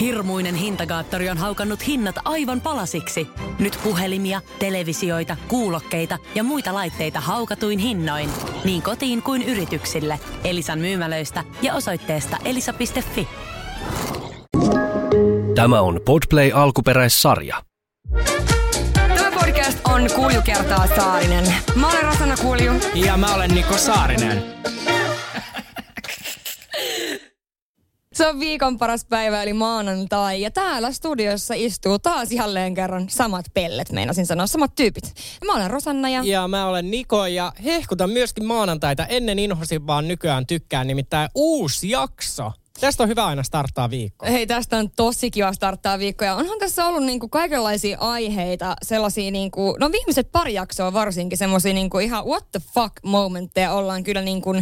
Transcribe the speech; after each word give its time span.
Hirmuinen 0.00 0.54
hintakaattori 0.54 1.30
on 1.30 1.38
haukannut 1.38 1.86
hinnat 1.86 2.16
aivan 2.24 2.60
palasiksi. 2.60 3.28
Nyt 3.58 3.78
puhelimia, 3.84 4.40
televisioita, 4.58 5.36
kuulokkeita 5.48 6.18
ja 6.34 6.44
muita 6.44 6.74
laitteita 6.74 7.20
haukatuin 7.20 7.78
hinnoin. 7.78 8.30
Niin 8.64 8.82
kotiin 8.82 9.22
kuin 9.22 9.42
yrityksille. 9.42 10.20
Elisan 10.44 10.78
myymälöistä 10.78 11.44
ja 11.62 11.74
osoitteesta 11.74 12.36
elisa.fi. 12.44 13.28
Tämä 15.54 15.80
on 15.80 16.00
Podplay 16.04 16.50
alkuperäissarja. 16.54 17.62
Tämä 18.92 19.30
podcast 19.30 19.78
on 19.84 20.02
Kulju 20.14 20.42
kertaa 20.44 20.86
Saarinen. 20.96 21.54
Mä 21.74 21.90
olen 21.90 22.02
Rosanna 22.02 22.36
Kulju. 22.36 22.72
Ja 22.94 23.16
mä 23.16 23.34
olen 23.34 23.50
Niko 23.50 23.78
Saarinen. 23.78 24.42
Se 28.18 28.26
on 28.26 28.40
viikon 28.40 28.78
paras 28.78 29.04
päivä 29.04 29.42
eli 29.42 29.52
maanantai 29.52 30.40
ja 30.40 30.50
täällä 30.50 30.92
studiossa 30.92 31.54
istuu 31.56 31.98
taas 31.98 32.32
jälleen 32.32 32.74
kerran 32.74 33.08
samat 33.10 33.46
pellet, 33.54 33.92
meinasin 33.92 34.26
sanoa, 34.26 34.46
samat 34.46 34.74
tyypit. 34.76 35.14
Mä 35.46 35.54
olen 35.54 35.70
Rosanna 35.70 36.08
ja... 36.08 36.22
Ja 36.24 36.48
mä 36.48 36.66
olen 36.66 36.90
Niko 36.90 37.26
ja 37.26 37.52
hehkutan 37.64 38.10
myöskin 38.10 38.44
maanantaita. 38.44 39.06
Ennen 39.06 39.38
inhosin 39.38 39.86
vaan 39.86 40.08
nykyään 40.08 40.46
tykkään, 40.46 40.86
nimittäin 40.86 41.30
uusi 41.34 41.90
jakso. 41.90 42.52
Tästä 42.80 43.02
on 43.02 43.08
hyvä 43.08 43.26
aina 43.26 43.42
starttaa 43.42 43.90
viikko. 43.90 44.26
Hei, 44.26 44.46
tästä 44.46 44.78
on 44.78 44.90
tosi 44.96 45.30
kiva 45.30 45.52
starttaa 45.52 45.98
viikkoja. 45.98 46.34
Onhan 46.34 46.58
tässä 46.58 46.86
ollut 46.86 47.04
niinku 47.04 47.28
kaikenlaisia 47.28 47.98
aiheita, 48.00 48.76
sellaisia 48.82 49.30
niinku, 49.30 49.76
no 49.80 49.92
viimeiset 49.92 50.32
pari 50.32 50.54
jaksoa 50.54 50.92
varsinkin, 50.92 51.38
semmoisia 51.38 51.74
niinku 51.74 51.98
ihan 51.98 52.26
what 52.26 52.44
the 52.52 52.60
fuck 52.74 52.92
momentteja 53.02 53.72
ollaan 53.72 54.04
kyllä 54.04 54.22
niinku 54.22 54.54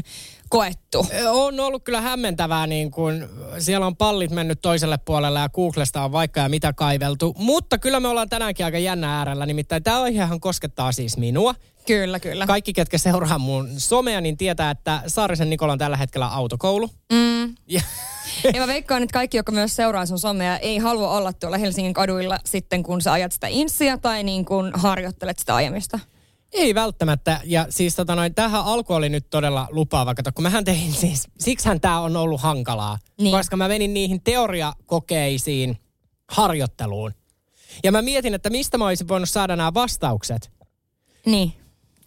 koettu. 0.49 1.07
On 1.31 1.61
ollut 1.61 1.85
kyllä 1.85 2.01
hämmentävää, 2.01 2.67
niin 2.67 2.91
kun 2.91 3.29
siellä 3.59 3.87
on 3.87 3.97
pallit 3.97 4.31
mennyt 4.31 4.61
toiselle 4.63 4.99
puolelle 4.99 5.39
ja 5.39 5.49
Googlesta 5.49 6.05
on 6.05 6.13
vaikka 6.13 6.41
ja 6.41 6.49
mitä 6.49 6.73
kaiveltu. 6.73 7.35
Mutta 7.39 7.79
kyllä 7.79 8.01
me 8.01 8.09
ollaan 8.09 8.29
tänäänkin 8.29 8.67
aika 8.67 8.79
jännä 8.79 9.19
äärellä, 9.19 9.47
nimittäin 9.47 9.83
tämä 9.83 10.03
aihehan 10.03 10.41
koskettaa 10.41 10.93
siis 10.93 11.17
minua. 11.17 11.55
Kyllä, 11.87 12.21
kyllä. 12.21 12.47
Kaikki, 12.47 12.73
ketkä 12.73 12.99
seuraa 12.99 13.39
mun 13.39 13.69
somea, 13.79 14.21
niin 14.21 14.37
tietää, 14.37 14.71
että 14.71 15.03
Saarisen 15.07 15.51
Nikola 15.51 15.73
on 15.73 15.79
tällä 15.79 15.97
hetkellä 15.97 16.27
autokoulu. 16.27 16.91
Mm. 17.13 17.55
Ja, 18.45 18.51
ja 18.55 18.61
mä 18.61 18.67
veikkaan, 18.67 19.03
että 19.03 19.13
kaikki, 19.13 19.37
jotka 19.37 19.53
myös 19.53 19.77
seuraa 19.77 20.07
sun 20.07 20.19
somea, 20.19 20.59
ei 20.59 20.79
halua 20.79 21.11
olla 21.11 21.33
tuolla 21.33 21.59
Helsingin 21.59 21.95
kaduilla 21.95 22.39
sitten, 22.45 22.83
kun 22.83 23.03
sä 23.03 23.13
ajat 23.13 23.33
sitä 23.33 23.47
insiä 23.51 23.99
tai 23.99 24.23
niin 24.23 24.45
kun 24.45 24.73
harjoittelet 24.75 25.39
sitä 25.39 25.55
ajamista. 25.55 25.99
Ei 26.53 26.75
välttämättä. 26.75 27.41
Ja 27.45 27.67
siis 27.71 27.97
tota 27.97 28.15
noin, 28.15 28.35
tähän 28.35 28.65
alku 28.65 28.93
oli 28.93 29.09
nyt 29.09 29.31
todella 29.31 29.69
lupaava. 29.71 30.15
Kato, 30.15 30.31
kun 30.35 30.43
mähän 30.43 30.65
tein 30.65 30.93
siis, 30.93 31.29
siksihän 31.39 31.81
tämä 31.81 32.01
on 32.01 32.17
ollut 32.17 32.41
hankalaa. 32.41 32.99
Niin. 33.21 33.37
Koska 33.37 33.57
mä 33.57 33.69
menin 33.69 33.95
niihin 33.95 34.23
teoriakokeisiin 34.23 35.79
harjoitteluun. 36.29 37.13
Ja 37.85 37.93
mä 37.93 38.03
mietin, 38.03 38.35
että 38.35 38.51
mistä 38.51 38.79
mä 38.79 38.87
olisin 38.87 39.09
voinut 39.09 39.29
saada 39.29 39.57
nämä 39.57 39.75
vastaukset. 39.75 40.51
Niin. 41.27 41.53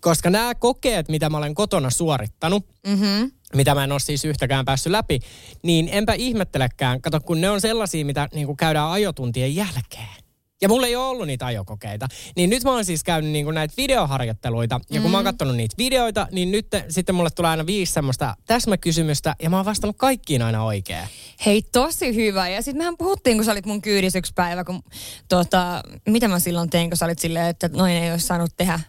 Koska 0.01 0.29
nämä 0.29 0.55
kokeet, 0.55 1.09
mitä 1.09 1.29
mä 1.29 1.37
olen 1.37 1.55
kotona 1.55 1.89
suorittanut, 1.89 2.65
mm-hmm. 2.87 3.31
mitä 3.55 3.75
mä 3.75 3.83
en 3.83 3.91
ole 3.91 3.99
siis 3.99 4.25
yhtäkään 4.25 4.65
päässyt 4.65 4.91
läpi, 4.91 5.19
niin 5.63 5.89
enpä 5.91 6.13
ihmettelekään. 6.13 7.01
Kato, 7.01 7.19
kun 7.19 7.41
ne 7.41 7.49
on 7.49 7.61
sellaisia, 7.61 8.05
mitä 8.05 8.29
niin 8.33 8.57
käydään 8.57 8.89
ajotuntien 8.89 9.55
jälkeen. 9.55 10.28
Ja 10.61 10.69
mulla 10.69 10.87
ei 10.87 10.95
ole 10.95 11.05
ollut 11.05 11.27
niitä 11.27 11.45
ajokokeita. 11.45 12.07
Niin 12.35 12.49
nyt 12.49 12.63
mä 12.63 12.71
oon 12.71 12.85
siis 12.85 13.03
käynyt 13.03 13.31
niinku 13.31 13.51
näitä 13.51 13.73
videoharjoitteluita. 13.77 14.79
Ja 14.89 15.01
kun 15.01 15.09
mm. 15.09 15.11
mä 15.11 15.17
oon 15.17 15.25
mm. 15.25 15.29
katsonut 15.29 15.55
niitä 15.55 15.75
videoita, 15.77 16.27
niin 16.31 16.51
nyt 16.51 16.69
te, 16.69 16.85
sitten 16.89 17.15
mulle 17.15 17.29
tulee 17.29 17.51
aina 17.51 17.65
viisi 17.65 17.93
semmoista 17.93 18.35
täsmäkysymystä. 18.45 19.35
Ja 19.41 19.49
mä 19.49 19.55
oon 19.55 19.65
vastannut 19.65 19.97
kaikkiin 19.97 20.41
aina 20.41 20.63
oikein. 20.63 21.07
Hei, 21.45 21.61
tosi 21.61 22.15
hyvä. 22.15 22.49
Ja 22.49 22.61
sitten 22.61 22.77
mehän 22.77 22.97
puhuttiin, 22.97 23.37
kun 23.37 23.45
sä 23.45 23.51
olit 23.51 23.65
mun 23.65 23.81
kyydis 23.81 24.15
yksi 24.15 24.33
päivä, 24.35 24.63
kun 24.63 24.83
tota, 25.29 25.83
mitä 26.05 26.27
mä 26.27 26.39
silloin 26.39 26.69
tein, 26.69 26.89
kun 26.89 26.97
sä 26.97 27.05
olit 27.05 27.19
silleen, 27.19 27.47
että 27.47 27.69
noin 27.73 27.93
ei 27.93 28.11
olisi 28.11 28.27
saanut 28.27 28.57
tehdä 28.57 28.79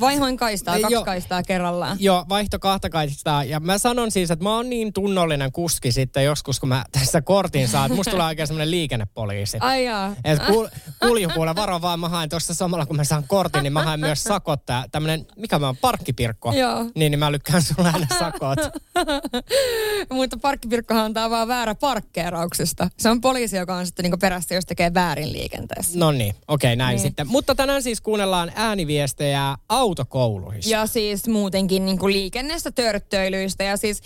Vaihoin 0.00 0.36
kaistaa, 0.36 0.80
kaksi 0.80 0.94
jo, 0.94 1.04
kaistaa 1.04 1.42
kerrallaan. 1.42 1.96
Joo, 2.00 2.24
vaihto 2.28 2.58
kahta 2.58 2.90
kaistaa. 2.90 3.44
Ja 3.44 3.60
mä 3.60 3.78
sanon 3.78 4.10
siis, 4.10 4.30
että 4.30 4.42
mä 4.42 4.56
oon 4.56 4.70
niin 4.70 4.92
tunnollinen 4.92 5.52
kuski 5.52 5.92
sitten 5.92 6.24
joskus, 6.24 6.60
kun 6.60 6.68
mä 6.68 6.84
tässä 6.92 7.22
kortin 7.22 7.68
saan. 7.68 7.92
Musta 7.92 8.10
tulee 8.10 8.26
oikein 8.26 8.48
semmoinen 8.48 8.70
liikennepoliisi. 8.70 9.58
Ai 9.60 9.84
jaa. 9.84 10.14
Et 10.24 10.42
kul, 10.46 10.66
kuljupuolella 11.00 11.56
varo 11.56 11.80
vaan, 11.80 12.00
mä 12.00 12.08
haen 12.08 12.28
tuossa 12.28 12.54
samalla, 12.54 12.86
kun 12.86 12.96
mä 12.96 13.04
saan 13.04 13.24
kortin, 13.28 13.62
niin 13.62 13.72
mä 13.72 13.82
haen 13.82 14.00
myös 14.00 14.24
sakot. 14.24 14.66
Tää, 14.66 14.84
tämmönen, 14.92 15.26
mikä 15.36 15.58
mä 15.58 15.66
oon, 15.66 15.76
parkkipirkko. 15.76 16.52
Joo. 16.52 16.84
Niin, 16.94 17.10
niin 17.10 17.18
mä 17.18 17.32
lykkään 17.32 17.62
sulle 17.62 17.90
aina 17.94 18.06
sakot. 18.18 18.58
Mutta 20.10 20.36
parkkipirkkohan 20.36 21.04
antaa 21.04 21.30
vaan 21.30 21.48
väärä 21.48 21.74
parkkeerauksesta. 21.74 22.90
Se 22.98 23.10
on 23.10 23.20
poliisi, 23.20 23.56
joka 23.56 23.74
on 23.74 23.86
sitten 23.86 24.02
niinku 24.02 24.18
perässä, 24.18 24.54
jos 24.54 24.66
tekee 24.66 24.94
väärin 24.94 25.32
liikenteessä. 25.32 25.98
No 25.98 26.12
niin, 26.12 26.34
okei, 26.48 26.68
okay, 26.68 26.76
näin 26.76 26.96
niin. 26.96 27.02
sitten. 27.02 27.26
Mutta 27.26 27.54
tänään 27.54 27.82
siis 27.82 28.00
kuunnellaan 28.00 28.52
ääniviestejä 28.54 29.56
autokouluihin. 29.68 30.62
Ja 30.66 30.86
siis 30.86 31.28
muutenkin 31.28 31.86
niin 31.86 31.98
kuin 31.98 32.12
liikennestä 32.12 32.70
törttöilyistä. 32.70 33.64
Ja 33.64 33.76
siis 33.76 34.02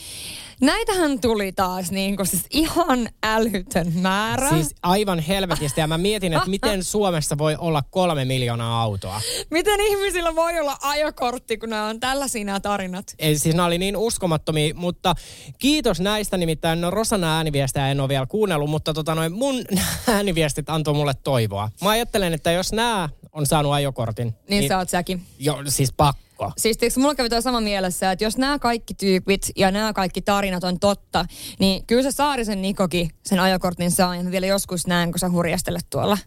näitähän 0.61 1.21
tuli 1.21 1.53
taas 1.53 1.91
niin 1.91 2.17
kuin 2.17 2.27
siis 2.27 2.47
ihan 2.51 3.09
älytön 3.23 3.93
määrä. 3.95 4.51
Siis 4.51 4.75
aivan 4.83 5.19
helvetistä. 5.19 5.81
Ja 5.81 5.87
mä 5.87 5.99
mietin, 5.99 6.33
että 6.33 6.51
miten 6.51 6.85
Suomessa 6.85 7.39
voi 7.39 7.57
olla 7.59 7.83
kolme 7.91 8.25
miljoonaa 8.25 8.83
autoa. 8.83 9.21
Miten 9.51 9.81
ihmisillä 9.81 10.35
voi 10.35 10.61
olla 10.61 10.77
ajokortti, 10.83 11.59
kun 11.59 11.71
nämä 11.71 11.87
on 11.87 12.01
tällaisia 12.01 12.45
nämä 12.45 12.61
tarinat? 12.61 13.15
Ei, 13.19 13.39
siis 13.39 13.55
nämä 13.55 13.67
oli 13.67 13.79
niin 13.79 13.97
uskomattomia, 13.97 14.75
mutta 14.75 15.15
kiitos 15.59 16.01
näistä. 16.01 16.37
Nimittäin 16.37 16.81
no 16.81 16.91
Rosana 16.91 17.37
ääniviestejä 17.37 17.91
en 17.91 18.01
ole 18.01 18.09
vielä 18.09 18.27
kuunnellut, 18.27 18.71
mutta 18.71 18.95
tota 18.95 19.15
noin, 19.15 19.33
mun 19.33 19.65
ääniviestit 20.15 20.71
antoi 20.71 20.95
mulle 20.95 21.15
toivoa. 21.25 21.71
Mä 21.83 21.91
ajattelen, 21.91 22.33
että 22.33 22.53
jos 22.53 22.73
nämä 22.73 23.09
on 23.33 23.47
saanut 23.47 23.73
ajokortin. 23.73 24.27
Niin, 24.27 24.37
niin 24.49 24.69
sä 24.69 24.79
oot 24.79 24.89
säkin. 24.89 25.23
Joo, 25.39 25.63
siis 25.69 25.93
pakko. 25.93 26.53
Siis 26.57 26.79
tiiäks, 26.79 26.97
mulla 26.97 27.15
kävi 27.15 27.43
sama 27.43 27.61
mielessä, 27.61 28.13
että 28.13 28.25
jos 28.25 28.37
nämä 28.37 28.59
kaikki 28.59 28.95
tyypit 28.95 29.51
ja 29.57 29.71
nämä 29.71 29.93
kaikki 29.93 30.23
tarinat 30.23 30.65
on 30.65 30.79
totta, 30.79 31.25
niin 31.59 31.87
kyllä 31.87 32.03
se 32.03 32.11
Saarisen 32.11 32.63
Nikokin 32.63 33.11
sen 33.27 33.41
ajokortin 33.41 33.91
saa 33.91 34.17
ja 34.17 34.31
vielä 34.31 34.47
joskus 34.47 34.87
näen, 34.87 35.13
kun 35.13 35.19
sä 35.19 35.31
hurjastelet 35.31 35.87
tuolla. 35.91 36.19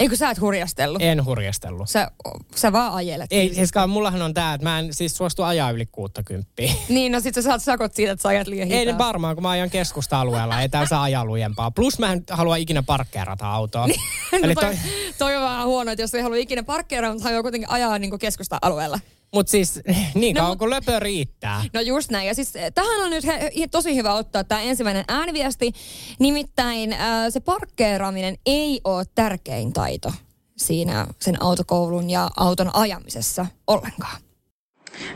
Eikö 0.00 0.16
sä 0.16 0.30
et 0.30 0.40
hurjastellut? 0.40 1.02
En 1.02 1.24
hurjastellut. 1.24 1.88
Sä, 1.88 2.10
sä 2.54 2.72
vaan 2.72 2.92
ajelet. 2.92 3.26
Ei, 3.30 3.54
siis 3.54 3.70
mullahan 3.88 4.22
on 4.22 4.34
tää, 4.34 4.54
että 4.54 4.66
mä 4.66 4.78
en 4.78 4.94
siis 4.94 5.16
suostu 5.16 5.42
ajaa 5.42 5.70
yli 5.70 5.86
60. 5.86 6.50
Niin, 6.88 7.12
no 7.12 7.20
sit 7.20 7.34
sä 7.34 7.42
saat 7.42 7.62
sakot 7.62 7.94
siitä, 7.94 8.12
että 8.12 8.22
sä 8.22 8.28
ajat 8.28 8.46
liian 8.46 8.68
hitaasti. 8.68 8.90
Ei 8.90 8.98
varmaan, 8.98 9.36
kun 9.36 9.42
mä 9.42 9.50
ajan 9.50 9.70
keskusta-alueella. 9.70 10.60
Ei 10.60 10.68
tää 10.68 10.86
saa 10.86 11.02
ajaa 11.02 11.24
lujempaa. 11.24 11.70
Plus 11.70 11.98
mä 11.98 12.12
en 12.12 12.24
halua 12.30 12.56
ikinä 12.56 12.82
parkkeerata 12.82 13.52
autoa. 13.52 13.86
Niin, 14.32 14.44
Eli 14.44 14.54
no 14.54 14.60
toi, 14.60 14.74
toi... 14.74 14.82
toi, 15.18 15.36
on 15.36 15.42
vähän 15.42 15.66
huono, 15.66 15.90
että 15.90 16.02
jos 16.02 16.14
ei 16.14 16.22
halua 16.22 16.36
ikinä 16.36 16.62
parkkeerata, 16.62 17.12
mutta 17.12 17.24
haluaa 17.24 17.42
kuitenkin 17.42 17.70
ajaa 17.70 17.98
niin 17.98 18.18
keskusta-alueella. 18.18 19.00
Mutta 19.34 19.50
siis 19.50 19.80
niin 20.14 20.36
kauan 20.36 20.50
no, 20.50 20.56
kun 20.56 20.70
löpö 20.70 20.98
riittää. 21.00 21.64
No 21.72 21.80
just 21.80 22.10
näin. 22.10 22.28
Ja 22.28 22.34
siis 22.34 22.56
eh, 22.56 22.72
tähän 22.74 23.00
on 23.00 23.10
nyt 23.10 23.26
he, 23.26 23.50
tosi 23.70 23.96
hyvä 23.96 24.14
ottaa 24.14 24.44
tämä 24.44 24.60
ensimmäinen 24.60 25.04
ääniviesti. 25.08 25.72
Nimittäin 26.18 26.92
äh, 26.92 27.00
se 27.28 27.40
parkkeeraaminen 27.40 28.36
ei 28.46 28.80
ole 28.84 29.04
tärkein 29.14 29.72
taito 29.72 30.12
siinä 30.56 31.06
sen 31.20 31.42
autokoulun 31.42 32.10
ja 32.10 32.30
auton 32.36 32.74
ajamisessa 32.74 33.46
ollenkaan. 33.66 34.29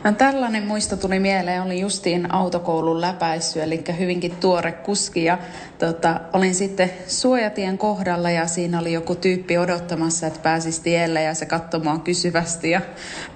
No, 0.03 0.11
tällainen 0.11 0.67
muisto 0.67 0.97
tuli 0.97 1.19
mieleen, 1.19 1.61
oli 1.61 1.79
justiin 1.79 2.33
autokoulun 2.33 3.01
läpäissy, 3.01 3.61
eli 3.61 3.83
hyvinkin 3.99 4.35
tuore 4.35 4.71
kuski. 4.71 5.23
Ja, 5.23 5.37
tota, 5.79 6.21
olin 6.33 6.55
sitten 6.55 6.91
suojatien 7.07 7.77
kohdalla 7.77 8.29
ja 8.29 8.47
siinä 8.47 8.79
oli 8.79 8.93
joku 8.93 9.15
tyyppi 9.15 9.57
odottamassa, 9.57 10.27
että 10.27 10.39
pääsisi 10.39 10.81
tielle 10.81 11.23
ja 11.23 11.33
se 11.33 11.45
katsomaan 11.45 12.01
kysyvästi. 12.01 12.69
Ja 12.69 12.81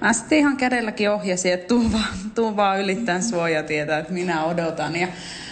mä 0.00 0.12
sitten 0.12 0.38
ihan 0.38 0.56
kädelläkin 0.56 1.10
ohjasin, 1.10 1.52
että 1.52 1.68
tuu 1.68 1.92
vaan, 1.92 2.14
tuu 2.34 2.56
vaan 2.56 2.80
ylittäen 2.80 3.22
suojatietä, 3.22 3.98
että 3.98 4.12
minä 4.12 4.44
odotan. 4.44 4.96
Ja 4.96 5.08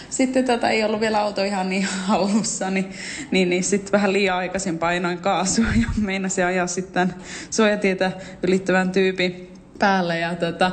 sitten 0.09 0.45
tota, 0.45 0.69
ei 0.69 0.83
ollut 0.83 1.01
vielä 1.01 1.21
auto 1.21 1.43
ihan 1.43 1.69
niin 1.69 1.87
hallussa, 2.07 2.69
niin, 2.69 2.91
niin, 3.31 3.49
niin 3.49 3.63
sitten 3.63 3.91
vähän 3.91 4.13
liian 4.13 4.37
aikaisin 4.37 4.77
painoin 4.77 5.17
kaasua 5.17 5.65
ja 5.81 5.87
meinasin 5.97 6.45
ajaa 6.45 6.67
sitten 6.67 7.13
suojatietä 7.49 8.11
ylittävän 8.43 8.91
tyypin 8.91 9.58
päälle. 9.79 10.19
Ja 10.19 10.35
tota, 10.35 10.71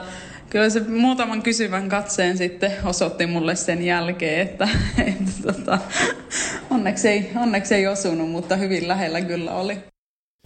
kyllä 0.50 0.70
se 0.70 0.81
muutaman 0.81 1.43
kysyvän 1.43 1.88
katseen 1.88 2.38
sitten 2.38 2.73
osoitti 2.85 3.26
mulle 3.26 3.56
sen 3.56 3.85
jälkeen, 3.85 4.41
että, 4.41 4.69
että 5.08 5.53
tota, 5.53 5.79
onneksi, 6.70 7.08
ei, 7.08 7.31
onneksi 7.37 7.75
ei 7.75 7.87
osunut, 7.87 8.31
mutta 8.31 8.56
hyvin 8.56 8.88
lähellä 8.88 9.20
kyllä 9.20 9.53
oli. 9.53 9.79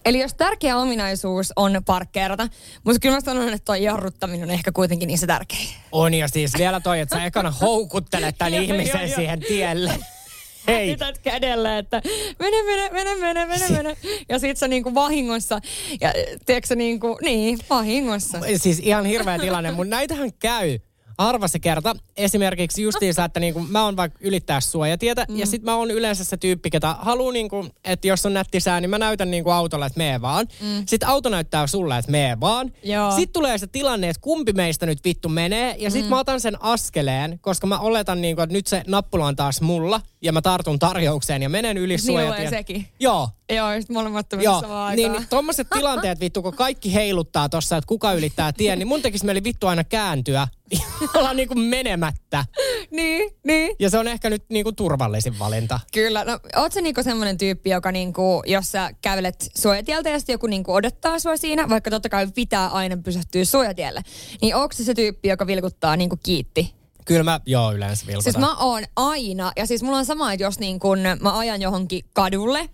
Eli 0.05 0.19
jos 0.19 0.33
tärkeä 0.33 0.77
ominaisuus 0.77 1.53
on 1.55 1.81
parkkeerata, 1.85 2.47
mutta 2.83 2.99
kyllä 2.99 3.15
mä 3.15 3.21
sanon, 3.21 3.49
että 3.49 3.65
toi 3.65 3.83
jarruttaminen 3.83 4.43
on 4.43 4.49
ehkä 4.49 4.71
kuitenkin 4.71 5.07
niin 5.07 5.17
se 5.17 5.27
tärkein. 5.27 5.69
On 5.91 6.13
ja 6.13 6.27
siis 6.27 6.51
vielä 6.57 6.79
toi, 6.79 6.99
että 6.99 7.15
sä 7.15 7.25
ekana 7.25 7.51
houkuttelet 7.51 8.35
tämän 8.37 8.53
ihmisen 8.53 9.09
siihen 9.09 9.39
tielle. 9.39 9.91
Hätität 10.67 11.17
kädellä, 11.17 11.77
että 11.77 12.01
mene, 12.39 12.63
mene, 12.63 12.89
mene, 12.89 13.15
mene, 13.15 13.45
mene, 13.45 13.69
mene. 13.69 13.97
Ja 14.29 14.39
sit 14.39 14.57
sä 14.57 14.67
niinku 14.67 14.93
vahingossa, 14.93 15.59
ja 16.01 16.13
tiedätkö 16.45 16.75
niinku, 16.75 17.17
niin, 17.21 17.59
vahingossa. 17.69 18.39
Siis 18.55 18.79
ihan 18.79 19.05
hirveä 19.05 19.39
tilanne, 19.39 19.71
mutta 19.71 19.95
näitähän 19.95 20.33
käy 20.39 20.79
harva 21.17 21.47
se 21.47 21.59
kerta. 21.59 21.95
Esimerkiksi 22.17 22.81
justiinsa, 22.81 23.25
että 23.25 23.39
niinku, 23.39 23.59
mä 23.59 23.85
oon 23.85 23.97
vaikka 23.97 24.19
ylittää 24.21 24.61
suojatietä 24.61 25.25
mm. 25.29 25.39
ja 25.39 25.45
sit 25.45 25.63
mä 25.63 25.75
oon 25.75 25.91
yleensä 25.91 26.23
se 26.23 26.37
tyyppi, 26.37 26.69
ketä 26.69 26.95
haluaa, 26.99 27.33
niinku, 27.33 27.67
että 27.83 28.07
jos 28.07 28.25
on 28.25 28.33
nätti 28.33 28.59
sää, 28.59 28.81
niin 28.81 28.89
mä 28.89 28.97
näytän 28.97 29.31
niinku 29.31 29.49
autolle, 29.49 29.85
että 29.85 29.97
mee 29.97 30.21
vaan. 30.21 30.47
Mm. 30.61 30.83
Sitten 30.85 31.09
auto 31.09 31.29
näyttää 31.29 31.67
sulle, 31.67 31.97
että 31.97 32.11
mee 32.11 32.39
vaan. 32.39 32.71
Joo. 32.83 33.11
Sitten 33.11 33.33
tulee 33.33 33.57
se 33.57 33.67
tilanne, 33.67 34.09
että 34.09 34.21
kumpi 34.21 34.53
meistä 34.53 34.85
nyt 34.85 34.99
vittu 35.03 35.29
menee. 35.29 35.75
Ja 35.79 35.91
sit 35.91 36.03
mm. 36.03 36.09
mä 36.09 36.19
otan 36.19 36.41
sen 36.41 36.63
askeleen, 36.63 37.39
koska 37.39 37.67
mä 37.67 37.79
oletan, 37.79 38.21
niinku, 38.21 38.41
että 38.41 38.53
nyt 38.53 38.67
se 38.67 38.83
nappula 38.87 39.25
on 39.25 39.35
taas 39.35 39.61
mulla. 39.61 40.01
Ja 40.21 40.31
mä 40.31 40.41
tartun 40.41 40.79
tarjoukseen 40.79 41.41
ja 41.41 41.49
menen 41.49 41.77
yli 41.77 41.97
suojatien. 41.97 42.49
sekin. 42.49 42.87
Joo, 42.99 43.29
Joo, 43.55 43.73
just 43.73 43.89
molemmat 43.89 44.25
Joo, 44.41 44.61
samaan 44.61 44.95
niin, 44.95 45.11
niin 45.11 45.27
tommoset 45.29 45.67
tilanteet 45.69 46.19
vittu, 46.19 46.41
kun 46.41 46.55
kaikki 46.55 46.93
heiluttaa 46.93 47.49
tossa, 47.49 47.77
että 47.77 47.87
kuka 47.87 48.13
ylittää 48.13 48.53
tien, 48.53 48.79
niin 48.79 48.87
mun 48.87 49.01
tekisi 49.01 49.25
mieli 49.25 49.43
vittu 49.43 49.67
aina 49.67 49.83
kääntyä 49.83 50.47
olla 51.17 51.33
niinku 51.33 51.55
menemättä. 51.55 52.45
niin, 52.91 53.31
niin. 53.43 53.75
Ja 53.79 53.89
se 53.89 53.97
on 53.97 54.07
ehkä 54.07 54.29
nyt 54.29 54.43
niinku 54.49 54.71
turvallisin 54.71 55.39
valinta. 55.39 55.79
Kyllä. 55.93 56.23
No, 56.23 56.39
oot 56.55 56.73
sä 56.73 56.81
niinku 56.81 57.03
semmoinen 57.03 57.37
tyyppi, 57.37 57.69
joka 57.69 57.91
niinku, 57.91 58.43
jos 58.45 58.71
sä 58.71 58.91
kävelet 59.01 59.51
suojatieltä 59.57 60.09
ja 60.09 60.19
sitten 60.19 60.33
joku 60.33 60.47
niinku 60.47 60.73
odottaa 60.73 61.19
sua 61.19 61.37
siinä, 61.37 61.69
vaikka 61.69 61.89
totta 61.89 62.09
kai 62.09 62.27
pitää 62.35 62.67
aina 62.67 62.97
pysähtyä 62.97 63.45
suojatielle, 63.45 64.01
niin 64.41 64.55
onko 64.55 64.73
se 64.73 64.83
se 64.83 64.93
tyyppi, 64.93 65.29
joka 65.29 65.47
vilkuttaa 65.47 65.97
niinku 65.97 66.17
kiitti? 66.23 66.80
Kyllä 67.05 67.23
mä, 67.23 67.39
joo, 67.45 67.71
yleensä 67.71 68.07
vilkutan. 68.07 68.23
Siis 68.23 68.37
mä 68.37 68.55
oon 68.55 68.83
aina, 68.95 69.51
ja 69.57 69.65
siis 69.65 69.83
mulla 69.83 69.97
on 69.97 70.05
sama, 70.05 70.33
että 70.33 70.43
jos 70.43 70.59
niin 70.59 70.79
kun 70.79 70.99
mä 71.19 71.37
ajan 71.37 71.61
johonkin 71.61 72.05
kadulle, 72.13 72.69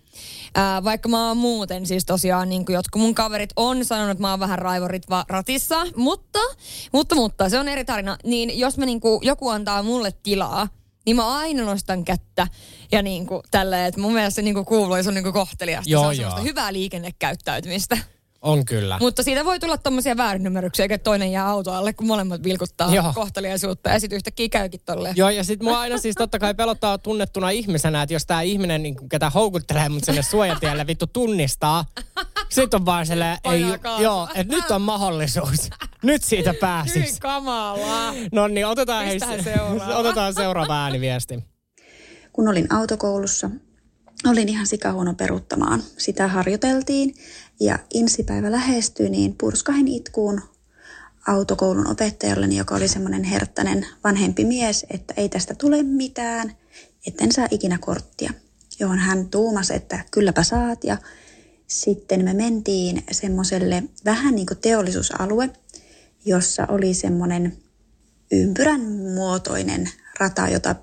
ää, 0.55 0.83
vaikka 0.83 1.09
mä 1.09 1.27
oon 1.27 1.37
muuten 1.37 1.85
siis 1.85 2.05
tosiaan 2.05 2.49
niin 2.49 2.65
kuin 2.65 2.73
jotkut 2.73 3.01
mun 3.01 3.15
kaverit 3.15 3.49
on 3.55 3.85
sanonut, 3.85 4.11
että 4.11 4.21
mä 4.21 4.29
oon 4.31 4.39
vähän 4.39 4.59
raivorit 4.59 5.09
va- 5.09 5.25
ratissa, 5.29 5.85
mutta, 5.95 6.39
mutta, 6.93 7.15
mutta 7.15 7.49
se 7.49 7.59
on 7.59 7.67
eri 7.67 7.85
tarina. 7.85 8.17
Niin 8.23 8.59
jos 8.59 8.77
mä 8.77 8.85
niin 8.85 9.01
kuin, 9.01 9.19
joku 9.23 9.49
antaa 9.49 9.83
mulle 9.83 10.13
tilaa, 10.23 10.67
niin 11.05 11.15
mä 11.15 11.37
aina 11.37 11.63
nostan 11.63 12.05
kättä 12.05 12.47
ja 12.91 13.01
niin 13.01 13.27
kuin 13.27 13.41
tälleen, 13.51 13.85
että 13.85 14.01
mun 14.01 14.13
mielestä 14.13 14.35
se 14.35 14.41
niin 14.41 14.53
kuin 14.53 14.65
kuuluu 14.65 14.95
ja 14.95 15.03
se 15.03 15.09
on 15.09 15.15
niin 15.15 15.23
kuin 15.23 15.33
kohteliasta. 15.33 15.91
Joo, 15.91 16.13
se 16.13 16.25
on 16.25 16.31
joo. 16.31 16.43
hyvää 16.43 16.73
liikennekäyttäytymistä. 16.73 17.97
On 18.41 18.65
kyllä. 18.65 18.97
Mutta 18.99 19.23
siitä 19.23 19.45
voi 19.45 19.59
tulla 19.59 19.77
tommosia 19.77 20.17
väärinymmärryksiä, 20.17 20.83
eikä 20.83 20.97
toinen 20.97 21.31
jää 21.31 21.47
auto 21.47 21.71
alle, 21.71 21.93
kun 21.93 22.07
molemmat 22.07 22.43
vilkuttaa 22.43 22.95
Joo. 22.95 23.11
kohteliaisuutta 23.15 23.89
ja 23.89 23.99
sitten 23.99 24.17
yhtäkkiä 24.17 24.49
käykin 24.49 24.81
tolleen. 24.85 25.17
Joo, 25.17 25.29
ja 25.29 25.43
sit 25.43 25.63
mua 25.63 25.79
aina 25.79 25.97
siis 25.97 26.15
totta 26.15 26.39
kai 26.39 26.53
pelottaa 26.53 26.97
tunnettuna 26.97 27.49
ihmisenä, 27.49 28.01
että 28.01 28.13
jos 28.13 28.25
tää 28.25 28.41
ihminen, 28.41 28.83
niin 28.83 29.09
ketä 29.09 29.29
houkuttelee 29.29 29.89
mut 29.89 30.03
sinne 30.03 30.23
suojatielle, 30.23 30.87
vittu 30.87 31.07
tunnistaa, 31.07 31.85
sit 32.49 32.73
on 32.73 32.85
vaan 32.85 33.05
silleen, 33.05 33.37
ei, 33.43 33.65
joo, 33.99 34.27
että 34.35 34.55
nyt 34.55 34.71
on 34.71 34.81
mahdollisuus. 34.81 35.69
Nyt 36.03 36.23
siitä 36.23 36.53
pääsis. 36.53 37.19
kamalaa. 37.19 38.13
No 38.31 38.47
niin, 38.47 38.67
otetaan, 38.67 39.05
hei, 39.05 39.19
seuraava? 39.43 39.97
otetaan 40.01 40.33
seuraava 40.33 40.83
ääniviesti. 40.83 41.43
kun 42.33 42.47
olin 42.47 42.73
autokoulussa, 42.73 43.49
olin 44.27 44.49
ihan 44.49 44.67
sikahuono 44.67 45.13
peruuttamaan. 45.13 45.83
Sitä 45.97 46.27
harjoiteltiin 46.27 47.13
ja 47.59 47.79
insipäivä 47.93 48.51
lähestyi, 48.51 49.09
niin 49.09 49.35
purskahin 49.37 49.87
itkuun 49.87 50.41
autokoulun 51.27 51.87
opettajalleni, 51.87 52.57
joka 52.57 52.75
oli 52.75 52.87
semmoinen 52.87 53.23
herttäinen 53.23 53.87
vanhempi 54.03 54.45
mies, 54.45 54.85
että 54.89 55.13
ei 55.17 55.29
tästä 55.29 55.55
tule 55.55 55.83
mitään, 55.83 56.55
etten 57.07 57.31
saa 57.31 57.47
ikinä 57.51 57.77
korttia. 57.77 58.33
Johon 58.79 58.99
hän 58.99 59.29
tuumasi, 59.29 59.75
että 59.75 60.05
kylläpä 60.11 60.43
saat 60.43 60.83
ja 60.83 60.97
sitten 61.67 62.23
me 62.23 62.33
mentiin 62.33 63.03
semmoiselle 63.11 63.83
vähän 64.05 64.35
niin 64.35 64.47
kuin 64.47 64.57
teollisuusalue, 64.57 65.49
jossa 66.25 66.65
oli 66.69 66.93
semmoinen 66.93 67.57
ympyrän 68.31 68.81
muotoinen 68.81 69.89
rata, 70.19 70.49
jota 70.49 70.75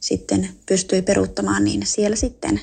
sitten 0.00 0.48
pystyi 0.66 1.02
peruuttamaan, 1.02 1.64
niin 1.64 1.86
siellä 1.86 2.16
sitten 2.16 2.60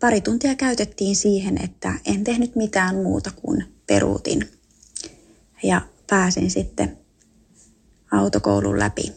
pari 0.00 0.20
tuntia 0.20 0.54
käytettiin 0.54 1.16
siihen, 1.16 1.64
että 1.64 1.92
en 2.04 2.24
tehnyt 2.24 2.56
mitään 2.56 2.96
muuta 2.96 3.30
kuin 3.42 3.74
peruutin. 3.86 4.50
Ja 5.62 5.80
pääsin 6.10 6.50
sitten 6.50 6.98
autokoulun 8.12 8.78
läpi. 8.78 9.12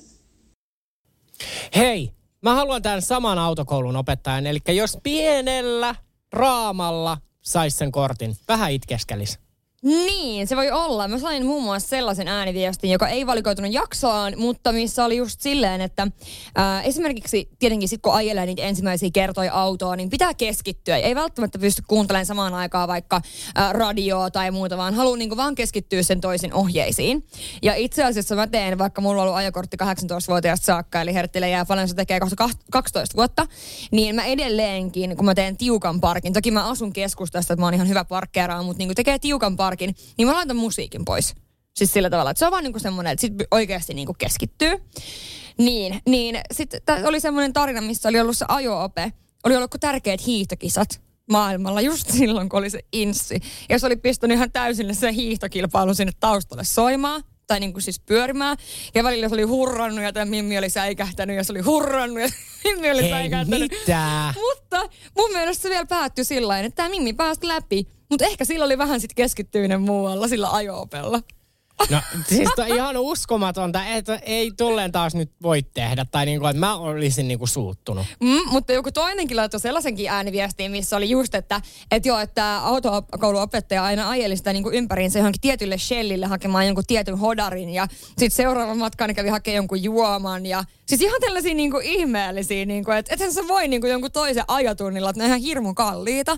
Hei, 1.75 2.11
mä 2.41 2.55
haluan 2.55 2.81
tämän 2.81 3.01
saman 3.01 3.39
autokoulun 3.39 3.95
opettajan. 3.95 4.47
Eli 4.47 4.59
jos 4.67 4.97
pienellä 5.03 5.95
raamalla 6.33 7.17
sais 7.41 7.77
sen 7.77 7.91
kortin, 7.91 8.35
vähän 8.47 8.71
itkeskelis. 8.71 9.39
Niin, 9.83 10.47
se 10.47 10.55
voi 10.55 10.71
olla. 10.71 11.07
Mä 11.07 11.19
sain 11.19 11.45
muun 11.45 11.63
muassa 11.63 11.89
sellaisen 11.89 12.27
ääniviestin, 12.27 12.91
joka 12.91 13.07
ei 13.07 13.27
valikoitunut 13.27 13.73
jaksoon, 13.73 14.33
mutta 14.37 14.71
missä 14.71 15.05
oli 15.05 15.17
just 15.17 15.41
silleen, 15.41 15.81
että 15.81 16.07
ää, 16.55 16.81
esimerkiksi 16.81 17.49
tietenkin 17.59 17.89
sit 17.89 18.01
kun 18.01 18.13
ajelee 18.13 18.45
niitä 18.45 18.61
ensimmäisiä 18.61 19.09
kertoja 19.13 19.53
autoa, 19.53 19.95
niin 19.95 20.09
pitää 20.09 20.33
keskittyä. 20.33 20.97
Ei 20.97 21.15
välttämättä 21.15 21.59
pysty 21.59 21.83
kuuntelemaan 21.87 22.25
samaan 22.25 22.53
aikaan 22.53 22.87
vaikka 22.87 23.21
ää, 23.55 23.73
radioa 23.73 24.31
tai 24.31 24.51
muuta, 24.51 24.77
vaan 24.77 24.93
haluaa 24.93 25.17
niinku 25.17 25.37
vaan 25.37 25.55
keskittyä 25.55 26.03
sen 26.03 26.21
toisin 26.21 26.53
ohjeisiin. 26.53 27.25
Ja 27.61 27.75
itse 27.75 28.03
asiassa 28.03 28.35
mä 28.35 28.47
teen, 28.47 28.77
vaikka 28.77 29.01
mulla 29.01 29.21
on 29.21 29.27
ollut 29.27 29.37
ajokortti 29.37 29.77
18-vuotiaasta 29.83 30.65
saakka, 30.65 31.01
eli 31.01 31.13
Herttille 31.13 31.49
jää 31.49 31.65
paljon 31.65 31.87
se 31.87 31.95
tekee 31.95 32.19
kohta 32.19 32.45
kah- 32.45 32.63
12 32.71 33.15
vuotta, 33.17 33.47
niin 33.91 34.15
mä 34.15 34.25
edelleenkin, 34.25 35.17
kun 35.17 35.25
mä 35.25 35.35
teen 35.35 35.57
tiukan 35.57 36.01
parkin, 36.01 36.33
toki 36.33 36.51
mä 36.51 36.69
asun 36.69 36.93
keskustassa, 36.93 37.53
että 37.53 37.61
mä 37.61 37.67
oon 37.67 37.73
ihan 37.73 37.87
hyvä 37.89 38.05
parkkeeraan, 38.05 38.65
mutta 38.65 38.77
niinku 38.77 38.95
tekee 38.95 39.19
tiukan 39.19 39.55
parkin, 39.55 39.70
niin 40.17 40.27
mä 40.27 40.33
laitan 40.33 40.57
musiikin 40.57 41.05
pois. 41.05 41.33
Siis 41.75 41.93
sillä 41.93 42.09
tavalla, 42.09 42.31
että 42.31 42.39
se 42.39 42.45
on 42.45 42.51
vaan 42.51 42.63
niinku 42.63 42.79
semmoinen, 42.79 43.13
että 43.13 43.21
sit 43.21 43.33
oikeasti 43.51 43.93
niinku 43.93 44.15
keskittyy. 44.17 44.71
Niin, 45.57 46.01
niin 46.07 46.39
sitten 46.53 46.81
oli 47.05 47.19
semmoinen 47.19 47.53
tarina, 47.53 47.81
missä 47.81 48.09
oli 48.09 48.19
ollut 48.19 48.37
se 48.37 48.45
ajo-ope. 48.47 49.13
Oli 49.43 49.55
ollut 49.55 49.71
tärkeät 49.79 50.25
hiihtokisat 50.25 51.01
maailmalla 51.31 51.81
just 51.81 52.09
silloin, 52.17 52.49
kun 52.49 52.59
oli 52.59 52.69
se 52.69 52.79
inssi. 52.93 53.39
Ja 53.69 53.79
se 53.79 53.85
oli 53.85 53.95
pistänyt 53.95 54.35
ihan 54.35 54.51
täysille 54.51 54.93
se 54.93 55.13
hiihtokilpailu 55.13 55.93
sinne 55.93 56.11
taustalle 56.19 56.63
soimaan 56.63 57.23
tai 57.47 57.59
niin 57.59 57.73
kuin 57.73 57.83
siis 57.83 57.99
pyörimään. 57.99 58.57
Ja 58.95 59.03
välillä 59.03 59.29
se 59.29 59.35
oli 59.35 59.43
hurrannut 59.43 60.03
ja 60.03 60.13
tämä 60.13 60.25
Mimmi 60.25 60.57
oli 60.57 60.69
säikähtänyt 60.69 61.35
ja 61.35 61.43
se 61.43 61.53
oli 61.53 61.59
hurrannut 61.59 62.19
ja 62.19 62.29
Mimmi 62.63 62.91
oli 62.91 63.01
Hei, 63.01 63.09
säikähtänyt. 63.09 63.71
mitä? 63.71 64.33
Mutta 64.35 64.89
mun 65.17 65.31
mielestä 65.31 65.61
se 65.61 65.69
vielä 65.69 65.85
päättyi 65.85 66.25
sillä 66.25 66.59
että 66.59 66.75
tämä 66.75 66.89
Mimmi 66.89 67.13
pääsi 67.13 67.47
läpi. 67.47 67.87
Mutta 68.11 68.25
ehkä 68.25 68.45
sillä 68.45 68.65
oli 68.65 68.77
vähän 68.77 69.01
sitten 69.01 69.15
keskittyminen 69.15 69.81
muualla 69.81 70.27
sillä 70.27 70.49
ajo-opella. 70.49 71.21
No 71.89 72.01
siis 72.27 72.49
on 72.57 72.67
ihan 72.67 72.97
uskomatonta, 72.97 73.85
että 73.85 74.15
ei 74.15 74.51
tolleen 74.51 74.91
taas 74.91 75.15
nyt 75.15 75.31
voi 75.43 75.63
tehdä. 75.63 76.05
Tai 76.11 76.25
niinku, 76.25 76.47
että 76.47 76.59
mä 76.59 76.77
olisin 76.77 77.27
niinku 77.27 77.47
suuttunut. 77.47 78.05
Mm, 78.19 78.41
mutta 78.51 78.73
joku 78.73 78.91
toinenkin 78.91 79.37
laittoi 79.37 79.59
sellaisenkin 79.59 80.09
ääniviestiin, 80.09 80.71
missä 80.71 80.97
oli 80.97 81.09
just, 81.09 81.35
että 81.35 81.61
et 81.91 82.05
joo, 82.05 82.19
että 82.19 82.57
autokouluopettaja 82.57 83.83
aina 83.83 84.09
ajeli 84.09 84.37
sitä 84.37 84.53
niin 84.53 84.73
ympäriinsä 84.73 85.19
johonkin 85.19 85.41
tietylle 85.41 85.77
shellille 85.77 86.25
hakemaan 86.25 86.65
jonkun 86.65 86.83
tietyn 86.87 87.17
hodarin 87.17 87.69
ja 87.69 87.87
sitten 88.07 88.31
seuraavan 88.31 88.77
matkaan 88.77 89.07
ne 89.07 89.13
kävi 89.13 89.29
hakemaan 89.29 89.55
jonkun 89.55 89.83
juoman 89.83 90.45
ja 90.45 90.63
siis 90.85 91.01
ihan 91.01 91.21
tällaisia 91.21 91.53
niin 91.53 91.71
kuin 91.71 91.85
ihmeellisiä, 91.85 92.65
niin 92.65 92.85
kuin, 92.85 92.97
että 92.97 93.13
ethän 93.13 93.33
sä 93.33 93.47
voi 93.47 93.67
niin 93.67 93.81
kuin 93.81 93.91
jonkun 93.91 94.11
toisen 94.11 94.43
ajatunnilla, 94.47 95.09
että 95.09 95.19
ne 95.19 95.23
on 95.23 95.29
ihan 95.29 95.41
hirmu 95.41 95.73
kalliita. 95.73 96.37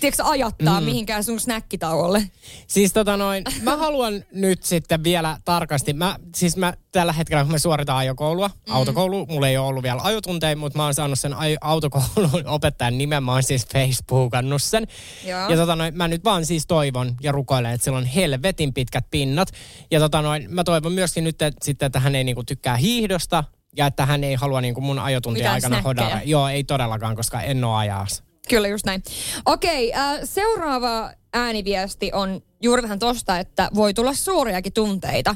Tiedätkö 0.00 0.24
ajattaa 0.24 0.80
mm. 0.80 0.84
mihinkään 0.84 1.24
sun 1.24 1.40
snäkkitauolle? 1.40 2.30
Siis 2.66 2.92
tota 2.92 3.16
noin, 3.16 3.44
mä 3.62 3.76
haluan 3.76 4.24
nyt 4.32 4.62
sitten 4.62 5.04
vielä 5.04 5.38
tarkasti, 5.44 5.92
mä, 5.92 6.16
siis 6.34 6.56
mä 6.56 6.74
tällä 6.92 7.12
hetkellä 7.12 7.42
kun 7.42 7.52
me 7.52 7.58
suoritaan 7.58 7.98
ajokoulua, 7.98 8.48
mm. 8.48 8.74
autokoulu, 8.74 9.26
mulla 9.26 9.48
ei 9.48 9.56
ole 9.56 9.66
ollut 9.66 9.82
vielä 9.82 10.00
ajotunteja, 10.02 10.56
mutta 10.56 10.78
mä 10.78 10.84
oon 10.84 10.94
saanut 10.94 11.18
sen 11.18 11.34
ai- 11.34 11.56
autokoulun 11.60 12.46
opettajan 12.56 12.98
nimen, 12.98 13.22
mä 13.22 13.32
oon 13.32 13.42
siis 13.42 13.66
Facebookannut 13.66 14.62
sen. 14.62 14.86
Joo. 15.26 15.48
Ja 15.48 15.56
tota 15.56 15.76
noin, 15.76 15.96
mä 15.96 16.08
nyt 16.08 16.24
vaan 16.24 16.46
siis 16.46 16.66
toivon 16.66 17.14
ja 17.20 17.32
rukoilen, 17.32 17.72
että 17.72 17.84
sillä 17.84 17.98
on 17.98 18.04
helvetin 18.06 18.74
pitkät 18.74 19.04
pinnat. 19.10 19.48
Ja 19.90 20.00
tota 20.00 20.22
noin, 20.22 20.46
mä 20.48 20.64
toivon 20.64 20.92
myöskin 20.92 21.24
nyt 21.24 21.42
että, 21.42 21.64
sitten, 21.64 21.86
että 21.86 22.00
hän 22.00 22.14
ei 22.14 22.24
niinku 22.24 22.44
tykkää 22.44 22.76
hiihdosta 22.76 23.44
ja 23.76 23.86
että 23.86 24.06
hän 24.06 24.24
ei 24.24 24.34
halua 24.34 24.60
niinku 24.60 24.80
mun 24.80 24.98
ajotuntien 24.98 25.42
Mitään 25.42 25.54
aikana 25.54 25.74
snäkkejä. 25.74 26.04
hodara. 26.06 26.22
Joo, 26.24 26.48
ei 26.48 26.64
todellakaan, 26.64 27.16
koska 27.16 27.40
en 27.42 27.64
oo 27.64 27.76
ajas. 27.76 28.27
Kyllä 28.48 28.68
just 28.68 28.86
näin. 28.86 29.02
Okei, 29.46 29.94
äh, 29.94 30.18
seuraava 30.24 31.10
ääniviesti 31.32 32.10
on 32.12 32.40
juuri 32.62 32.82
vähän 32.82 32.98
tosta, 32.98 33.38
että 33.38 33.68
voi 33.74 33.94
tulla 33.94 34.14
suuriakin 34.14 34.72
tunteita. 34.72 35.34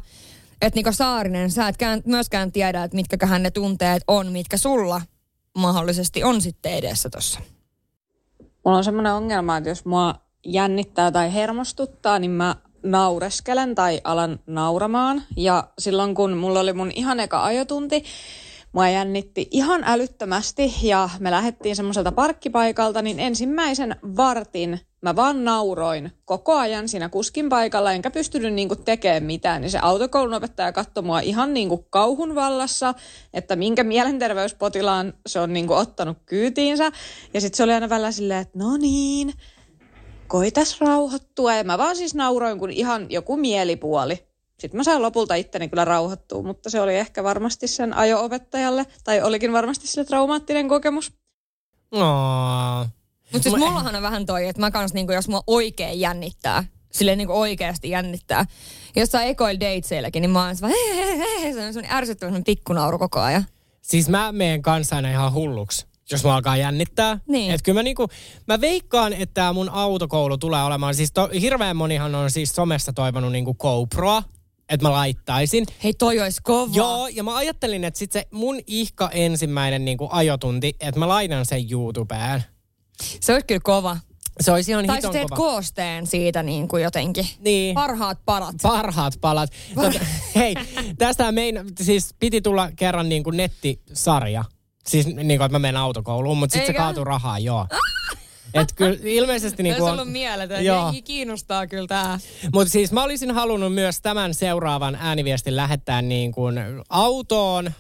Että 0.63 0.79
Niko 0.79 0.93
Saarinen, 0.93 1.51
sä 1.51 1.69
et 1.69 1.77
kään, 1.77 2.03
myöskään 2.05 2.53
tiedä, 2.53 2.85
että 2.85 2.95
mitkäköhän 2.95 3.43
ne 3.43 3.51
tunteet 3.51 4.03
on, 4.09 4.33
mitkä 4.33 4.57
sulla 4.57 5.03
mahdollisesti 5.59 6.25
on 6.25 6.41
sitten 6.41 6.73
edessä 6.73 7.11
tossa. 7.11 7.41
Mulla 8.65 8.79
on 8.79 8.85
semmoinen 8.85 9.13
ongelma, 9.13 9.57
että 9.57 9.71
jos 9.71 9.85
mua 9.85 10.15
jännittää 10.47 11.11
tai 11.11 11.35
hermostuttaa, 11.35 12.19
niin 12.19 12.31
mä 12.31 12.57
naureskelen 12.83 13.75
tai 13.75 14.01
alan 14.05 14.41
nauramaan. 14.47 15.23
Ja 15.37 15.69
silloin 15.79 16.15
kun 16.15 16.37
mulla 16.37 16.61
oli 16.61 16.73
mun 16.73 16.93
ihan 16.95 17.21
eka 17.21 17.45
ajotunti, 17.45 18.05
mua 18.73 18.89
jännitti 18.89 19.49
ihan 19.51 19.83
älyttömästi 19.85 20.75
ja 20.83 21.09
me 21.19 21.31
lähdettiin 21.31 21.77
semmoiselta 21.77 22.13
parkkipaikalta, 22.13 23.03
niin 23.03 23.21
ensimmäisen 23.21 23.97
vartin 24.17 24.81
mä 25.03 25.17
vaan 25.17 25.45
nauroin 25.45 26.13
koko 26.25 26.57
ajan 26.57 26.89
siinä 26.89 27.09
kuskin 27.09 27.49
paikalla, 27.49 27.93
enkä 27.93 28.11
pystynyt 28.11 28.55
niinku 28.55 28.77
tekemään 28.77 29.23
mitään. 29.23 29.61
Niin 29.61 29.71
se 29.71 29.79
autokoulun 29.83 30.35
opettaja 30.35 30.73
katsoi 30.73 31.03
mua 31.03 31.21
ihan 31.21 31.55
niinku 31.55 31.87
kauhun 31.91 32.35
vallassa, 32.35 32.95
että 33.35 33.57
minkä 33.57 33.85
mielenterveyspotilaan 33.85 35.15
se 35.27 35.41
on 35.41 35.53
niinku 35.53 35.73
ottanut 35.73 36.19
kyytiinsä. 36.27 36.93
Ja 37.35 37.41
sitten 37.41 37.57
se 37.57 37.63
oli 37.63 37.73
aina 37.73 37.89
välillä 37.89 38.13
silleen, 38.13 38.41
että 38.41 38.59
no 38.59 38.77
niin, 38.77 39.33
koitas 40.27 40.81
rauhoittua. 40.81 41.55
Ja 41.55 41.65
mä 41.65 41.79
vaan 41.79 41.97
siis 41.97 42.15
nauroin 42.15 42.59
kuin 42.59 42.71
ihan 42.71 43.07
joku 43.11 43.37
mielipuoli. 43.37 44.32
Sitten 44.63 44.79
mä 44.79 44.85
sain 44.85 45.03
lopulta 45.03 45.35
itteni 45.35 45.69
kyllä 45.69 45.85
rauhoittua, 45.85 46.43
mutta 46.43 46.71
se 46.71 46.81
oli 46.81 46.97
ehkä 46.97 47.25
varmasti 47.25 47.69
sen 47.69 47.95
ajo-opettajalle, 47.95 48.87
tai 49.05 49.23
olikin 49.23 49.53
varmasti 49.53 49.87
sille 49.87 50.05
traumaattinen 50.05 50.69
kokemus. 50.69 51.13
Oh. 51.91 52.87
Mutta 53.33 53.43
siis 53.51 53.57
mullahan 53.57 53.95
on 53.97 54.03
vähän 54.03 54.27
toi, 54.27 54.49
että 54.49 54.61
mä 54.61 54.71
kans 54.71 54.95
niinku, 54.95 55.13
jos 55.13 55.29
mua 55.29 55.43
oikein 55.47 56.01
jännittää, 56.01 56.65
silleen 56.93 57.19
niinku 57.19 57.33
oikeasti 57.41 57.91
jännittää. 57.91 58.47
Jossain 58.97 59.29
ekoil 59.29 59.57
dateseilläkin, 59.61 60.21
niin 60.21 60.31
mä 60.31 60.47
oon 60.47 60.57
se 60.57 60.63
vaan, 60.63 60.75
se 61.73 61.79
on 61.79 61.85
ärsyttävä 61.91 62.43
pikkunauru 62.47 62.99
koko 62.99 63.21
ajan. 63.21 63.47
Siis 63.83 64.09
mä 64.09 64.33
meen 64.33 64.63
kanssa 64.63 64.97
aina 64.97 65.11
ihan 65.11 65.33
hulluksi, 65.33 65.87
jos 66.11 66.25
mä 66.25 66.35
alkaa 66.35 66.57
jännittää. 66.57 67.19
Niin. 67.29 67.53
Et 67.53 67.63
kyllä 67.63 67.79
mä, 67.79 67.83
niinku, 67.83 68.09
mä 68.49 68.61
veikkaan, 68.61 69.13
että 69.13 69.53
mun 69.53 69.69
autokoulu 69.69 70.39
tulee 70.39 70.63
olemaan, 70.63 70.95
siis 70.95 71.13
to, 71.13 71.29
hirveän 71.41 71.77
monihan 71.77 72.15
on 72.15 72.31
siis 72.31 72.55
somessa 72.55 72.93
toivonut 72.93 73.33
niinku 73.33 73.55
GoProa, 73.55 74.23
että 74.73 74.87
mä 74.89 74.93
laittaisin. 74.93 75.67
Hei 75.85 75.95
toi 75.95 76.21
olisi 76.21 76.41
kova. 76.43 76.73
Joo, 76.75 77.09
ja 77.09 77.23
mä 77.23 77.37
ajattelin, 77.37 77.85
että 77.85 77.99
sit 77.99 78.13
se 78.13 78.27
mun 78.31 78.61
ihka 78.67 79.11
ensimmäinen 79.11 79.85
niinku 79.85 80.09
ajotunti, 80.13 80.77
että 80.81 81.01
mä 81.01 81.09
laitan 81.09 81.47
sen 81.47 81.73
YouTubeen. 81.73 82.45
Se 83.21 83.33
olisi 83.33 83.47
kyllä 83.47 83.61
kova. 83.65 83.97
Se 84.41 84.53
olisi 84.53 84.71
ihan 84.71 84.87
Tai 84.87 84.97
hiton 84.97 85.13
teet 85.13 85.29
kova. 85.29 85.37
koosteen 85.37 86.07
siitä 86.07 86.43
niin 86.43 86.69
kuin 86.69 86.83
jotenkin. 86.83 87.27
Niin. 87.39 87.75
Parhaat 87.75 88.19
palat. 88.25 88.55
Parhaat 88.63 89.15
palat. 89.21 89.51
Tota, 89.75 90.01
hei, 90.35 90.55
tästä 90.99 91.33
mein, 91.33 91.55
siis 91.81 92.15
piti 92.19 92.41
tulla 92.41 92.71
kerran 92.77 93.09
niin 93.09 93.23
kuin 93.25 93.37
nettisarja. 93.37 94.45
Siis 94.87 95.07
niin 95.07 95.17
kuin, 95.17 95.43
että 95.43 95.49
mä 95.49 95.59
menen 95.59 95.77
autokouluun, 95.81 96.39
mutta 96.39 96.53
sitten 96.53 96.75
se 96.75 96.79
kaatui 96.79 97.05
rahaa, 97.05 97.39
joo. 97.39 97.67
Et 98.55 98.73
kyllä 98.73 98.99
ilmeisesti 99.05 99.63
niin 99.63 99.77
kuin 99.77 99.93
on... 99.93 99.99
ollut 99.99 100.13
mieletön. 100.13 100.65
Joo. 100.65 100.85
Jengi 100.85 101.03
kiinnostaa 101.03 101.67
kyllä 101.67 101.87
tää. 101.87 102.19
Mutta 102.53 102.73
siis 102.73 102.93
mä 102.93 103.03
olisin 103.03 103.31
halunnut 103.31 103.75
myös 103.75 104.01
tämän 104.01 104.35
seuraavan 104.35 104.99
ääniviestin 105.01 105.57
lähettää 105.57 106.03
niin 106.03 106.33
kuin 106.33 106.61
autoon, 106.89 107.73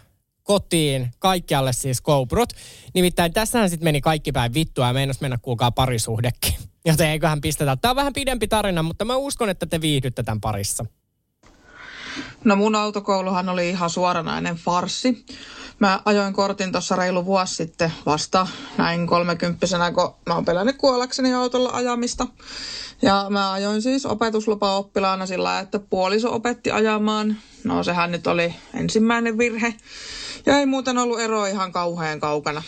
kotiin, 0.43 1.11
kaikkialle 1.19 1.73
siis 1.73 2.02
GoProt. 2.02 2.49
Nimittäin 2.95 3.33
tässähän 3.33 3.71
sitten 3.71 3.87
meni 3.87 4.00
kaikki 4.00 4.33
päin 4.33 4.55
vittua 4.55 4.87
ja 4.87 4.93
meinas 4.93 5.21
mennä 5.21 5.38
kuulkaa 5.43 5.71
parisuhdekin. 5.71 6.55
Joten 6.87 7.09
eiköhän 7.09 7.41
pistetä. 7.41 7.76
Tämä 7.76 7.91
on 7.91 7.97
vähän 7.97 8.12
pidempi 8.12 8.49
tarina, 8.49 8.83
mutta 8.83 9.05
mä 9.05 9.17
uskon, 9.17 9.49
että 9.49 9.67
te 9.67 9.81
viihdytte 9.81 10.23
tämän 10.23 10.41
parissa. 10.41 10.87
No 12.45 12.57
mun 12.57 12.75
autokouluhan 12.75 13.49
oli 13.49 13.71
ihan 13.71 13.91
suoranainen 13.91 14.57
farsi. 14.57 15.26
Mä 15.79 16.00
ajoin 16.05 16.33
kortin 16.33 16.73
tuossa 16.73 16.97
reilu 16.97 17.25
vuosi 17.25 17.55
sitten 17.55 17.93
vasta 18.07 18.47
näin 18.79 19.07
kolmekymppisenä, 19.07 19.93
kun 19.93 20.14
mä 20.26 20.35
oon 20.35 20.45
pelännyt 20.45 20.76
kuollakseni 20.76 21.35
autolla 21.35 21.71
ajamista. 21.73 22.26
Ja 23.02 23.26
mä 23.31 23.52
ajoin 23.52 23.83
siis 23.83 24.07
opetuslupaoppilaana 24.07 25.26
sillä 25.26 25.45
lailla, 25.45 25.61
että 25.61 25.79
puoliso 25.79 26.35
opetti 26.35 26.71
ajamaan. 26.71 27.37
No 27.64 27.83
sehän 27.83 28.11
nyt 28.11 28.26
oli 28.26 28.55
ensimmäinen 28.75 29.38
virhe. 29.38 29.75
Ja 30.47 30.59
ei 30.59 30.67
muuten 30.67 30.99
ollut 30.99 31.21
ero 31.21 31.47
ihan 31.47 31.73
kauhean 31.73 32.21
kaukana. 32.21 32.62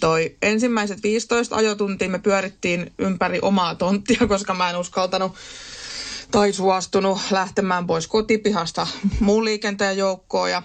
Toi 0.00 0.36
ensimmäiset 0.42 1.02
15 1.02 1.56
ajotuntia 1.56 2.08
me 2.08 2.18
pyörittiin 2.18 2.92
ympäri 2.98 3.38
omaa 3.42 3.74
tonttia, 3.74 4.26
koska 4.28 4.54
mä 4.54 4.70
en 4.70 4.76
uskaltanut 4.76 5.34
tai 6.30 6.52
suostunut 6.52 7.18
lähtemään 7.30 7.86
pois 7.86 8.06
kotipihasta 8.06 8.86
muun 9.20 9.44
liikenteen 9.44 9.96
joukkoon. 9.96 10.50
Ja 10.50 10.62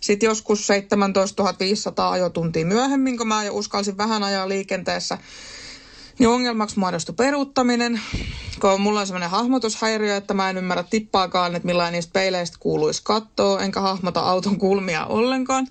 sitten 0.00 0.26
joskus 0.26 0.66
17 0.66 1.54
500 1.60 2.10
ajotuntia 2.10 2.66
myöhemmin, 2.66 3.18
kun 3.18 3.28
mä 3.28 3.44
jo 3.44 3.54
uskalsin 3.54 3.96
vähän 3.96 4.22
ajaa 4.22 4.48
liikenteessä, 4.48 5.18
niin 6.18 6.28
ongelmaksi 6.28 6.78
muodostui 6.78 7.14
peruuttaminen, 7.14 8.00
kun 8.60 8.80
mulla 8.80 9.00
on 9.00 9.06
semmoinen 9.06 9.30
hahmotushäiriö, 9.30 10.16
että 10.16 10.34
mä 10.34 10.50
en 10.50 10.56
ymmärrä 10.56 10.82
tippaakaan, 10.82 11.56
että 11.56 11.66
millainen 11.66 11.92
niistä 11.92 12.12
peileistä 12.12 12.56
kuuluisi 12.60 13.00
katsoa, 13.04 13.60
enkä 13.60 13.80
hahmota 13.80 14.20
auton 14.20 14.58
kulmia 14.58 15.06
ollenkaan. 15.06 15.68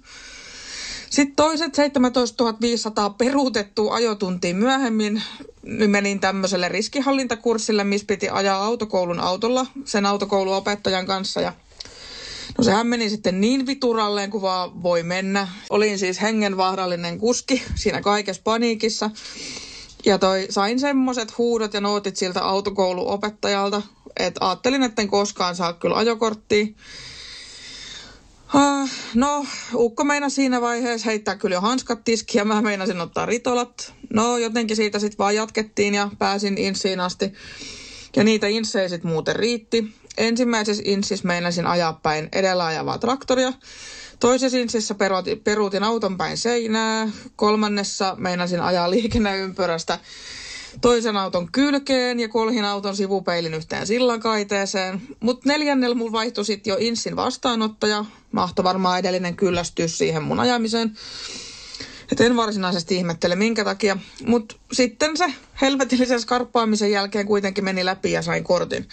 Sitten 1.10 1.36
toiset 1.36 1.76
17 1.76 2.54
500 2.62 3.10
peruutettua 3.10 3.96
ajotuntia 3.96 4.56
myöhemmin 4.56 5.24
niin 5.64 5.90
menin 5.90 6.20
tämmöiselle 6.20 6.70
riskihallintakurssille, 6.70 7.84
missä 7.84 8.08
piti 8.08 8.30
ajaa 8.30 8.66
autokoulun 8.66 9.20
autolla 9.20 9.66
sen 9.86 10.06
autokouluopettajan 10.06 11.06
kanssa. 11.06 11.42
Ja 11.42 11.54
no 12.60 12.64
sehän 12.64 12.88
meni 12.88 13.10
sitten 13.10 13.42
niin 13.42 13.66
vituralleen 13.66 14.30
kuin 14.30 14.42
vaan 14.42 14.84
voi 14.84 15.04
mennä. 15.04 15.48
Olin 15.70 16.00
siis 16.00 16.22
hengenvaarallinen 16.22 17.20
kuski 17.20 17.64
siinä 17.76 18.02
kaikessa 18.02 18.42
paniikissa. 18.44 19.10
Ja 20.06 20.18
toi, 20.18 20.48
sain 20.50 20.80
semmoiset 20.80 21.38
huudot 21.38 21.74
ja 21.74 21.82
nootit 21.82 22.18
siltä 22.18 22.44
autokouluopettajalta, 22.44 23.82
että 24.20 24.48
ajattelin, 24.48 24.84
että 24.84 25.02
en 25.02 25.08
koskaan 25.08 25.56
saa 25.56 25.74
kyllä 25.74 25.98
ajokorttia. 25.98 26.66
Ah, 28.54 28.90
No, 29.14 29.46
Ukko 29.74 30.04
meinasi 30.04 30.36
siinä 30.36 30.62
vaiheessa 30.62 31.10
heittää 31.10 31.36
kyllä 31.36 31.56
jo 31.56 31.62
hanskat 31.62 32.04
tiskiin 32.04 32.40
ja 32.40 32.46
mä 32.46 32.62
meinasin 32.62 33.02
ottaa 33.02 33.26
ritolat. 33.26 33.94
No, 34.14 34.38
jotenkin 34.38 34.76
siitä 34.76 35.00
sitten 35.00 35.18
vaan 35.18 35.36
jatkettiin 35.36 35.94
ja 35.94 36.10
pääsin 36.20 36.58
insiin 36.58 37.00
asti. 37.00 37.34
Ja 38.16 38.24
niitä 38.24 38.48
insejä 38.48 38.90
sitten 38.90 39.12
muuten 39.12 39.36
riitti. 39.36 39.94
Ensimmäisessä 40.20 40.84
insissä 40.86 41.28
meinasin 41.28 41.68
ajaa 41.68 42.00
päin 42.04 42.30
edellä 42.34 42.66
ajavaa 42.66 42.98
traktoria. 42.98 43.54
Toisessa 44.20 44.58
insissä 44.58 44.96
peruutin, 44.96 45.40
peruutin 45.40 45.84
auton 45.84 46.18
päin 46.18 46.38
seinää. 46.38 47.10
Kolmannessa 47.36 48.16
meinasin 48.18 48.62
ajaa 48.62 48.90
liikenneympyrästä 48.90 50.00
toisen 50.82 51.18
auton 51.18 51.52
kylkeen 51.52 52.20
ja 52.20 52.30
kolhin 52.30 52.66
auton 52.66 52.96
sivupeilin 52.96 53.54
yhteen 53.54 53.88
sillankaiteeseen. 53.88 55.02
Mutta 55.20 55.50
neljännellä 55.50 55.96
mulla 55.96 56.12
vaihtui 56.12 56.46
sitten 56.46 56.72
jo 56.72 56.78
Insin 56.80 57.16
vastaanottaja. 57.16 58.06
Mahto 58.32 58.64
varmaan 58.64 59.00
edellinen 59.00 59.36
kyllästyä 59.36 59.88
siihen 59.88 60.24
mun 60.24 60.40
ajamiseen. 60.40 60.98
Et 62.12 62.22
en 62.22 62.36
varsinaisesti 62.36 62.96
ihmettele 62.96 63.36
minkä 63.36 63.64
takia. 63.64 63.98
Mutta 64.26 64.56
sitten 64.72 65.18
se 65.18 65.34
helvetillisen 65.62 66.22
skarppaamisen 66.22 66.92
jälkeen 66.92 67.26
kuitenkin 67.26 67.64
meni 67.64 67.86
läpi 67.86 68.12
ja 68.12 68.22
sain 68.22 68.44
kortin. 68.44 68.88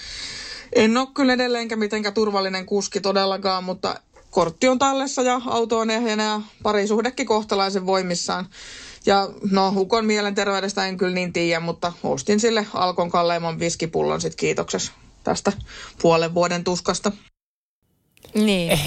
En 0.76 0.96
ole 0.96 1.08
kyllä 1.14 1.32
edelleenkä 1.32 1.76
mitenkään 1.76 2.14
turvallinen 2.14 2.66
kuski 2.66 3.00
todellakaan, 3.00 3.64
mutta 3.64 4.00
kortti 4.30 4.68
on 4.68 4.78
tallessa 4.78 5.22
ja 5.22 5.40
auto 5.46 5.78
on 5.78 5.90
ehjänä 5.90 6.24
ja 6.24 6.40
parisuhdekin 6.62 7.26
kohtalaisen 7.26 7.86
voimissaan. 7.86 8.46
Ja 9.06 9.28
no, 9.50 9.72
Ukon 9.76 10.04
mielenterveydestä 10.04 10.86
en 10.86 10.96
kyllä 10.96 11.14
niin 11.14 11.32
tiedä, 11.32 11.60
mutta 11.60 11.92
ostin 12.02 12.40
sille 12.40 12.66
Alkon 12.74 13.10
kalleimman 13.10 13.58
viskipullon 13.58 14.20
sit 14.20 14.34
kiitoksessa 14.34 14.92
tästä 15.24 15.52
puolen 16.02 16.34
vuoden 16.34 16.64
tuskasta. 16.64 17.12
Niin. 18.34 18.78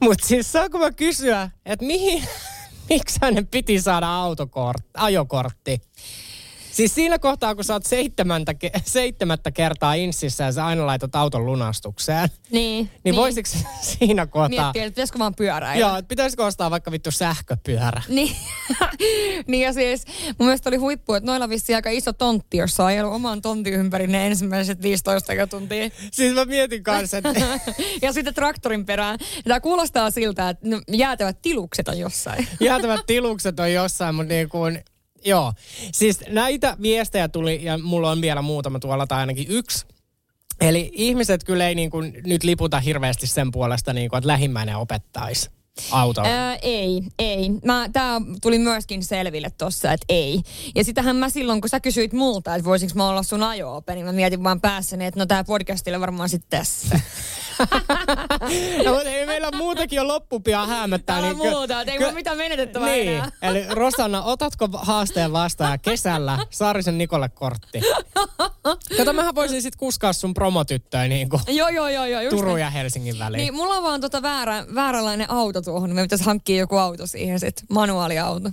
Mutta 0.00 0.26
siis 0.26 0.52
saanko 0.52 0.78
mä 0.78 0.90
kysyä, 0.90 1.50
että 1.66 1.86
mihin, 1.86 2.24
miksi 2.90 3.18
hänen 3.22 3.46
piti 3.46 3.80
saada 3.80 4.14
autokort, 4.14 4.84
ajokortti? 4.94 5.82
Siis 6.72 6.94
siinä 6.94 7.18
kohtaa, 7.18 7.54
kun 7.54 7.64
sä 7.64 7.72
oot 7.72 7.86
seitsemäntä, 7.86 8.54
seitsemättä 8.84 9.50
kertaa 9.50 9.94
insissä 9.94 10.44
ja 10.44 10.52
sä 10.52 10.66
aina 10.66 10.86
laitat 10.86 11.16
auton 11.16 11.46
lunastukseen, 11.46 12.28
Niin. 12.50 12.90
niin, 13.04 13.16
voisiko 13.16 13.48
siinä 13.80 14.26
kohtaa... 14.26 14.48
Miettiä, 14.48 14.84
että 14.84 14.94
pitäisikö 14.94 15.18
vaan 15.18 15.34
pyöräillä. 15.34 15.80
Joo, 15.86 15.96
että 15.96 16.08
pitäisikö 16.08 16.44
ostaa 16.44 16.70
vaikka 16.70 16.90
vittu 16.92 17.10
sähköpyörä? 17.10 18.02
Niin. 18.08 18.36
niin 19.46 19.62
ja 19.62 19.72
siis 19.72 20.04
mun 20.38 20.46
mielestä 20.46 20.70
oli 20.70 20.76
huippu, 20.76 21.14
että 21.14 21.26
noilla 21.30 21.48
vissiin 21.48 21.76
aika 21.76 21.90
iso 21.90 22.12
tontti, 22.12 22.56
jossa 22.56 22.82
on 22.82 22.86
ajellut 22.86 23.14
oman 23.14 23.42
tontin 23.42 23.74
ympäri 23.74 24.06
ne 24.06 24.26
ensimmäiset 24.26 24.82
15 24.82 25.46
tuntia. 25.50 25.90
Siis 26.12 26.34
mä 26.34 26.44
mietin 26.44 26.82
kanssa, 26.82 27.18
että 27.18 27.34
ja 28.02 28.12
sitten 28.12 28.34
traktorin 28.34 28.86
perään. 28.86 29.18
Tämä 29.44 29.60
kuulostaa 29.60 30.10
siltä, 30.10 30.48
että 30.48 30.68
no, 30.68 30.80
jäätävät 30.88 31.42
tilukset 31.42 31.88
on 31.88 31.98
jossain. 31.98 32.48
jäätävät 32.60 33.00
tilukset 33.06 33.60
on 33.60 33.72
jossain, 33.72 34.14
mutta 34.14 34.32
niin 34.34 34.48
kuin, 34.48 34.84
joo. 35.24 35.52
Siis 35.92 36.20
näitä 36.28 36.76
viestejä 36.82 37.28
tuli, 37.28 37.64
ja 37.64 37.78
mulla 37.78 38.10
on 38.10 38.20
vielä 38.20 38.42
muutama 38.42 38.78
tuolla, 38.78 39.06
tai 39.06 39.18
ainakin 39.18 39.46
yksi. 39.48 39.86
Eli 40.60 40.90
ihmiset 40.94 41.44
kyllä 41.44 41.68
ei 41.68 41.74
niin 41.74 41.90
kuin 41.90 42.12
nyt 42.26 42.44
liputa 42.44 42.80
hirveästi 42.80 43.26
sen 43.26 43.50
puolesta, 43.50 43.92
niin 43.92 44.10
kuin, 44.10 44.18
että 44.18 44.28
lähimmäinen 44.28 44.76
opettaisi 44.76 45.50
autolla. 45.90 46.28
Ää, 46.28 46.56
ei, 46.62 47.02
ei. 47.18 47.50
Mä, 47.64 47.88
tää 47.92 48.20
tuli 48.42 48.58
myöskin 48.58 49.04
selville 49.04 49.50
tossa, 49.58 49.92
että 49.92 50.06
ei. 50.08 50.40
Ja 50.74 50.84
sitähän 50.84 51.16
mä 51.16 51.30
silloin, 51.30 51.60
kun 51.60 51.70
sä 51.70 51.80
kysyit 51.80 52.12
multa, 52.12 52.54
että 52.54 52.64
voisinko 52.64 52.94
mä 52.96 53.08
olla 53.08 53.22
sun 53.22 53.42
ajo 53.42 53.82
niin 53.94 54.06
mä 54.06 54.12
mietin 54.12 54.44
vaan 54.44 54.60
päässäni, 54.60 55.06
että 55.06 55.20
no 55.20 55.26
tää 55.26 55.44
podcastille 55.44 56.00
varmaan 56.00 56.28
sitten 56.28 56.58
tässä. 56.58 57.00
no, 58.84 58.92
mutta 58.94 59.08
ei 59.08 59.26
meillä 59.26 59.48
muutakin 59.56 59.96
jo 59.96 60.08
loppupian 60.08 60.68
häämöttää. 60.68 61.16
Täällä 61.20 61.38
niin 61.38 61.52
muuta, 61.52 61.80
että 61.80 61.92
ei 61.92 61.98
ky- 61.98 62.04
mulla 62.04 62.14
mitään 62.14 62.36
menetettävää 62.36 62.88
Niin, 62.88 63.08
enää. 63.08 63.30
eli 63.42 63.64
Rosanna, 63.70 64.22
otatko 64.22 64.68
haasteen 64.72 65.32
vastaan 65.32 65.80
kesällä 65.80 66.38
Saarisen 66.50 66.98
Nikolle 66.98 67.28
kortti? 67.28 67.80
Kato, 68.96 69.12
mähän 69.12 69.34
voisin 69.34 69.62
sit 69.62 69.76
kuskaa 69.76 70.12
sun 70.12 70.34
promotyttöä 70.34 71.08
niin 71.08 71.28
kuin 71.28 71.42
joo, 71.48 71.68
joo, 71.68 71.88
joo, 71.88 72.04
joo. 72.06 72.30
Turun 72.30 72.60
ja 72.60 72.70
Helsingin 72.70 73.18
väliin. 73.18 73.38
Niin, 73.38 73.54
mulla 73.54 73.74
on 73.74 73.82
vaan 73.82 74.00
tota 74.00 74.22
väärä, 74.22 74.64
vääränlainen 74.74 75.30
auto 75.30 75.62
tuohon, 75.62 75.88
niin 75.88 75.96
me 75.96 76.02
pitäisi 76.02 76.24
hankkia 76.24 76.58
joku 76.58 76.76
auto 76.76 77.06
siihen 77.06 77.40
sit, 77.40 77.62
manuaaliauto. 77.70 78.50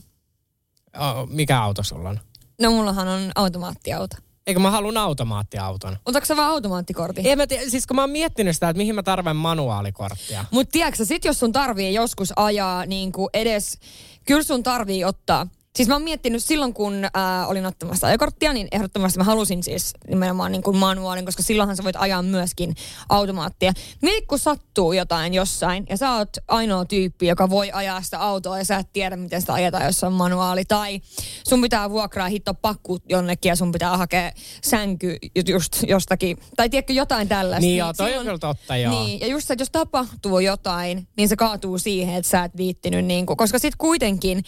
Oh, 0.98 1.28
mikä 1.30 1.62
auto 1.62 1.84
sulla 1.84 2.10
on? 2.10 2.20
No 2.62 2.72
mullahan 2.72 3.08
on 3.08 3.32
automaattiauto. 3.36 4.16
Eikö 4.50 4.60
mä 4.60 4.72
haluan 4.72 4.98
automaattiauton? 4.98 5.98
Otatko 6.06 6.26
sä 6.26 6.38
vaan 6.38 6.50
automaattikortin? 6.50 7.26
Ei 7.26 7.36
mä 7.36 7.48
tiedä, 7.48 7.70
siis 7.70 7.88
kun 7.88 7.96
mä 7.96 8.02
oon 8.02 8.10
miettinyt 8.10 8.56
sitä, 8.56 8.70
että 8.70 8.78
mihin 8.78 8.96
mä 8.96 9.04
tarvitsen 9.04 9.36
manuaalikorttia. 9.36 10.46
Mutta 10.52 10.72
tiedätkö 10.72 11.06
sit 11.06 11.26
jos 11.26 11.40
sun 11.40 11.52
tarvii 11.52 11.94
joskus 11.94 12.34
ajaa 12.36 12.86
niin 12.86 13.12
kuin 13.12 13.30
edes, 13.34 13.78
kyllä 14.26 14.44
sun 14.44 14.64
tarvii 14.64 15.04
ottaa. 15.04 15.48
Siis 15.80 15.90
mä 15.90 15.96
oon 15.96 16.02
miettinyt 16.02 16.44
silloin, 16.44 16.74
kun 16.74 17.06
ää, 17.14 17.48
olin 17.48 17.66
ottamassa 17.66 18.08
ajokorttia, 18.08 18.54
niin 18.54 18.68
ehdottomasti 18.72 19.18
mä 19.18 19.24
halusin 19.24 19.64
siis 19.64 19.94
nimenomaan 20.08 20.52
niin 20.52 20.64
kuin 20.64 20.78
manuaalin, 20.78 21.26
koska 21.26 21.44
silloinhan 21.44 21.78
sä 21.78 21.84
voit 21.84 21.96
ajaa 22.00 22.22
myöskin 22.22 22.76
automaattia. 23.10 23.74
Mieti, 24.02 24.26
kun 24.26 24.40
sattuu 24.40 24.94
jotain 24.94 25.34
jossain 25.34 25.86
ja 25.90 25.98
sä 25.98 26.12
oot 26.12 26.30
ainoa 26.48 26.86
tyyppi, 26.86 27.28
joka 27.28 27.50
voi 27.50 27.72
ajaa 27.72 28.02
sitä 28.02 28.20
autoa 28.20 28.58
ja 28.58 28.66
sä 28.66 28.78
et 28.78 28.94
tiedä, 28.94 29.16
miten 29.16 29.42
sitä 29.42 29.54
ajetaan, 29.54 29.86
jos 29.86 30.04
on 30.04 30.14
manuaali. 30.14 30.66
Tai 30.66 31.02
sun 31.50 31.62
pitää 31.62 31.90
vuokraa 31.90 32.28
hitto 32.28 32.54
pakku 32.54 33.00
jonnekin 33.10 33.50
ja 33.50 33.56
sun 33.56 33.72
pitää 33.72 33.98
hakea 33.98 34.32
sänky 34.64 35.18
just 35.48 35.84
jostakin. 35.88 36.38
Tai 36.56 36.70
tiedätkö 36.70 36.94
jotain 36.94 37.28
tällaista. 37.28 37.62
Niin 37.62 37.78
joo, 37.78 37.94
toi 37.94 38.18
on 38.18 38.26
kyllä 38.26 38.40
totta, 38.40 38.78
joo. 38.78 38.92
Niin, 38.92 39.20
ja 39.20 39.28
just 39.28 39.48
se, 39.48 39.54
että 39.54 39.62
jos 39.62 39.72
tapahtuu 39.72 40.40
jotain, 40.40 41.08
niin 41.18 41.30
se 41.30 41.36
kaatuu 41.36 41.78
siihen, 41.78 42.16
että 42.16 42.30
sä 42.30 42.44
et 42.44 42.58
viittinyt, 42.58 43.06
niin 43.06 43.26
kuin, 43.26 43.38
koska 43.38 43.60
sitten 43.60 43.78
kuitenkin 43.78 44.44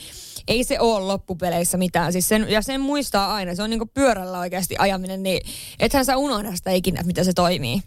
ei 0.47 0.63
se 0.63 0.79
ole 0.79 1.07
loppupeleissä 1.21 1.77
mitään. 1.77 2.11
Siis 2.11 2.29
sen, 2.29 2.45
ja 2.49 2.61
sen 2.61 2.81
muistaa 2.81 3.33
aina, 3.33 3.55
se 3.55 3.63
on 3.63 3.69
niin 3.69 3.79
kuin 3.79 3.91
pyörällä 3.93 4.39
oikeasti 4.39 4.75
ajaminen, 4.79 5.23
niin 5.23 5.41
ethän 5.79 6.05
sä 6.05 6.17
unohda 6.17 6.55
sitä 6.55 6.71
ikinä, 6.71 6.99
että 6.99 7.07
miten 7.07 7.25
se 7.25 7.33
toimii. 7.33 7.81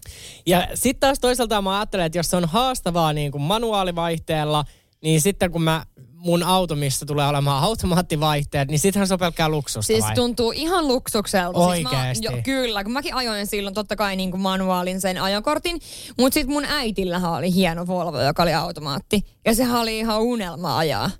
Ja 0.46 0.68
sitten 0.74 1.00
taas 1.00 1.18
toisaalta 1.20 1.62
mä 1.62 1.78
ajattelen, 1.78 2.06
että 2.06 2.18
jos 2.18 2.30
se 2.30 2.36
on 2.36 2.44
haastavaa 2.44 3.12
niin 3.12 3.32
kuin 3.32 3.42
manuaalivaihteella, 3.42 4.64
niin 5.02 5.20
sitten 5.20 5.50
kun 5.50 5.62
mä 5.62 5.86
mun 6.16 6.42
auto, 6.42 6.76
missä 6.76 7.06
tulee 7.06 7.28
olemaan 7.28 7.62
automaattivaihteet, 7.62 8.68
niin 8.68 8.78
sittenhän 8.78 9.08
se 9.08 9.14
on 9.14 9.20
pelkkää 9.20 9.48
luksusta 9.48 9.86
Siis 9.86 10.04
vai? 10.04 10.14
tuntuu 10.14 10.52
ihan 10.52 10.88
luksukselta. 10.88 11.58
Oikeesti? 11.58 12.14
Siis 12.14 12.30
mä, 12.30 12.36
jo, 12.36 12.42
kyllä, 12.44 12.84
kun 12.84 12.92
mäkin 12.92 13.14
ajoin 13.14 13.46
silloin 13.46 13.74
totta 13.74 13.96
kai 13.96 14.16
niin 14.16 14.30
kuin 14.30 14.40
manuaalin 14.40 15.00
sen 15.00 15.22
ajokortin, 15.22 15.80
mutta 16.18 16.34
sitten 16.34 16.52
mun 16.52 16.64
äitillähän 16.64 17.32
oli 17.32 17.54
hieno 17.54 17.86
Volvo, 17.86 18.20
joka 18.20 18.42
oli 18.42 18.54
automaatti. 18.54 19.22
Ja 19.44 19.54
sehän 19.54 19.80
oli 19.80 19.98
ihan 19.98 20.20
unelma 20.20 20.78
ajaa. 20.78 21.10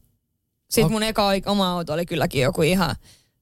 Sitten 0.75 0.93
mun 0.93 1.02
eka 1.02 1.23
oma 1.47 1.73
auto 1.73 1.93
oli 1.93 2.07
kylläkin 2.07 2.43
joku 2.43 2.62
ihan 2.62 2.97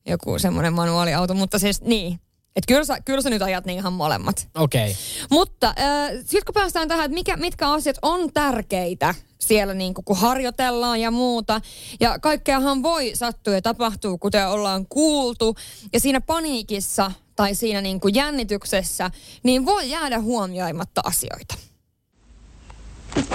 joku 0.06 0.38
semmoinen 0.38 0.72
manuaaliauto, 0.72 1.34
mutta 1.34 1.58
siis 1.58 1.80
niin. 1.80 2.20
Että 2.56 2.68
kyllä 2.68 2.84
sä, 2.84 3.00
kyllä 3.00 3.22
sä 3.22 3.30
nyt 3.30 3.42
ajat 3.42 3.64
niin 3.64 3.78
ihan 3.78 3.92
molemmat. 3.92 4.48
Okei. 4.54 4.90
Okay. 4.90 4.94
Mutta 5.30 5.66
äh, 5.68 6.10
sitten 6.10 6.44
kun 6.46 6.54
päästään 6.54 6.88
tähän, 6.88 7.04
että 7.04 7.14
mikä, 7.14 7.36
mitkä 7.36 7.70
asiat 7.70 7.96
on 8.02 8.32
tärkeitä 8.32 9.14
siellä 9.38 9.74
niin 9.74 9.94
kun 9.94 10.16
harjoitellaan 10.16 11.00
ja 11.00 11.10
muuta. 11.10 11.60
Ja 12.00 12.18
kaikkeahan 12.18 12.82
voi 12.82 13.10
sattua 13.14 13.54
ja 13.54 13.62
tapahtuu, 13.62 14.18
kuten 14.18 14.48
ollaan 14.48 14.86
kuultu. 14.88 15.56
Ja 15.92 16.00
siinä 16.00 16.20
paniikissa 16.20 17.12
tai 17.36 17.54
siinä 17.54 17.80
niin 17.80 18.00
kuin 18.00 18.14
jännityksessä, 18.14 19.10
niin 19.42 19.66
voi 19.66 19.90
jäädä 19.90 20.20
huomioimatta 20.20 21.00
asioita. 21.04 21.54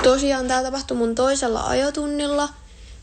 Tosiaan 0.04 0.48
tämä 0.48 0.63
tapahtui 0.63 0.98
mun 0.98 1.16
toisella 1.16 1.63
ajotunnilla, 1.63 2.50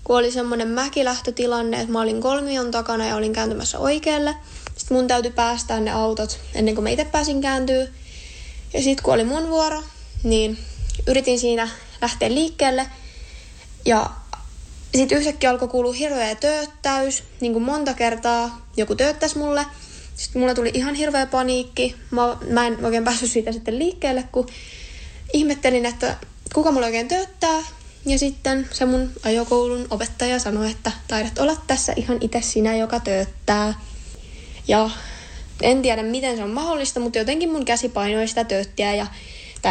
kun 0.05 0.17
oli 0.17 0.31
semmoinen 0.31 0.69
mäkilähtötilanne, 0.69 1.81
että 1.81 1.93
mä 1.93 2.01
olin 2.01 2.21
kolmion 2.21 2.71
takana 2.71 3.07
ja 3.07 3.17
olin 3.17 3.33
kääntymässä 3.33 3.79
oikealle. 3.79 4.35
Sitten 4.77 4.97
mun 4.97 5.07
täytyi 5.07 5.31
päästää 5.31 5.81
ne 5.81 5.91
autot 5.93 6.41
ennen 6.55 6.75
kuin 6.75 6.83
mä 6.83 6.91
itse 6.91 7.05
pääsin 7.05 7.41
kääntyä. 7.41 7.87
Ja 8.73 8.83
sitten 8.83 9.05
kun 9.05 9.15
oli 9.15 9.25
mun 9.25 9.49
vuoro, 9.49 9.83
niin 10.23 10.59
yritin 11.07 11.39
siinä 11.39 11.69
lähteä 12.03 12.35
liikkeelle. 12.35 12.87
Ja 13.85 14.11
sitten 14.95 15.19
yhtäkkiä 15.19 15.51
alkoi 15.51 15.69
kuulua 15.69 15.93
hirveä 15.93 16.35
tööttäys, 16.35 17.23
niin 17.41 17.53
kuin 17.53 17.63
monta 17.63 17.95
kertaa 17.95 18.67
joku 18.77 18.95
tööttäisi 18.95 19.39
mulle. 19.39 19.67
Sitten 20.17 20.41
mulle 20.41 20.55
tuli 20.55 20.71
ihan 20.75 20.95
hirveä 20.95 21.27
paniikki. 21.27 21.97
Mä, 22.11 22.37
mä 22.51 22.67
en 22.67 22.85
oikein 22.85 23.05
päässyt 23.05 23.31
siitä 23.31 23.53
sitten 23.53 23.79
liikkeelle, 23.79 24.25
kun 24.33 24.47
ihmettelin, 25.33 25.87
että 25.87 26.17
kuka 26.55 26.73
mulla 26.73 26.87
oikein 26.87 27.09
tööttää. 27.09 27.63
Ja 28.07 28.19
sitten 28.19 28.69
se 28.73 28.85
mun 28.85 29.13
ajokoulun 29.23 29.87
opettaja 29.91 30.39
sanoi, 30.39 30.71
että 30.71 30.93
taidat 31.09 31.39
olla 31.39 31.57
tässä 31.67 31.93
ihan 31.97 32.19
itse 32.21 32.41
sinä, 32.41 32.77
joka 32.77 33.01
tööttää. 33.01 33.75
Ja 34.69 34.91
en 35.63 35.83
tiedä, 35.83 36.03
miten 36.03 36.37
se 36.37 36.45
on 36.45 36.51
mahdollista, 36.51 37.01
mutta 37.01 37.19
jotenkin 37.19 37.53
mun 37.53 37.65
käsi 37.65 37.89
painoi 37.89 38.29
sitä 38.29 38.45
tööttiä 38.45 38.95
ja 38.95 39.07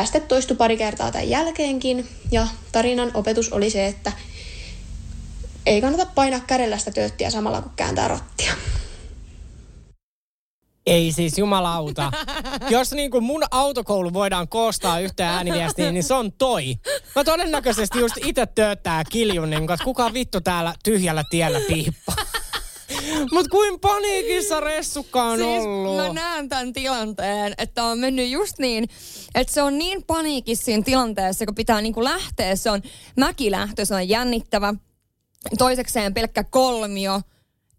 sitten 0.04 0.22
toistui 0.22 0.58
pari 0.58 0.78
kertaa 0.78 1.12
tämän 1.12 1.30
jälkeenkin. 1.30 2.08
Ja 2.32 2.48
tarinan 2.72 3.12
opetus 3.14 3.52
oli 3.52 3.70
se, 3.70 3.86
että 3.86 4.12
ei 5.66 5.82
kannata 5.82 6.06
painaa 6.06 6.40
kädellä 6.40 6.78
sitä 6.78 6.92
tööttiä 6.92 7.30
samalla 7.30 7.62
kun 7.62 7.72
kääntää 7.76 8.08
rattia. 8.08 8.54
Ei 10.86 11.12
siis 11.12 11.38
jumalauta. 11.38 12.12
Jos 12.70 12.92
niin 12.92 13.12
kuin 13.12 13.24
mun 13.24 13.44
autokoulu 13.52 14.14
voidaan 14.14 14.48
koostaa 14.48 15.00
yhteen 15.00 15.30
ääniviestiin, 15.30 15.94
niin 15.94 16.04
se 16.04 16.14
on 16.14 16.32
toi. 16.32 16.76
Mä 17.16 17.24
todennäköisesti 17.24 18.00
just 18.00 18.16
itse 18.26 18.46
tööttää 18.46 19.04
kiljun, 19.12 19.50
niin 19.50 19.68
kuin, 19.68 19.74
että 19.74 19.84
kuka 19.84 20.14
vittu 20.14 20.42
täällä 20.42 20.74
tyhjällä 20.84 21.24
tiellä 21.30 21.60
piippaa. 21.68 22.16
Mut 23.32 23.48
kuin 23.48 23.80
paniikissa 23.80 24.60
ressukka 24.60 25.24
on 25.24 25.38
siis 25.38 25.66
ollut. 25.66 25.98
mä 25.98 26.14
näen 26.14 26.50
tämän 26.50 26.74
tilanteen, 26.74 27.54
että 27.58 27.84
on 27.84 28.00
mennyt 28.00 28.30
just 28.30 28.60
niin, 28.60 28.90
että 29.36 29.54
se 29.54 29.62
on 29.62 29.78
niin 29.78 30.04
paniikissa 30.04 30.66
siinä 30.66 30.84
tilanteessa, 30.84 31.46
kun 31.46 31.56
pitää 31.56 31.82
niinku 31.82 32.04
lähteä. 32.04 32.56
Se 32.56 32.72
on 32.72 32.82
mäkilähtö, 33.18 33.86
se 33.86 33.96
on 33.96 34.10
jännittävä. 34.10 34.74
Toisekseen 35.58 36.14
pelkkä 36.14 36.44
kolmio, 36.44 37.22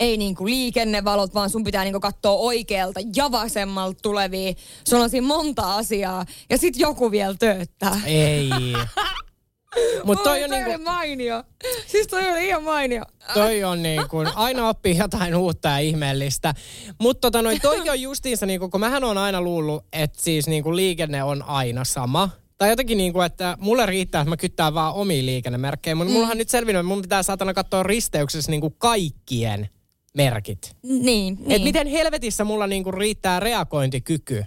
ei 0.01 0.17
niinku 0.17 0.47
liikennevalot, 0.47 1.35
vaan 1.35 1.51
sun 1.51 1.65
pitää 1.65 1.85
niinku 1.85 2.01
katsoa 2.01 2.33
oikealta 2.33 3.01
ja 3.17 3.33
vasemmalta 3.33 3.99
tulevia. 4.03 4.53
Sulla 4.89 5.05
on 5.05 5.11
siinä 5.11 5.27
monta 5.27 5.77
asiaa 5.77 6.27
ja 6.51 6.59
sit 6.59 6.77
joku 6.77 7.11
vielä 7.11 7.35
tööttää. 7.39 8.01
Ei. 8.07 8.51
Mut 10.05 10.23
toi 10.23 10.39
Oi, 10.39 10.45
on 10.45 10.51
toi 10.51 10.59
niinku, 10.59 10.85
mainio. 10.85 11.45
Siis 11.87 12.07
toi 12.07 12.31
oli 12.31 12.47
ihan 12.49 12.63
mainio. 12.63 13.03
toi 13.35 13.65
on 13.65 13.83
niin 13.83 14.09
kuin, 14.09 14.29
aina 14.35 14.69
oppii 14.69 14.99
jotain 14.99 15.35
uutta 15.35 15.69
ja 15.69 15.79
ihmeellistä. 15.79 16.55
Mutta 17.01 17.21
tota 17.21 17.43
noin, 17.43 17.61
toi 17.61 17.91
on 17.91 18.01
justiinsa, 18.01 18.47
niin 18.47 18.61
kuin, 18.61 18.71
kun 18.71 18.81
mähän 18.81 19.05
on 19.05 19.19
aina 19.19 19.41
luullut, 19.41 19.85
että 19.93 20.23
siis 20.23 20.47
niin 20.47 20.63
kuin 20.63 20.77
liikenne 20.77 21.23
on 21.23 21.43
aina 21.43 21.85
sama. 21.85 22.31
Tai 22.59 22.71
jotenkin 22.71 22.99
niin 22.99 23.13
kuin, 23.13 23.27
että 23.27 23.57
mulle 23.61 23.87
riittää, 23.87 24.21
että 24.21 24.31
mä 24.31 24.37
kyttään 24.37 24.75
vaan 24.75 24.95
omia 24.95 25.27
liikennemerkkejä. 25.27 25.95
Mutta 25.95 26.09
mm. 26.09 26.15
mullahan 26.15 26.39
nyt 26.39 26.49
selvinnyt, 26.49 26.81
että 26.81 26.89
mun 26.89 27.03
pitää 27.03 27.23
saatana 27.23 27.55
katsoa 27.55 27.83
risteyksessä 27.83 28.51
niin 28.51 28.61
kuin 28.61 28.75
kaikkien 28.79 29.69
merkit. 30.15 30.77
Niin, 30.83 31.03
Niin. 31.05 31.53
Et 31.53 31.63
miten 31.63 31.87
helvetissä 31.87 32.45
mulla 32.45 32.67
niin 32.67 32.85
kuin 32.85 32.95
riittää 32.95 33.41
reagointikyky. 33.41 34.45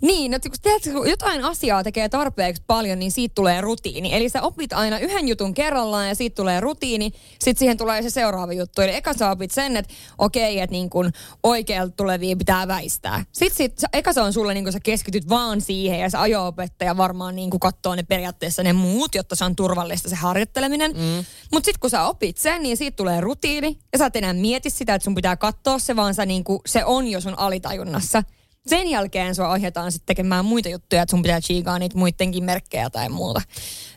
Niin, 0.00 0.34
että 0.34 0.48
kun, 0.48 0.58
tiedätkö, 0.62 0.92
kun 0.92 1.10
jotain 1.10 1.44
asiaa 1.44 1.84
tekee 1.84 2.08
tarpeeksi 2.08 2.62
paljon, 2.66 2.98
niin 2.98 3.12
siitä 3.12 3.34
tulee 3.34 3.60
rutiini. 3.60 4.14
Eli 4.14 4.28
sä 4.28 4.42
opit 4.42 4.72
aina 4.72 4.98
yhden 4.98 5.28
jutun 5.28 5.54
kerrallaan 5.54 6.08
ja 6.08 6.14
siitä 6.14 6.34
tulee 6.34 6.60
rutiini, 6.60 7.12
sitten 7.38 7.58
siihen 7.58 7.76
tulee 7.76 8.02
se 8.02 8.10
seuraava 8.10 8.52
juttu. 8.52 8.82
Eli 8.82 8.94
eka 8.94 9.12
sä 9.12 9.30
opit 9.30 9.50
sen, 9.50 9.76
että 9.76 9.94
okei, 10.18 10.60
että 10.60 10.72
niin 10.72 10.90
kun 10.90 11.12
oikealta 11.42 11.94
tulevia 11.96 12.36
pitää 12.36 12.68
väistää. 12.68 13.24
Sitten 13.32 13.56
sit, 13.56 13.82
eka 13.92 14.12
se 14.12 14.20
on 14.20 14.32
sulle, 14.32 14.54
niin 14.54 14.64
kun 14.64 14.72
sä 14.72 14.80
keskityt 14.80 15.28
vaan 15.28 15.60
siihen 15.60 16.00
ja 16.00 16.10
se 16.10 16.18
ajo-opettaja 16.18 16.96
varmaan 16.96 17.36
niin 17.36 17.50
kun 17.50 17.60
katsoo 17.60 17.94
ne 17.94 18.02
periaatteessa 18.02 18.62
ne 18.62 18.72
muut, 18.72 19.14
jotta 19.14 19.36
se 19.36 19.44
on 19.44 19.56
turvallista 19.56 20.08
se 20.08 20.16
harjoitteleminen. 20.16 20.92
Mm. 20.92 21.24
Mutta 21.52 21.66
sitten 21.66 21.80
kun 21.80 21.90
sä 21.90 22.04
opit 22.04 22.38
sen, 22.38 22.62
niin 22.62 22.76
siitä 22.76 22.96
tulee 22.96 23.20
rutiini 23.20 23.78
ja 23.92 23.98
sä 23.98 24.06
et 24.06 24.16
enää 24.16 24.32
mieti 24.32 24.70
sitä, 24.70 24.94
että 24.94 25.04
sun 25.04 25.14
pitää 25.14 25.36
katsoa 25.36 25.78
se, 25.78 25.96
vaan 25.96 26.14
sä 26.14 26.26
niin 26.26 26.44
kun, 26.44 26.60
se 26.66 26.84
on 26.84 27.08
jo 27.08 27.20
sun 27.20 27.38
alitajunnassa. 27.38 28.22
Sen 28.66 28.88
jälkeen 28.88 29.34
sua 29.34 29.48
ohjataan 29.48 29.92
sitten 29.92 30.06
tekemään 30.06 30.44
muita 30.44 30.68
juttuja, 30.68 31.02
että 31.02 31.10
sun 31.10 31.22
pitää 31.22 31.40
chiikaa 31.40 31.78
niitä 31.78 31.98
muidenkin 31.98 32.44
merkkejä 32.44 32.90
tai 32.90 33.08
muuta. 33.08 33.40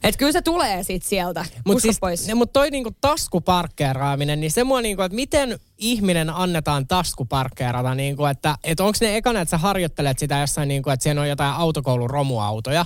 Et 0.04 0.18
kyllä 0.18 0.32
se 0.32 0.42
tulee 0.42 0.84
sit 0.84 1.04
sieltä. 1.04 1.46
Mutta 1.66 1.82
siis, 1.82 2.00
pois. 2.00 2.28
ne, 2.28 2.34
mut 2.34 2.54
toi 2.54 2.72
niinku 2.72 2.92
taskuparkkeeraaminen, 3.02 4.40
niin 4.40 4.52
se 4.52 4.64
mua 4.64 4.82
niinku, 4.82 5.02
että 5.02 5.16
miten 5.16 5.60
ihminen 5.78 6.30
annetaan 6.30 6.88
taskuparkkeerata, 6.88 7.96
niinku, 7.96 8.26
että 8.26 8.56
et 8.64 8.80
onko 8.80 8.98
ne 9.02 9.18
ekana, 9.18 9.42
että 9.42 9.50
sä 9.50 9.58
harjoittelet 9.58 10.20
sitä 10.20 10.40
jossain, 10.40 10.68
niinku, 10.68 10.90
että 10.90 11.04
siellä 11.04 11.22
on 11.22 11.30
jotain 11.30 11.54
autokoulun 11.54 12.10
romuautoja? 12.10 12.86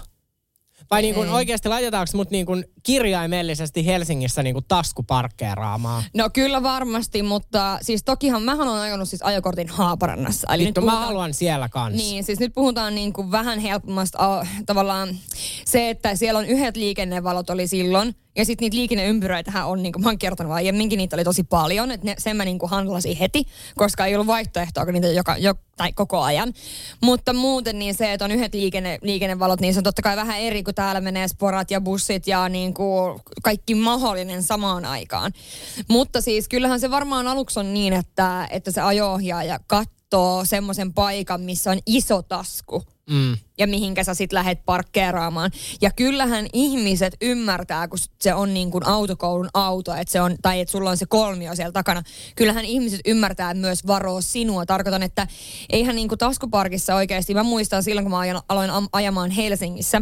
Vai 0.92 1.02
niinku, 1.02 1.22
Ei. 1.22 1.30
oikeasti 1.30 1.70
laitetaanko 1.70 2.12
mut 2.16 2.32
niinku 2.32 2.54
kirjaimellisesti 2.84 3.86
Helsingissä 3.86 4.44
niinku 4.44 4.62
taskuparkkeeraamaan? 4.62 6.04
No 6.14 6.30
kyllä 6.30 6.64
varmasti, 6.64 7.24
mutta 7.24 7.80
siis 7.82 8.04
tokihan 8.04 8.44
mähän 8.44 8.68
olen 8.68 8.82
ajanut 8.82 9.10
siis 9.10 9.22
ajokortin 9.22 9.70
Haaparannassa. 9.70 10.54
Eli 10.54 10.66
Vittu, 10.66 10.82
nyt 10.82 10.86
mä 10.86 10.92
puhutaan- 10.92 11.08
haluan 11.08 11.34
siellä 11.34 11.70
kanssa. 11.70 11.98
Niin, 11.98 12.24
siis 12.24 12.40
nyt 12.40 12.54
puhutaan 12.54 12.96
niin 12.96 13.14
kuin 13.14 13.32
vähän 13.32 13.60
helpommasta 13.60 14.44
tavallaan 14.66 15.10
se, 15.66 15.90
että 15.90 16.16
siellä 16.16 16.38
on 16.40 16.46
yhdet 16.46 16.78
liikennevalot 16.78 17.50
oli 17.50 17.68
silloin 17.68 18.16
Ja 18.36 18.46
sitten 18.46 18.66
niitä 18.66 18.78
liikenneympyröitähän 18.78 19.68
on, 19.68 19.84
niin 19.84 19.94
kuin 19.94 20.04
mä 20.04 20.10
oon 20.10 20.20
kertonut 20.20 20.54
aiemminkin, 20.54 20.98
niitä 20.98 21.16
oli 21.16 21.24
tosi 21.24 21.44
paljon. 21.44 21.92
Että 21.92 22.16
sen 22.18 22.38
mä 22.38 22.46
niin 22.46 22.60
kuin 22.60 22.70
handlasin 22.70 23.18
heti, 23.18 23.44
koska 23.76 24.06
ei 24.06 24.16
ollut 24.16 24.28
vaihtoehtoa, 24.28 24.86
kun 24.86 24.94
niitä 24.94 25.08
joka, 25.08 25.38
jo, 25.38 25.54
tai 25.78 25.94
koko 25.94 26.22
ajan. 26.22 26.54
Mutta 27.02 27.34
muuten 27.34 27.80
niin 27.80 27.96
se, 27.96 28.14
että 28.14 28.26
on 28.26 28.32
yhdet 28.32 28.54
liikenne, 28.54 29.00
liikennevalot, 29.02 29.62
niin 29.62 29.74
se 29.74 29.80
on 29.80 29.84
totta 29.84 30.02
kai 30.02 30.16
vähän 30.16 30.40
eri, 30.40 30.64
kun 30.64 30.76
täällä 30.76 31.02
menee 31.02 31.28
sporat 31.28 31.72
ja 31.72 31.82
bussit 31.82 32.28
ja 32.28 32.50
niin 32.50 32.74
kuin 32.74 33.20
kaikki 33.44 33.76
mahdollinen 33.76 34.44
samaan 34.44 34.86
aikaan. 34.86 35.32
Mutta 35.90 36.22
siis 36.22 36.48
kyllähän 36.48 36.80
se 36.80 36.92
varmaan 36.92 37.28
aluksi 37.28 37.60
on 37.60 37.74
niin, 37.74 37.94
että, 37.94 38.48
että 38.52 38.72
se 38.72 38.82
ajo-ohjaaja 38.82 39.60
katsoo 40.16 40.46
semmoisen 40.46 40.94
paikan, 40.94 41.42
missä 41.42 41.72
on 41.72 41.80
iso 41.86 42.22
tasku 42.22 42.84
Mm. 43.10 43.38
ja 43.58 43.68
mihinkä 43.68 44.04
sä 44.04 44.14
sit 44.14 44.34
lähet 44.34 44.66
parkkeeraamaan. 44.66 45.52
Ja 45.82 45.92
kyllähän 45.92 46.48
ihmiset 46.54 47.16
ymmärtää, 47.22 47.88
kun 47.88 48.00
se 48.22 48.34
on 48.34 48.54
niin 48.54 48.72
kuin 48.72 48.86
autokoulun 48.86 49.50
auto, 49.54 49.96
että 49.96 50.12
se 50.12 50.22
on, 50.22 50.36
tai 50.42 50.60
että 50.62 50.72
sulla 50.72 50.90
on 50.90 50.98
se 50.98 51.06
kolmio 51.06 51.56
siellä 51.56 51.72
takana. 51.72 52.04
Kyllähän 52.36 52.66
ihmiset 52.66 53.00
ymmärtää 53.06 53.54
myös 53.54 53.88
varoa 53.88 54.22
sinua. 54.22 54.66
Tarkoitan, 54.66 55.04
että 55.04 55.28
eihän 55.70 55.96
niin 55.96 56.08
kuin 56.08 56.20
taskuparkissa 56.20 56.96
oikeasti, 56.96 57.34
mä 57.34 57.44
muistan 57.44 57.84
silloin, 57.84 58.06
kun 58.06 58.12
mä 58.12 58.42
aloin 58.50 58.70
am- 58.70 58.90
ajamaan 58.94 59.32
Helsingissä, 59.32 60.02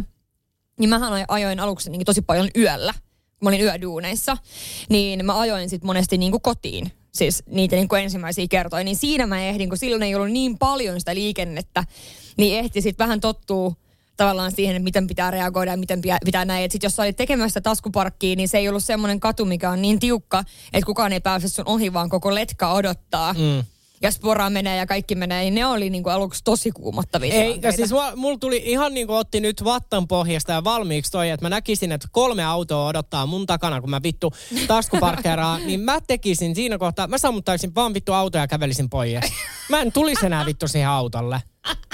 niin 0.78 0.90
mähän 0.90 1.12
aj- 1.12 1.24
ajoin 1.28 1.60
aluksi 1.60 1.90
niin 1.90 2.04
tosi 2.04 2.22
paljon 2.22 2.48
yöllä, 2.56 2.92
kun 2.92 3.40
mä 3.42 3.48
olin 3.48 3.60
yöduuneissa, 3.60 4.36
niin 4.88 5.26
mä 5.26 5.40
ajoin 5.40 5.70
sitten 5.70 5.86
monesti 5.86 6.18
niin 6.18 6.30
kuin 6.32 6.42
kotiin. 6.42 6.92
Siis 7.14 7.42
niitä 7.46 7.76
niin 7.76 7.88
kuin 7.88 8.02
ensimmäisiä 8.02 8.46
kertoja, 8.50 8.84
niin 8.84 8.96
siinä 8.96 9.26
mä 9.26 9.42
ehdin, 9.42 9.68
kun 9.68 9.78
silloin 9.78 10.02
ei 10.02 10.14
ollut 10.14 10.30
niin 10.30 10.58
paljon 10.58 11.00
sitä 11.00 11.14
liikennettä, 11.14 11.84
niin 12.36 12.58
ehti 12.58 12.80
sitten 12.80 13.04
vähän 13.04 13.20
tottuu 13.20 13.76
tavallaan 14.16 14.52
siihen, 14.52 14.76
että 14.76 14.84
miten 14.84 15.06
pitää 15.06 15.30
reagoida 15.30 15.70
ja 15.70 15.76
miten 15.76 16.00
pitää, 16.24 16.44
näin. 16.44 16.70
Sitten 16.70 16.86
jos 16.86 16.96
sä 16.96 17.02
olit 17.02 17.16
tekemässä 17.16 17.60
taskuparkkiin, 17.60 18.36
niin 18.36 18.48
se 18.48 18.58
ei 18.58 18.68
ollut 18.68 18.84
semmoinen 18.84 19.20
katu, 19.20 19.44
mikä 19.44 19.70
on 19.70 19.82
niin 19.82 19.98
tiukka, 19.98 20.44
että 20.72 20.86
kukaan 20.86 21.12
ei 21.12 21.20
pääse 21.20 21.48
sun 21.48 21.68
ohi, 21.68 21.92
vaan 21.92 22.08
koko 22.08 22.34
letka 22.34 22.72
odottaa. 22.72 23.32
Mm. 23.32 23.64
Ja 24.04 24.10
spora 24.10 24.50
menee 24.50 24.76
ja 24.76 24.86
kaikki 24.86 25.14
menee, 25.14 25.42
niin 25.42 25.54
ne 25.54 25.66
oli 25.66 25.90
niinku 25.90 26.08
aluksi 26.08 26.40
tosi 26.44 26.70
kuumottavia 26.70 27.34
Ei, 27.34 27.58
ja 27.62 27.72
siis 27.72 27.90
mulla, 27.90 28.16
mulla 28.16 28.38
tuli 28.38 28.62
ihan 28.64 28.94
niin 28.94 29.06
kuin 29.06 29.16
otti 29.16 29.40
nyt 29.40 29.64
vattan 29.64 30.08
pohjasta 30.08 30.52
ja 30.52 30.64
valmiiksi 30.64 31.12
toi, 31.12 31.30
että 31.30 31.44
mä 31.44 31.50
näkisin, 31.50 31.92
että 31.92 32.08
kolme 32.12 32.44
autoa 32.44 32.86
odottaa 32.86 33.26
mun 33.26 33.46
takana, 33.46 33.80
kun 33.80 33.90
mä 33.90 34.02
vittu 34.02 34.32
taskuparkkeeraan, 34.66 35.60
niin 35.66 35.80
mä 35.80 36.00
tekisin 36.06 36.54
siinä 36.54 36.78
kohtaa, 36.78 37.06
mä 37.06 37.18
sammuttaisin 37.18 37.74
vaan 37.74 37.94
vittu 37.94 38.12
autoja 38.12 38.44
ja 38.44 38.48
kävelisin 38.48 38.90
pois. 38.90 39.20
Mä 39.68 39.80
en 39.80 39.92
tulisi 39.92 40.26
enää 40.26 40.46
vittu 40.46 40.68
siihen 40.68 40.88
autolle. 40.88 41.42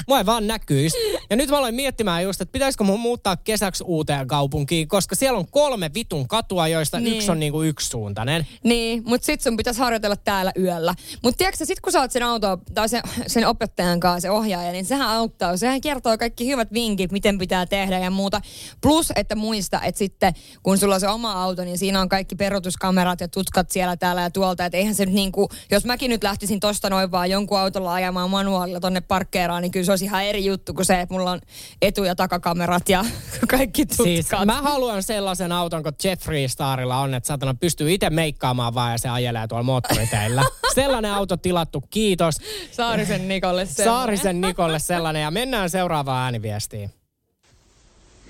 Mua 0.08 0.18
ei 0.18 0.26
vaan 0.26 0.46
näkyisi. 0.46 0.96
Ja 1.30 1.36
nyt 1.36 1.50
mä 1.50 1.58
aloin 1.58 1.74
miettimään 1.74 2.22
just, 2.24 2.40
että 2.40 2.52
pitäisikö 2.52 2.84
mun 2.84 3.00
muuttaa 3.00 3.36
kesäksi 3.36 3.84
uuteen 3.86 4.26
kaupunkiin, 4.26 4.88
koska 4.88 5.14
siellä 5.14 5.38
on 5.38 5.46
kolme 5.50 5.90
vitun 5.94 6.28
katua, 6.28 6.68
joista 6.68 7.00
Niin. 7.00 7.16
yksi 7.16 7.30
on 7.30 7.40
niinku 7.40 7.62
yksisuuntainen. 7.62 8.46
Niin, 8.64 9.02
mutta 9.06 9.24
sit 9.26 9.40
sun 9.40 9.56
pitäisi 9.56 9.80
harjoitella 9.80 10.16
täällä 10.16 10.52
yöllä. 10.58 10.94
Mutta 11.22 11.38
tiedätkö, 11.38 11.64
sit 11.66 11.80
kun 11.80 11.92
sä 11.92 12.00
oot 12.00 12.10
sen 12.10 12.22
auto, 12.22 12.58
tai 12.74 12.88
sen, 12.88 13.02
sen 13.26 13.46
opettajan 13.46 14.00
kanssa, 14.00 14.20
se 14.20 14.30
ohjaaja, 14.30 14.72
niin 14.72 14.84
sehän 14.84 15.08
auttaa. 15.08 15.56
Sehän 15.56 15.80
kertoo 15.80 16.18
kaikki 16.18 16.46
hyvät 16.46 16.72
vinkit, 16.72 17.12
miten 17.12 17.38
pitää 17.38 17.66
tehdä 17.66 17.98
ja 17.98 18.10
muuta. 18.10 18.40
Plus, 18.80 19.12
että 19.16 19.34
muista, 19.34 19.80
että 19.82 19.98
sitten 19.98 20.34
kun 20.62 20.78
sulla 20.78 20.94
on 20.94 21.00
se 21.00 21.08
oma 21.08 21.32
auto, 21.42 21.64
niin 21.64 21.78
siinä 21.78 22.00
on 22.00 22.08
kaikki 22.08 22.34
peruutuskamerat 22.34 23.20
ja 23.20 23.28
tutkat 23.28 23.70
siellä 23.70 23.96
täällä 23.96 24.22
ja 24.22 24.30
tuolta. 24.30 24.64
Että 24.64 24.78
eihän 24.78 24.94
se 24.94 25.06
nyt 25.06 25.14
niinku, 25.14 25.48
jos 25.70 25.84
mäkin 25.84 26.08
nyt 26.10 26.22
lähtisin 26.22 26.60
tosta 26.60 26.90
noin 26.90 27.10
vaan 27.10 27.30
jonkun 27.30 27.58
autolla 27.58 27.94
ajamaan 27.94 28.30
manuaalilla 28.30 28.80
tonne 28.80 29.00
parkkeeraan, 29.00 29.59
niin 29.60 29.70
kyllä 29.72 29.86
se 29.86 29.92
olisi 29.92 30.04
ihan 30.04 30.24
eri 30.24 30.44
juttu 30.44 30.74
kuin 30.74 30.86
se, 30.86 31.00
että 31.00 31.14
mulla 31.14 31.30
on 31.30 31.40
etu- 31.82 32.04
ja 32.04 32.14
takakamerat 32.16 32.88
ja 32.88 33.04
kaikki 33.50 33.86
tutkat. 33.86 34.04
Siis 34.04 34.26
mä 34.44 34.62
haluan 34.62 35.02
sellaisen 35.02 35.52
auton, 35.52 35.82
kun 35.82 35.92
Jeffree 36.04 36.48
Starilla 36.48 36.98
on, 36.98 37.14
että 37.14 37.26
satana 37.26 37.54
pystyy 37.54 37.92
itse 37.92 38.10
meikkaamaan 38.10 38.74
vaan 38.74 38.92
ja 38.92 38.98
se 38.98 39.08
ajelee 39.08 39.46
tuolla 39.46 39.64
moottoriteillä. 39.64 40.44
sellainen 40.74 41.12
auto 41.12 41.36
tilattu, 41.36 41.84
kiitos. 41.90 42.36
Saarisen 42.70 43.28
Nikolle 43.28 43.66
se. 43.66 43.84
Saarisen 43.84 44.40
Nikolle 44.40 44.78
sellainen 44.78 45.22
ja 45.22 45.30
mennään 45.30 45.70
seuraavaan 45.70 46.24
ääniviestiin. 46.24 46.90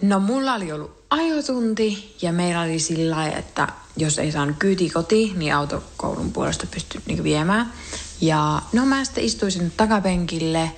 No 0.03 0.21
mulla 0.21 0.55
oli 0.55 0.73
ollut 0.73 1.05
ajotunti 1.11 2.17
ja 2.23 2.33
meillä 2.33 2.61
oli 2.61 2.79
sillä 2.79 3.17
lailla, 3.17 3.37
että 3.37 3.69
jos 3.97 4.19
ei 4.19 4.33
saanut 4.33 4.57
kyyti 4.59 4.91
kotiin, 4.91 5.39
niin 5.39 5.55
autokoulun 5.55 6.33
puolesta 6.33 6.67
pystyi 6.71 7.01
niin 7.07 7.25
viemään. 7.25 7.73
Ja 8.21 8.63
no 8.73 8.87
mä 8.87 9.05
sitten 9.05 9.25
istuin 9.25 9.53
sinne 9.53 9.71
takapenkille 9.77 10.71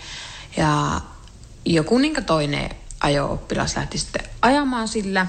ja 0.57 1.01
joku 1.65 1.99
niin 1.99 2.25
toinen 2.25 2.71
ajo-oppilas 3.01 3.77
lähti 3.77 3.99
sitten 3.99 4.25
ajamaan 4.43 4.89
sillä 4.89 5.27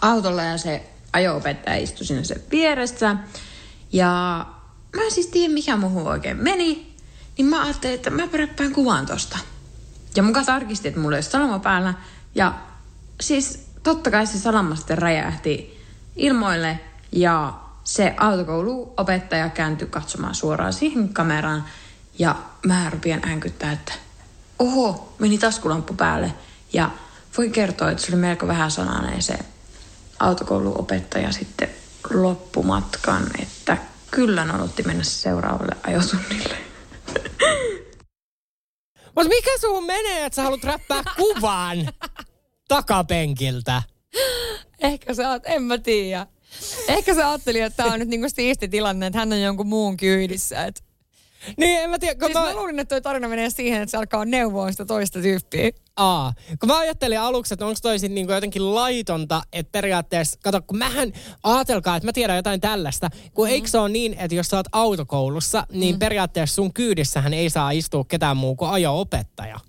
autolla 0.00 0.42
ja 0.42 0.58
se 0.58 0.90
ajo-opettaja 1.12 1.76
istui 1.76 2.06
sinne 2.06 2.24
sen 2.24 2.42
vieressä. 2.50 3.16
Ja 3.92 4.46
mä 4.96 5.02
en 5.02 5.10
siis 5.10 5.26
tiedä 5.26 5.54
mikä 5.54 5.76
muuhun 5.76 6.06
oikein 6.06 6.36
meni, 6.36 6.96
niin 7.38 7.46
mä 7.46 7.62
ajattelin, 7.62 7.94
että 7.94 8.10
mä 8.10 8.28
räppään 8.32 8.72
kuvan 8.72 9.06
tosta. 9.06 9.38
Ja 10.16 10.22
muka 10.22 10.44
tarkisti, 10.44 10.88
että 10.88 11.00
mulla 11.00 11.16
ei 11.16 11.18
ole 11.18 11.22
salama 11.22 11.58
päällä. 11.58 11.94
Ja 12.34 12.54
siis 13.20 13.66
totta 13.82 14.10
kai 14.10 14.26
se 14.26 14.38
salama 14.38 14.76
sitten 14.76 14.98
räjähti 14.98 15.80
ilmoille 16.16 16.80
ja 17.12 17.52
se 17.84 18.14
autokouluopettaja 18.18 19.48
kääntyi 19.48 19.88
katsomaan 19.88 20.34
suoraan 20.34 20.72
siihen 20.72 21.08
kameraan. 21.08 21.64
Ja 22.18 22.36
mä 22.66 22.90
rupean 22.90 23.20
äänkyttää, 23.28 23.72
että 23.72 23.92
oho, 24.58 25.14
meni 25.18 25.38
taskulamppu 25.38 25.94
päälle. 25.94 26.32
Ja 26.72 26.90
voin 27.38 27.52
kertoa, 27.52 27.90
että 27.90 28.02
se 28.02 28.12
oli 28.12 28.20
melko 28.20 28.46
vähän 28.46 28.70
sananen 28.70 29.22
se 29.22 29.38
autokouluopettaja 30.18 31.32
sitten 31.32 31.68
loppumatkan, 32.10 33.26
että 33.42 33.76
kyllä 34.10 34.44
nodotti 34.44 34.82
mennä 34.82 35.04
seuraavalle 35.04 35.76
ajotunnille. 35.82 36.56
Mutta 39.04 39.28
mikä 39.28 39.50
suhun 39.60 39.86
menee, 39.86 40.26
että 40.26 40.36
sä 40.36 40.42
haluat 40.42 40.64
räppää 40.64 41.02
kuvan 41.16 41.88
takapenkiltä? 42.68 43.82
Ehkä 44.78 45.14
sä 45.14 45.30
oot, 45.30 45.42
en 45.46 45.62
mä 45.62 45.78
tiedä. 45.78 46.26
Ehkä 46.88 47.14
sä 47.14 47.30
ajattelin, 47.30 47.64
että 47.64 47.82
tää 47.82 47.92
on 47.92 47.98
nyt 47.98 48.08
niinku 48.08 48.28
siisti 48.28 48.68
tilanne, 48.68 49.06
että 49.06 49.18
hän 49.18 49.32
on 49.32 49.40
jonkun 49.40 49.66
muun 49.66 49.96
kyydissä. 49.96 50.64
Et. 50.64 50.85
Niin, 51.56 51.80
en 51.80 51.90
mä 51.90 51.98
tiedä. 51.98 52.14
Kun 52.14 52.26
Siis 52.26 52.38
mä 52.38 52.54
luulin, 52.54 52.78
että 52.78 52.94
toi 52.94 53.02
tarina 53.02 53.28
menee 53.28 53.50
siihen, 53.50 53.82
että 53.82 53.90
se 53.90 53.96
alkaa 53.96 54.24
neuvoa 54.24 54.70
sitä 54.72 54.84
toista 54.84 55.20
tyyppiä. 55.20 55.70
Aa, 55.96 56.32
kun 56.60 56.68
mä 56.68 56.78
ajattelin 56.78 57.20
aluksi, 57.20 57.54
että 57.54 57.66
onko 57.66 57.78
toi 57.82 57.96
niinku 57.98 58.32
jotenkin 58.32 58.74
laitonta, 58.74 59.42
että 59.52 59.72
periaatteessa, 59.72 60.38
kato, 60.42 60.62
kun 60.62 60.78
mähän, 60.78 61.12
ajatelkaa, 61.42 61.96
että 61.96 62.06
mä 62.06 62.12
tiedän 62.12 62.36
jotain 62.36 62.60
tällaista, 62.60 63.10
kun 63.34 63.48
mm. 63.48 63.52
eikö 63.52 63.68
se 63.68 63.78
ole 63.78 63.88
niin, 63.88 64.16
että 64.18 64.34
jos 64.34 64.46
sä 64.48 64.56
oot 64.56 64.66
autokoulussa, 64.72 65.66
niin 65.72 65.94
mm. 65.94 65.98
periaatteessa 65.98 66.54
sun 66.54 66.72
kyydissähän 66.72 67.34
ei 67.34 67.50
saa 67.50 67.70
istua 67.70 68.04
ketään 68.04 68.36
muu 68.36 68.56
kuin 68.56 68.70
ajo-opettaja. 68.70 69.60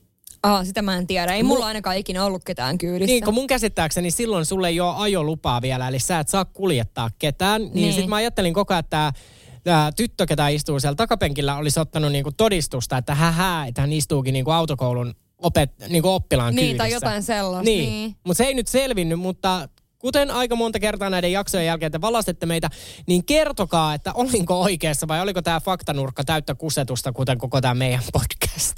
Aa, 0.43 0.65
sitä 0.65 0.81
mä 0.81 0.97
en 0.97 1.07
tiedä. 1.07 1.33
Ei 1.33 1.43
mulla 1.43 1.65
ainakaan 1.65 1.97
ikinä 1.97 2.25
ollut 2.25 2.43
ketään 2.43 2.77
kyydissä. 2.77 3.11
Niin, 3.11 3.23
kun 3.23 3.33
mun 3.33 3.47
käsittääkseni 3.47 4.11
silloin 4.11 4.45
sulle 4.45 4.67
ei 4.67 4.79
ole 4.79 4.95
ajolupaa 4.97 5.61
vielä, 5.61 5.87
eli 5.87 5.99
sä 5.99 6.19
et 6.19 6.27
saa 6.27 6.45
kuljettaa 6.45 7.09
ketään. 7.19 7.61
Niin, 7.61 7.73
Niin. 7.73 7.81
niin. 7.81 7.93
sit 7.93 8.07
mä 8.07 8.15
ajattelin 8.15 8.53
koko 8.53 8.73
ajan, 8.73 8.79
että 8.79 9.13
tämä 9.67 9.91
tyttö, 9.95 10.25
ketä 10.25 10.47
istuu 10.47 10.79
siellä 10.79 10.95
takapenkillä, 10.95 11.55
olisi 11.57 11.79
ottanut 11.79 12.11
niinku 12.11 12.31
todistusta, 12.31 12.97
että 12.97 13.15
hähä, 13.15 13.65
että 13.67 13.81
hän 13.81 13.93
istuukin 13.93 14.33
niinku 14.33 14.51
autokoulun 14.51 15.15
opet, 15.37 15.71
niinku 15.89 16.09
oppilaan 16.09 16.55
Niin, 16.55 16.63
kyydissä. 16.63 16.77
tai 16.77 16.91
jotain 16.91 17.23
sellaista. 17.23 17.63
Niin, 17.69 17.89
niin. 17.89 18.15
mutta 18.23 18.37
se 18.37 18.43
ei 18.43 18.53
nyt 18.53 18.67
selvinnyt, 18.67 19.19
mutta 19.19 19.69
kuten 19.99 20.31
aika 20.31 20.55
monta 20.55 20.79
kertaa 20.79 21.09
näiden 21.09 21.31
jaksojen 21.31 21.65
jälkeen 21.65 21.91
te 21.91 22.01
valastette 22.01 22.45
meitä, 22.45 22.69
niin 23.07 23.25
kertokaa, 23.25 23.93
että 23.93 24.13
olinko 24.13 24.61
oikeassa 24.61 25.07
vai 25.07 25.21
oliko 25.21 25.41
tämä 25.41 25.59
faktanurkka 25.59 26.23
täyttä 26.23 26.55
kusetusta, 26.55 27.11
kuten 27.11 27.37
koko 27.37 27.61
tämä 27.61 27.73
meidän 27.73 28.03
podcast. 28.13 28.75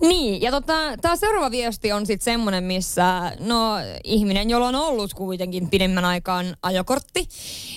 Niin, 0.00 0.42
ja 0.42 0.50
tota, 0.50 0.74
tämä 1.00 1.16
seuraava 1.16 1.50
viesti 1.50 1.92
on 1.92 2.06
sitten 2.06 2.24
semmoinen, 2.24 2.64
missä 2.64 3.32
no 3.40 3.74
ihminen, 4.04 4.50
jolla 4.50 4.68
on 4.68 4.74
ollut 4.74 5.14
kuitenkin 5.14 5.70
pidemmän 5.70 6.04
aikaan 6.04 6.56
ajokortti. 6.62 7.28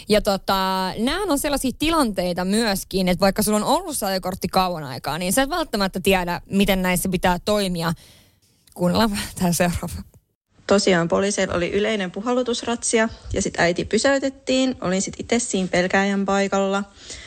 Ja 0.09 0.21
tota, 0.21 0.93
nämä 0.97 1.23
on 1.29 1.39
sellaisia 1.39 1.71
tilanteita 1.79 2.45
myöskin, 2.45 3.07
että 3.07 3.21
vaikka 3.21 3.43
sulla 3.43 3.57
on 3.57 3.63
ollut 3.63 3.97
se 3.97 4.05
ajokortti 4.05 4.47
kauan 4.47 4.83
aikaa, 4.83 5.17
niin 5.17 5.33
sä 5.33 5.41
et 5.41 5.49
välttämättä 5.49 5.99
tiedä, 5.99 6.41
miten 6.51 6.81
näissä 6.81 7.09
pitää 7.09 7.37
toimia. 7.45 7.93
Kuunnellaan 8.73 9.19
tämä 9.39 9.53
seuraava. 9.53 10.08
Tosiaan 10.69 11.07
poliiseilla 11.07 11.55
oli 11.55 11.71
yleinen 11.71 12.11
puhallutusratsia 12.11 13.09
ja 13.33 13.41
sitten 13.41 13.63
äiti 13.63 13.85
pysäytettiin. 13.85 14.75
Olin 14.81 15.01
sitten 15.01 15.21
itse 15.21 15.39
siinä 15.39 15.67
pelkääjän 15.67 16.25
paikalla. 16.25 16.83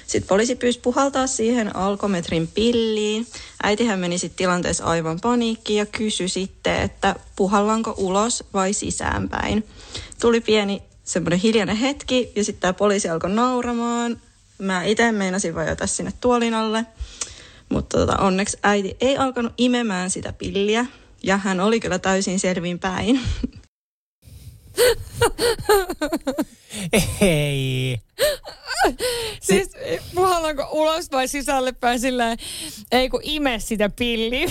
Sitten 0.06 0.28
poliisi 0.28 0.54
pyysi 0.54 0.80
puhaltaa 0.80 1.26
siihen 1.26 1.76
alkometrin 1.76 2.48
pilliin. 2.48 3.26
Äitihän 3.62 3.98
meni 3.98 4.18
sitten 4.18 4.36
tilanteessa 4.36 4.84
aivan 4.84 5.20
paniikkiin 5.20 5.78
ja 5.78 5.86
kysyi 5.86 6.28
sitten, 6.28 6.82
että 6.82 7.14
puhallanko 7.36 7.94
ulos 7.96 8.44
vai 8.54 8.72
sisäänpäin. 8.72 9.66
Tuli 10.20 10.40
pieni 10.40 10.82
semmoinen 11.04 11.38
hiljainen 11.38 11.76
hetki 11.76 12.32
ja 12.36 12.44
sitten 12.44 12.60
tämä 12.60 12.72
poliisi 12.72 13.08
alkoi 13.08 13.30
nauramaan. 13.30 14.20
Mä 14.58 14.84
itse 14.84 15.12
meinasin 15.12 15.54
vajota 15.54 15.86
sinne 15.86 16.12
tuolin 16.20 16.54
alle. 16.54 16.86
Mutta 17.68 17.98
tota, 17.98 18.16
onneksi 18.16 18.58
äiti 18.62 18.96
ei 19.00 19.16
alkanut 19.16 19.52
imemään 19.58 20.10
sitä 20.10 20.32
pilliä. 20.32 20.86
Ja 21.22 21.36
hän 21.36 21.60
oli 21.60 21.80
kyllä 21.80 21.98
täysin 21.98 22.40
selvin 22.40 22.78
päin. 22.78 23.20
Ei. 27.20 27.98
Siis 29.40 29.70
puhallaanko 30.14 30.68
ulos 30.72 31.10
vai 31.12 31.28
sisälle 31.28 31.72
päin 31.72 32.00
silleen, 32.00 32.38
ei 32.92 33.08
kun 33.08 33.20
ime 33.22 33.58
sitä 33.58 33.88
pilliä. 33.88 34.50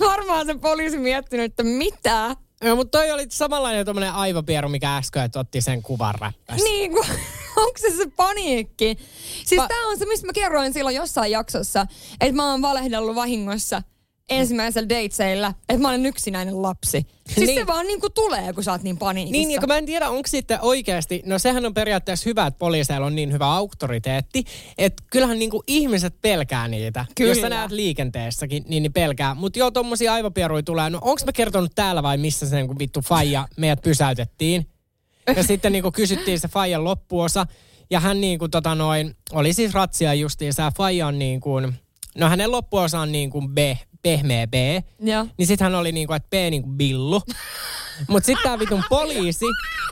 Varmaan 0.00 0.46
se 0.46 0.54
poliisi 0.54 0.98
miettinyt, 0.98 1.44
että 1.44 1.62
mitä? 1.62 2.36
No, 2.64 2.76
mutta 2.76 2.98
toi 2.98 3.10
oli 3.10 3.26
samanlainen 3.30 3.86
tuommoinen 3.86 4.12
aivopieru, 4.12 4.68
mikä 4.68 4.96
äsken, 4.96 5.22
että 5.22 5.40
otti 5.40 5.60
sen 5.60 5.82
kuvan 5.82 6.14
räppäs. 6.14 6.62
Niin 6.62 6.92
kuin, 6.92 7.06
onko 7.56 7.78
se 7.78 7.90
se 7.96 8.06
paniikki? 8.16 8.98
Siis 9.46 9.60
Va- 9.60 9.68
tää 9.68 9.86
on 9.86 9.98
se, 9.98 10.06
mistä 10.06 10.26
mä 10.26 10.32
kerroin 10.32 10.72
silloin 10.72 10.96
jossain 10.96 11.30
jaksossa, 11.30 11.86
että 12.20 12.36
mä 12.36 12.50
oon 12.50 12.62
valehdellut 12.62 13.14
vahingossa 13.14 13.82
ensimmäisellä 14.30 14.88
dateseillä, 14.88 15.54
että 15.68 15.82
mä 15.82 15.88
olen 15.88 16.06
yksinäinen 16.06 16.62
lapsi. 16.62 17.06
Siis 17.26 17.46
niin. 17.46 17.60
se 17.60 17.66
vaan 17.66 17.86
niin 17.86 18.00
kuin 18.00 18.12
tulee, 18.12 18.52
kun 18.52 18.64
sä 18.64 18.72
oot 18.72 18.82
niin 18.82 18.98
paniikissa. 18.98 19.32
Niin, 19.32 19.50
ja 19.50 19.60
kun 19.60 19.68
mä 19.68 19.78
en 19.78 19.86
tiedä, 19.86 20.08
onko 20.08 20.26
sitten 20.26 20.58
oikeasti, 20.62 21.22
no 21.26 21.38
sehän 21.38 21.66
on 21.66 21.74
periaatteessa 21.74 22.28
hyvä, 22.28 22.46
että 22.46 22.58
poliiseilla 22.58 23.06
on 23.06 23.14
niin 23.14 23.32
hyvä 23.32 23.46
auktoriteetti, 23.46 24.44
että 24.78 25.02
kyllähän 25.10 25.38
niin 25.38 25.50
kuin 25.50 25.62
ihmiset 25.66 26.14
pelkää 26.22 26.68
niitä. 26.68 27.04
Kyllä. 27.14 27.30
Jos 27.30 27.40
sä 27.40 27.48
näet 27.48 27.70
liikenteessäkin, 27.70 28.64
niin, 28.68 28.82
niin 28.82 28.92
pelkää. 28.92 29.34
Mutta 29.34 29.58
joo, 29.58 29.70
tommosia 29.70 30.12
aivopieruja 30.12 30.62
tulee. 30.62 30.90
No 30.90 30.98
onko 31.02 31.22
mä 31.26 31.32
kertonut 31.32 31.72
täällä 31.74 32.02
vai 32.02 32.16
missä 32.16 32.48
sen 32.48 32.66
kun 32.66 32.78
vittu 32.78 33.00
faija 33.00 33.48
meidät 33.56 33.82
pysäytettiin? 33.82 34.66
Ja 35.36 35.42
sitten 35.42 35.72
niin 35.72 35.82
kuin 35.82 35.92
kysyttiin 35.92 36.40
se 36.40 36.48
faijan 36.48 36.84
loppuosa. 36.84 37.46
Ja 37.90 38.00
hän 38.00 38.20
niin 38.20 38.38
kuin 38.38 38.50
tota 38.50 38.74
noin, 38.74 39.16
oli 39.32 39.52
siis 39.52 39.74
ratsia 39.74 40.14
justiin, 40.14 40.54
se 40.54 40.62
faija 40.76 41.06
on 41.06 41.18
niin 41.18 41.40
kuin, 41.40 41.74
no 42.18 42.28
hänen 42.28 42.52
loppuosa 42.52 43.00
on 43.00 43.12
niin 43.12 43.30
kuin 43.30 43.48
B, 43.48 43.58
pehmeä 44.02 44.46
B. 44.46 44.54
Joo. 45.00 45.26
Niin 45.38 45.46
sit 45.46 45.60
hän 45.60 45.74
oli 45.74 45.92
niinku, 45.92 46.12
että 46.12 46.28
P 46.30 46.32
niinku 46.32 46.68
billu. 46.68 47.22
Mut 48.08 48.24
sit 48.24 48.38
tää 48.42 48.58
vitun 48.58 48.82
poliisi, 48.88 49.46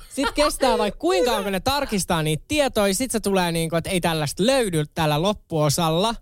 sit 0.09 0.31
kestää 0.35 0.79
vaikka 0.79 0.99
kuinka 0.99 1.37
onko 1.37 1.51
ne 1.51 1.61
tarkistaa 1.61 2.23
niitä 2.23 2.44
tietoja, 2.49 2.94
sit 2.94 3.11
se 3.11 3.21
tulee 3.21 3.53
niinku, 3.53 3.77
että 3.77 3.90
ei 3.90 4.01
tällaista 4.01 4.47
löydy 4.47 4.85
tällä 4.94 5.23
loppuosalla. 5.23 6.14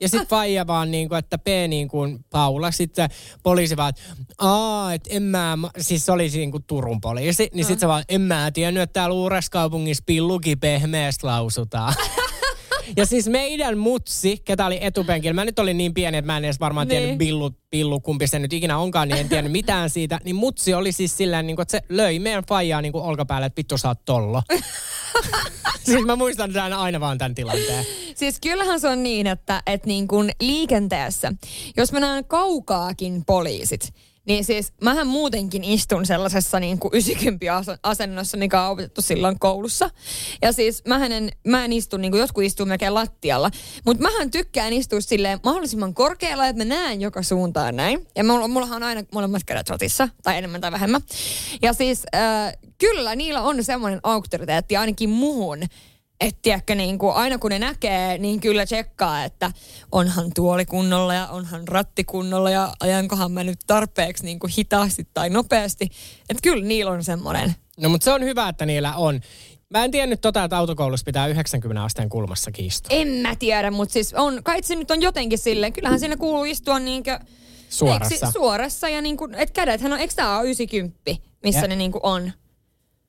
Ja 0.00 0.08
sit 0.08 0.28
faija 0.28 0.66
vaan 0.66 0.90
niinku, 0.90 1.14
että 1.14 1.38
P 1.38 1.46
niin 1.68 1.88
kuin 1.88 2.24
Paula. 2.30 2.70
Sitten 2.70 3.10
poliisi 3.42 3.76
vaan, 3.76 3.88
että 3.88 4.02
aa, 4.38 4.94
että 4.94 5.10
en 5.12 5.22
mä, 5.22 5.58
siis 5.78 6.06
se 6.06 6.12
oli 6.12 6.28
niinku 6.28 6.60
Turun 6.60 7.00
poliisi. 7.00 7.48
Niin 7.54 7.64
sit 7.64 7.80
se 7.80 7.88
vaan, 7.88 8.04
en 8.08 8.20
mä 8.20 8.50
tiennyt, 8.50 8.82
että 8.82 8.92
täällä 8.92 9.14
Uuraskaupungissa 9.14 10.02
pilluki 10.06 10.56
pehmeästä 10.56 11.26
lausutaan. 11.26 11.94
Ja 12.96 13.06
siis 13.06 13.28
meidän 13.28 13.78
mutsi, 13.78 14.42
ketä 14.44 14.66
oli 14.66 14.78
etupenkillä, 14.80 15.34
mä 15.34 15.44
nyt 15.44 15.58
olin 15.58 15.78
niin 15.78 15.94
pieni, 15.94 16.18
että 16.18 16.26
mä 16.26 16.36
en 16.36 16.44
edes 16.44 16.60
varmaan 16.60 16.88
niin. 16.88 16.98
tiennyt 16.98 17.18
billu, 17.18 17.50
billu, 17.70 18.00
kumpi 18.00 18.26
se 18.26 18.38
nyt 18.38 18.52
ikinä 18.52 18.78
onkaan, 18.78 19.08
niin 19.08 19.18
en 19.18 19.28
tiennyt 19.28 19.52
mitään 19.52 19.90
siitä. 19.90 20.20
Niin 20.24 20.36
mutsi 20.36 20.74
oli 20.74 20.92
siis 20.92 21.16
silleen, 21.16 21.46
niin 21.46 21.56
kuin, 21.56 21.62
että 21.62 21.72
se 21.72 21.82
löi 21.88 22.18
meidän 22.18 22.44
faijaa 22.48 22.82
niin 22.82 22.92
kuin 22.92 23.04
olkapäälle, 23.04 23.46
että 23.46 23.56
vittu 23.56 23.78
sä 23.78 23.88
oot 23.88 24.04
tollo. 24.04 24.42
siis 25.86 26.04
mä 26.04 26.16
muistan 26.16 26.52
tämän 26.52 26.72
aina 26.72 27.00
vaan 27.00 27.18
tämän 27.18 27.34
tilanteen. 27.34 27.86
Siis 28.14 28.40
kyllähän 28.40 28.80
se 28.80 28.88
on 28.88 29.02
niin, 29.02 29.26
että, 29.26 29.62
että 29.66 29.88
niin 29.88 30.08
kuin 30.08 30.30
liikenteessä, 30.40 31.32
jos 31.76 31.92
mä 31.92 32.00
näen 32.00 32.24
kaukaakin 32.24 33.24
poliisit, 33.24 33.94
niin 34.30 34.44
siis 34.44 34.72
mähän 34.82 35.06
muutenkin 35.06 35.64
istun 35.64 36.06
sellaisessa 36.06 36.60
niin 36.60 36.78
kuin 36.78 36.94
90 36.94 37.78
asennossa, 37.82 38.36
mikä 38.36 38.62
on 38.62 38.70
opetettu 38.70 39.02
silloin 39.02 39.38
koulussa. 39.38 39.90
Ja 40.42 40.52
siis 40.52 40.82
mähän 40.88 41.12
en, 41.12 41.30
mä 41.46 41.64
en 41.64 41.72
istu, 41.72 41.96
niin 41.96 42.10
kuin 42.10 42.20
jotkut 42.20 42.44
istuu 42.44 42.66
melkein 42.66 42.94
lattialla. 42.94 43.50
Mutta 43.86 44.02
mähän 44.02 44.30
tykkään 44.30 44.72
istua 44.72 45.00
silleen 45.00 45.40
mahdollisimman 45.44 45.94
korkealla, 45.94 46.46
että 46.46 46.64
mä 46.64 46.68
näen 46.68 47.00
joka 47.00 47.22
suuntaan 47.22 47.76
näin. 47.76 48.06
Ja 48.16 48.24
mulla, 48.24 48.48
mullahan 48.48 48.82
on 48.82 48.88
aina 48.88 49.02
molemmat 49.14 49.42
kädet 49.46 49.70
rotissa, 49.70 50.08
tai 50.22 50.38
enemmän 50.38 50.60
tai 50.60 50.72
vähemmän. 50.72 51.00
Ja 51.62 51.72
siis 51.72 52.02
äh, 52.14 52.52
kyllä 52.78 53.16
niillä 53.16 53.42
on 53.42 53.64
semmoinen 53.64 54.00
auktoriteetti 54.02 54.76
ainakin 54.76 55.10
muhun, 55.10 55.62
että 56.20 56.38
tiedätkö, 56.42 56.74
niin 56.74 56.98
kuin 56.98 57.14
aina 57.14 57.38
kun 57.38 57.50
ne 57.50 57.58
näkee, 57.58 58.18
niin 58.18 58.40
kyllä 58.40 58.66
tsekkaa, 58.66 59.24
että 59.24 59.52
onhan 59.92 60.30
tuoli 60.34 60.66
kunnolla 60.66 61.14
ja 61.14 61.28
onhan 61.28 61.68
ratti 61.68 62.04
kunnolla 62.04 62.50
ja 62.50 62.72
ajankohan 62.80 63.32
mä 63.32 63.44
nyt 63.44 63.58
tarpeeksi 63.66 64.24
niin 64.24 64.38
kuin 64.38 64.52
hitaasti 64.58 65.08
tai 65.14 65.30
nopeasti. 65.30 65.84
Että 66.28 66.42
kyllä 66.42 66.64
niillä 66.64 66.90
on 66.90 67.04
semmoinen. 67.04 67.54
No 67.80 67.88
mutta 67.88 68.04
se 68.04 68.12
on 68.12 68.24
hyvä, 68.24 68.48
että 68.48 68.66
niillä 68.66 68.94
on. 68.94 69.20
Mä 69.70 69.84
en 69.84 69.90
tiennyt 69.90 70.20
tota, 70.20 70.44
että 70.44 70.58
autokoulussa 70.58 71.04
pitää 71.04 71.26
90 71.26 71.84
asteen 71.84 72.08
kulmassa 72.08 72.50
istua. 72.58 72.96
En 72.96 73.08
mä 73.08 73.36
tiedä, 73.36 73.70
mutta 73.70 73.92
siis 73.92 74.14
on, 74.14 74.40
kai 74.44 74.62
se 74.62 74.76
nyt 74.76 74.90
on 74.90 75.02
jotenkin 75.02 75.38
silleen. 75.38 75.72
Kyllähän 75.72 76.00
siinä 76.00 76.16
kuuluu 76.16 76.44
istua 76.44 76.78
niinkö... 76.78 77.18
Suorassa. 77.68 78.14
Eikö, 78.14 78.30
suorassa 78.32 78.88
ja 78.88 79.02
niin 79.02 79.16
kuin, 79.16 79.34
et 79.34 79.50
kädethän 79.50 79.92
on, 79.92 79.98
eikö 79.98 80.14
tää 80.14 80.38
ole 80.38 80.44
90, 80.44 81.00
missä 81.42 81.60
ja. 81.60 81.68
ne 81.68 81.76
niin 81.76 81.92
kuin 81.92 82.00
on? 82.04 82.32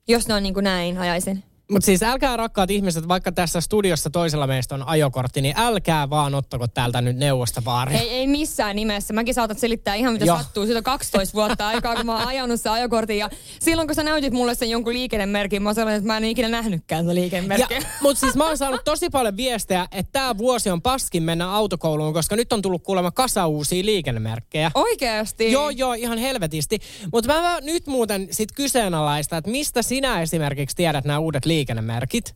Jos 0.07 0.27
ne 0.27 0.33
on 0.33 0.43
niin 0.43 0.53
kuin 0.53 0.63
näin, 0.63 0.97
ajaisin. 0.97 1.43
Mutta 1.71 1.85
siis 1.85 2.03
älkää 2.03 2.37
rakkaat 2.37 2.71
ihmiset, 2.71 3.07
vaikka 3.07 3.31
tässä 3.31 3.61
studiossa 3.61 4.09
toisella 4.09 4.47
meistä 4.47 4.75
on 4.75 4.87
ajokortti, 4.87 5.41
niin 5.41 5.55
älkää 5.57 6.09
vaan 6.09 6.35
ottako 6.35 6.67
täältä 6.67 7.01
nyt 7.01 7.17
neuvosta 7.17 7.61
vaari. 7.65 7.95
Ei, 7.95 8.09
ei 8.09 8.27
missään 8.27 8.75
nimessä. 8.75 9.13
Mäkin 9.13 9.33
saatat 9.33 9.59
selittää 9.59 9.95
ihan 9.95 10.13
mitä 10.13 10.25
Joo. 10.25 10.37
sattuu. 10.37 10.65
Siitä 10.65 10.77
on 10.77 10.83
12 10.83 11.33
vuotta 11.33 11.67
aikaa, 11.67 11.95
kun 11.95 12.05
mä 12.05 12.17
oon 12.17 12.27
ajanut 12.27 12.61
sen 12.61 12.71
ajokortin. 12.71 13.17
Ja 13.17 13.29
silloin 13.59 13.87
kun 13.87 13.95
sä 13.95 14.03
näytit 14.03 14.33
mulle 14.33 14.55
sen 14.55 14.69
jonkun 14.69 14.93
liikennemerkin, 14.93 15.63
mä 15.63 15.73
sanoin, 15.73 15.95
että 15.95 16.07
mä 16.07 16.17
en 16.17 16.23
ikinä 16.23 16.49
nähnytkään 16.49 17.03
sitä 17.03 17.15
liikennemerkkiä. 17.15 17.81
Mutta 18.01 18.19
siis 18.19 18.35
mä 18.35 18.47
oon 18.47 18.57
saanut 18.57 18.81
tosi 18.85 19.09
paljon 19.09 19.37
viestejä, 19.37 19.87
että 19.91 20.11
tämä 20.11 20.37
vuosi 20.37 20.69
on 20.69 20.81
paskin 20.81 21.23
mennä 21.23 21.51
autokouluun, 21.51 22.13
koska 22.13 22.35
nyt 22.35 22.53
on 22.53 22.61
tullut 22.61 22.83
kuulemma 22.83 23.11
kasa 23.11 23.47
uusia 23.47 23.85
liikennemerkkejä. 23.85 24.71
Oikeasti? 24.75 25.51
Joo, 25.51 25.69
joo, 25.69 25.93
ihan 25.93 26.17
helvetisti. 26.17 26.79
Mutta 27.13 27.33
mä, 27.33 27.41
mä 27.41 27.59
nyt 27.61 27.87
muuten 27.87 28.27
sit 28.31 28.51
kyseenalaista, 28.51 29.37
että 29.37 29.51
mistä 29.51 29.81
sinä 29.81 30.21
esimerkiksi 30.21 30.75
tiedät 30.75 31.05
nämä 31.05 31.19
uudet 31.19 31.45
liikennemerkit? 31.45 31.60
Liikennemerkit? 31.61 32.35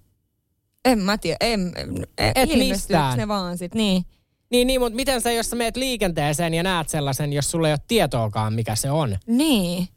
En 0.86 1.00
mä 1.00 1.18
tiedä. 1.18 1.38
En, 1.40 1.72
en, 1.78 2.32
Et 2.36 2.50
mistään. 2.50 3.18
ne 3.18 3.28
vaan 3.28 3.58
sit, 3.58 3.76
niin. 3.76 4.06
Niin, 4.52 4.68
niin, 4.68 4.82
mutta 4.82 4.96
miten 4.96 5.22
sä, 5.22 5.32
jos 5.32 5.50
sä 5.50 5.56
meet 5.56 5.78
liikenteeseen 5.78 6.54
ja 6.54 6.64
näet 6.64 6.90
sellaisen, 6.90 7.34
jos 7.34 7.52
sulla 7.52 7.68
ei 7.68 7.72
ole 7.72 7.80
tietoakaan, 7.88 8.54
mikä 8.54 8.76
se 8.76 8.92
on? 8.92 9.18
Niin. 9.28 9.88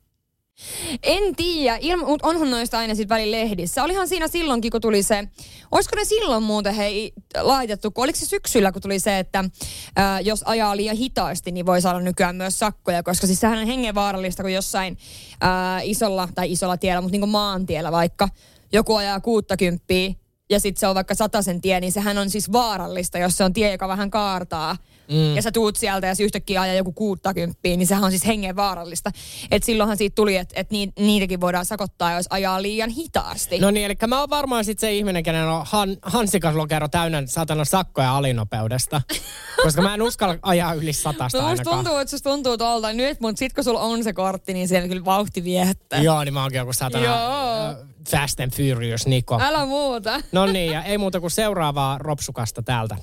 En 1.02 1.36
tiedä, 1.36 1.96
mutta 1.96 2.26
onhan 2.26 2.50
noista 2.50 2.78
aina 2.78 2.94
sitten 2.94 3.14
välillä 3.16 3.36
lehdissä. 3.36 3.84
Olihan 3.84 4.08
siinä 4.08 4.28
silloinkin, 4.28 4.70
kun 4.70 4.80
tuli 4.80 5.02
se, 5.02 5.28
olisiko 5.70 5.96
ne 5.96 6.04
silloin 6.04 6.42
muuten 6.42 6.74
hei 6.74 7.12
laitettu, 7.40 7.90
kun 7.90 8.04
oliko 8.04 8.18
se 8.18 8.26
syksyllä, 8.26 8.72
kun 8.72 8.82
tuli 8.82 8.98
se, 8.98 9.18
että 9.18 9.44
ää, 9.96 10.20
jos 10.20 10.42
ajaa 10.46 10.76
liian 10.76 10.96
hitaasti, 10.96 11.52
niin 11.52 11.66
voi 11.66 11.80
saada 11.80 12.00
nykyään 12.00 12.36
myös 12.36 12.58
sakkoja, 12.58 13.02
koska 13.02 13.26
siis 13.26 13.40
sehän 13.40 13.58
on 13.58 13.66
hengenvaarallista, 13.66 14.42
kun 14.42 14.52
jossain 14.52 14.98
ää, 15.40 15.80
isolla, 15.80 16.28
tai 16.34 16.52
isolla 16.52 16.76
tiellä, 16.76 17.00
mutta 17.00 17.12
niin 17.12 17.20
kuin 17.20 17.30
maantiellä 17.30 17.92
vaikka, 17.92 18.28
joku 18.72 18.96
ajaa 18.96 19.20
60 19.20 19.84
ja 20.50 20.60
sitten 20.60 20.80
se 20.80 20.86
on 20.86 20.94
vaikka 20.94 21.14
sataisen 21.14 21.60
tie, 21.60 21.80
niin 21.80 21.92
sehän 21.92 22.18
on 22.18 22.30
siis 22.30 22.52
vaarallista, 22.52 23.18
jos 23.18 23.36
se 23.36 23.44
on 23.44 23.52
tie, 23.52 23.72
joka 23.72 23.88
vähän 23.88 24.10
kaartaa. 24.10 24.76
Mm. 25.10 25.36
Ja 25.36 25.42
sä 25.42 25.52
tuut 25.52 25.76
sieltä 25.76 26.06
ja 26.06 26.14
yhtäkkiä 26.20 26.60
ajaa 26.60 26.74
joku 26.74 26.92
60, 26.92 27.58
niin 27.62 27.86
sehän 27.86 28.04
on 28.04 28.10
siis 28.10 28.26
hengen 28.26 28.56
vaarallista. 28.56 29.10
Et 29.50 29.62
silloinhan 29.62 29.96
siitä 29.96 30.14
tuli, 30.14 30.36
että 30.36 30.60
et 30.60 30.68
niitäkin 30.98 31.40
voidaan 31.40 31.64
sakottaa, 31.64 32.12
jos 32.12 32.26
ajaa 32.30 32.62
liian 32.62 32.90
hitaasti. 32.90 33.58
No 33.58 33.70
niin, 33.70 33.86
eli 33.86 33.94
mä 34.06 34.20
oon 34.20 34.30
varmaan 34.30 34.64
sitten 34.64 34.88
se 34.88 34.94
ihminen, 34.94 35.22
kenen 35.22 35.44
on 35.44 35.62
han, 35.66 35.96
hansikas 36.02 36.54
lokero 36.54 36.88
täynnä 36.88 37.22
satana 37.26 37.64
sakkoja 37.64 38.16
alinopeudesta. 38.16 39.02
koska 39.62 39.82
mä 39.82 39.94
en 39.94 40.02
uskalla 40.02 40.36
ajaa 40.42 40.74
yli 40.74 40.92
satasta 40.92 41.42
no, 41.42 41.56
tuntuu, 41.64 41.96
että 41.96 42.10
susta 42.10 42.30
tuntuu 42.30 42.58
tuolta 42.58 42.92
nyt, 42.92 43.20
mutta 43.20 43.38
sit 43.38 43.52
kun 43.52 43.64
sulla 43.64 43.80
on 43.80 44.04
se 44.04 44.12
kortti, 44.12 44.54
niin 44.54 44.68
siellä 44.68 44.88
kyllä 44.88 45.04
vauhti 45.04 45.44
viehättää. 45.44 46.02
Joo, 46.02 46.24
niin 46.24 46.34
mä 46.34 46.42
oonkin 46.42 46.58
joku 46.58 46.72
satana. 46.72 47.04
Joo. 47.04 47.88
Fast 48.10 48.40
and 48.40 48.50
Furious 48.50 49.06
Niko. 49.06 49.40
Älä 49.42 49.66
muuta. 49.66 50.20
No 50.32 50.46
niin, 50.46 50.72
ja 50.72 50.82
ei 50.82 50.98
muuta 50.98 51.20
kuin 51.20 51.30
seuraavaa 51.30 51.98
ropsukasta 51.98 52.62
täältä. 52.62 52.96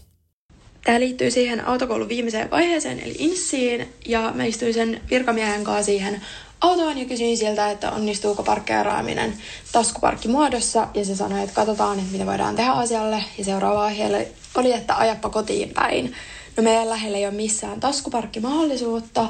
Tämä 0.83 0.99
liittyy 0.99 1.31
siihen 1.31 1.67
autokoulun 1.67 2.09
viimeiseen 2.09 2.51
vaiheeseen, 2.51 2.99
eli 2.99 3.15
inssiin, 3.17 3.93
ja 4.07 4.31
mä 4.35 4.45
istuin 4.45 4.73
sen 4.73 5.01
virkamiehen 5.09 5.63
kanssa 5.63 5.85
siihen 5.85 6.21
autoon 6.61 6.97
ja 6.97 7.05
kysyin 7.05 7.37
sieltä, 7.37 7.71
että 7.71 7.91
onnistuuko 7.91 8.43
parkkeeraaminen 8.43 9.33
taskuparkkimuodossa, 9.71 10.87
ja 10.93 11.05
se 11.05 11.15
sanoi, 11.15 11.43
että 11.43 11.55
katsotaan, 11.55 11.99
että 11.99 12.11
mitä 12.11 12.25
voidaan 12.25 12.55
tehdä 12.55 12.71
asialle, 12.71 13.23
ja 13.37 13.45
seuraava 13.45 13.83
aihe 13.83 14.27
oli, 14.55 14.73
että 14.73 14.97
ajappa 14.97 15.29
kotiin 15.29 15.69
päin. 15.69 16.13
No 16.57 16.63
meidän 16.63 16.89
lähellä 16.89 17.17
ei 17.17 17.25
ole 17.25 17.33
missään 17.33 17.79
taskuparkkimahdollisuutta, 17.79 19.29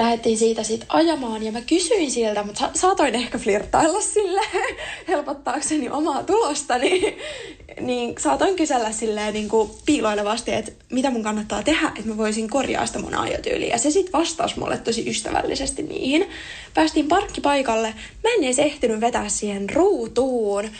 lähdettiin 0.00 0.38
siitä 0.38 0.62
sitten 0.62 0.88
ajamaan 0.90 1.42
ja 1.42 1.52
mä 1.52 1.60
kysyin 1.60 2.10
siltä, 2.10 2.42
mutta 2.42 2.70
saatoin 2.74 3.14
ehkä 3.14 3.38
flirtailla 3.38 4.00
sille 4.00 4.40
helpottaakseni 5.08 5.90
omaa 5.90 6.22
tulostani, 6.22 7.16
niin, 7.80 8.14
saatoin 8.18 8.56
kysellä 8.56 8.92
silleen 8.92 9.34
niin 9.34 9.48
piiloilevasti, 9.86 10.52
että 10.52 10.72
mitä 10.90 11.10
mun 11.10 11.22
kannattaa 11.22 11.62
tehdä, 11.62 11.92
että 11.96 12.08
mä 12.08 12.16
voisin 12.16 12.50
korjaa 12.50 12.86
sitä 12.86 12.98
mun 12.98 13.14
ajotyyliä. 13.14 13.74
Ja 13.74 13.78
se 13.78 13.90
sitten 13.90 14.12
vastasi 14.12 14.58
mulle 14.58 14.78
tosi 14.78 15.10
ystävällisesti 15.10 15.82
niihin. 15.82 16.28
Päästiin 16.74 17.08
parkkipaikalle, 17.08 17.94
mä 18.24 18.30
en 18.36 18.44
edes 18.44 18.58
ehtinyt 18.58 19.00
vetää 19.00 19.28
siihen 19.28 19.70
ruutuun. 19.70 20.70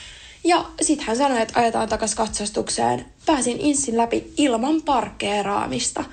Ja 0.45 0.65
sitten 0.83 1.07
hän 1.07 1.17
sanoi, 1.17 1.43
että 1.43 1.61
ajetaan 1.61 1.89
takas 1.89 2.15
katsastukseen. 2.15 3.07
Pääsin 3.27 3.61
inssin 3.61 3.97
läpi 3.97 4.33
ilman 4.37 4.83
parkkeeraamista 4.83 6.05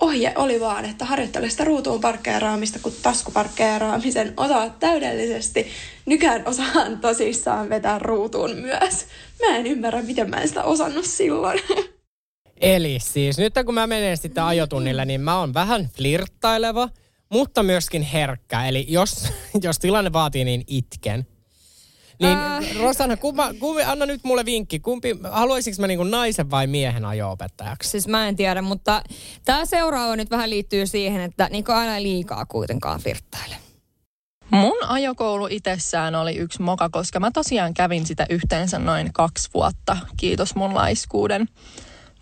ohje 0.00 0.32
oli 0.36 0.60
vaan, 0.60 0.84
että 0.84 1.04
harjoittele 1.04 1.50
sitä 1.50 1.64
ruutuun 1.64 2.00
parkkeeraamista, 2.00 2.78
kun 2.78 2.92
taskuparkkeeraamisen 3.02 4.34
osaa 4.36 4.70
täydellisesti. 4.70 5.66
Nykään 6.06 6.42
osaan 6.46 6.98
tosissaan 6.98 7.68
vetää 7.68 7.98
ruutuun 7.98 8.56
myös. 8.56 9.06
Mä 9.40 9.56
en 9.56 9.66
ymmärrä, 9.66 10.02
miten 10.02 10.30
mä 10.30 10.36
en 10.36 10.48
sitä 10.48 10.64
osannut 10.64 11.04
silloin. 11.04 11.60
Eli 12.60 12.98
siis 13.00 13.38
nyt 13.38 13.54
kun 13.66 13.74
mä 13.74 13.86
menen 13.86 14.16
sitten 14.16 14.44
ajotunnille, 14.44 15.04
niin 15.04 15.20
mä 15.20 15.38
oon 15.38 15.54
vähän 15.54 15.88
flirttaileva, 15.96 16.88
mutta 17.28 17.62
myöskin 17.62 18.02
herkkä. 18.02 18.64
Eli 18.64 18.86
jos, 18.88 19.32
jos 19.62 19.78
tilanne 19.78 20.12
vaatii, 20.12 20.44
niin 20.44 20.64
itken. 20.66 21.26
Niin 22.20 22.38
äh. 22.38 22.76
Rosanna, 22.82 23.16
kumma, 23.16 23.54
kumpi, 23.54 23.82
anna 23.82 24.06
nyt 24.06 24.24
mulle 24.24 24.44
vinkki. 24.44 24.78
Kumpi, 24.78 25.16
haluaisinko 25.30 25.80
mä 25.80 25.86
niinku 25.86 26.04
naisen 26.04 26.50
vai 26.50 26.66
miehen 26.66 27.04
ajo-opettajaksi? 27.04 27.90
Siis 27.90 28.08
mä 28.08 28.28
en 28.28 28.36
tiedä, 28.36 28.62
mutta 28.62 29.02
tämä 29.44 29.64
seuraava 29.66 30.16
nyt 30.16 30.30
vähän 30.30 30.50
liittyy 30.50 30.86
siihen, 30.86 31.20
että 31.20 31.48
niinku 31.50 31.72
aina 31.72 32.02
liikaa 32.02 32.46
kuitenkaan 32.46 33.00
flirttaile. 33.00 33.54
Mun 34.50 34.76
ajokoulu 34.88 35.46
itsessään 35.50 36.14
oli 36.14 36.36
yksi 36.36 36.62
moka, 36.62 36.88
koska 36.88 37.20
mä 37.20 37.30
tosiaan 37.30 37.74
kävin 37.74 38.06
sitä 38.06 38.26
yhteensä 38.30 38.78
noin 38.78 39.12
kaksi 39.12 39.50
vuotta. 39.54 39.96
Kiitos 40.16 40.54
mun 40.54 40.74
laiskuuden. 40.74 41.48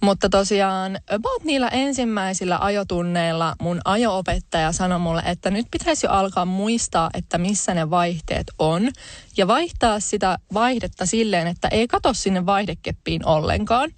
Mutta 0.01 0.29
tosiaan 0.29 0.99
about 1.11 1.45
niillä 1.45 1.69
ensimmäisillä 1.69 2.59
ajotunneilla 2.61 3.55
mun 3.61 3.81
ajoopettaja 3.85 4.73
sanoi 4.73 4.99
mulle, 4.99 5.23
että 5.27 5.51
nyt 5.51 5.67
pitäisi 5.71 6.07
jo 6.07 6.11
alkaa 6.11 6.45
muistaa, 6.45 7.11
että 7.15 7.39
missä 7.39 7.75
ne 7.75 7.91
vaihteet 7.91 8.47
on. 8.59 8.91
Ja 9.37 9.47
vaihtaa 9.47 10.01
sitä 10.01 10.39
vaihdetta 10.55 11.07
silleen, 11.07 11.47
että 11.47 11.69
ei 11.69 11.89
kato 11.89 12.15
sinne 12.15 12.47
vaihdekeppiin 12.47 13.27
ollenkaan. 13.27 13.91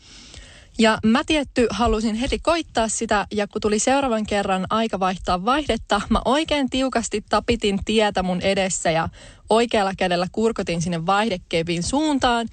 Ja 0.78 0.98
mä 1.04 1.24
tietty 1.26 1.66
halusin 1.70 2.14
heti 2.14 2.38
koittaa 2.38 2.88
sitä 2.88 3.26
ja 3.32 3.48
kun 3.48 3.60
tuli 3.60 3.78
seuraavan 3.78 4.26
kerran 4.26 4.66
aika 4.70 5.00
vaihtaa 5.00 5.44
vaihdetta, 5.44 6.00
mä 6.08 6.20
oikein 6.24 6.70
tiukasti 6.70 7.24
tapitin 7.28 7.84
tietä 7.84 8.22
mun 8.22 8.40
edessä 8.40 8.90
ja 8.90 9.08
oikealla 9.50 9.92
kädellä 9.98 10.26
kurkotin 10.32 10.82
sinne 10.82 11.06
vaihdekepin 11.06 11.82
suuntaan. 11.82 12.48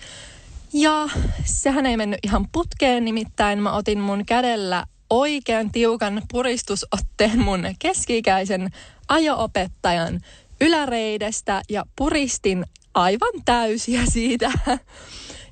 Ja 0.73 1.09
sehän 1.45 1.85
ei 1.85 1.97
mennyt 1.97 2.19
ihan 2.23 2.47
putkeen, 2.51 3.05
nimittäin 3.05 3.59
mä 3.59 3.71
otin 3.71 3.99
mun 3.99 4.25
kädellä 4.25 4.85
oikean 5.09 5.71
tiukan 5.71 6.21
puristusotteen 6.31 7.39
mun 7.39 7.63
keski-ikäisen 7.79 8.69
ajoopettajan 9.07 10.21
yläreidestä 10.61 11.61
ja 11.69 11.85
puristin 11.95 12.65
aivan 12.93 13.41
täysiä 13.45 14.01
siitä. 14.05 14.51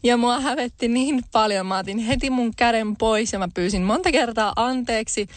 Ja 0.04 0.18
mua 0.18 0.40
hävetti 0.40 0.88
niin 0.88 1.24
paljon. 1.32 1.66
Mä 1.66 1.78
otin 1.78 1.98
heti 1.98 2.30
mun 2.30 2.56
käden 2.56 2.96
pois 2.96 3.34
ja 3.34 3.40
mä 3.40 3.48
pyysin 3.54 3.82
monta 3.82 4.12
kertaa 4.12 4.54
anteeksi. 4.56 5.28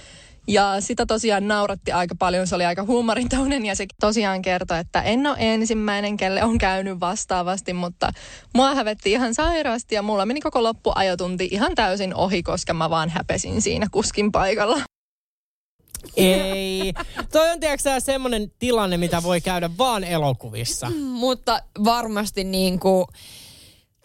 Ja 0.48 0.76
sitä 0.80 1.06
tosiaan 1.06 1.48
nauratti 1.48 1.92
aika 1.92 2.14
paljon, 2.18 2.46
se 2.46 2.54
oli 2.54 2.64
aika 2.64 2.82
huumorintaunen 2.84 3.66
ja 3.66 3.74
se 3.74 3.87
tosiaan 4.00 4.42
kertoi, 4.42 4.78
että 4.78 5.02
en 5.02 5.26
ole 5.26 5.37
ensimmäinen, 5.38 6.16
kelle 6.16 6.44
on 6.44 6.58
käynyt 6.58 7.00
vastaavasti, 7.00 7.72
mutta 7.72 8.11
mua 8.54 8.74
hävetti 8.74 9.12
ihan 9.12 9.34
sairaasti 9.34 9.94
ja 9.94 10.02
mulla 10.02 10.26
meni 10.26 10.40
koko 10.40 10.62
loppuajotunti 10.62 11.48
ihan 11.50 11.74
täysin 11.74 12.14
ohi, 12.14 12.42
koska 12.42 12.74
mä 12.74 12.90
vaan 12.90 13.08
häpesin 13.08 13.62
siinä 13.62 13.87
kuskin 13.90 14.32
paikalla. 14.32 14.80
Ei. 16.16 16.92
Toi 17.32 17.50
on 17.50 17.61
tiedätkö 17.61 18.00
semmoinen 18.00 18.52
tilanne, 18.58 18.96
mitä 18.96 19.22
voi 19.22 19.40
käydä 19.40 19.70
vaan 19.78 20.04
elokuvissa. 20.04 20.90
Mm, 20.90 20.96
mutta 20.96 21.62
varmasti 21.84 22.44
niin 22.44 22.80
kuin 22.80 23.06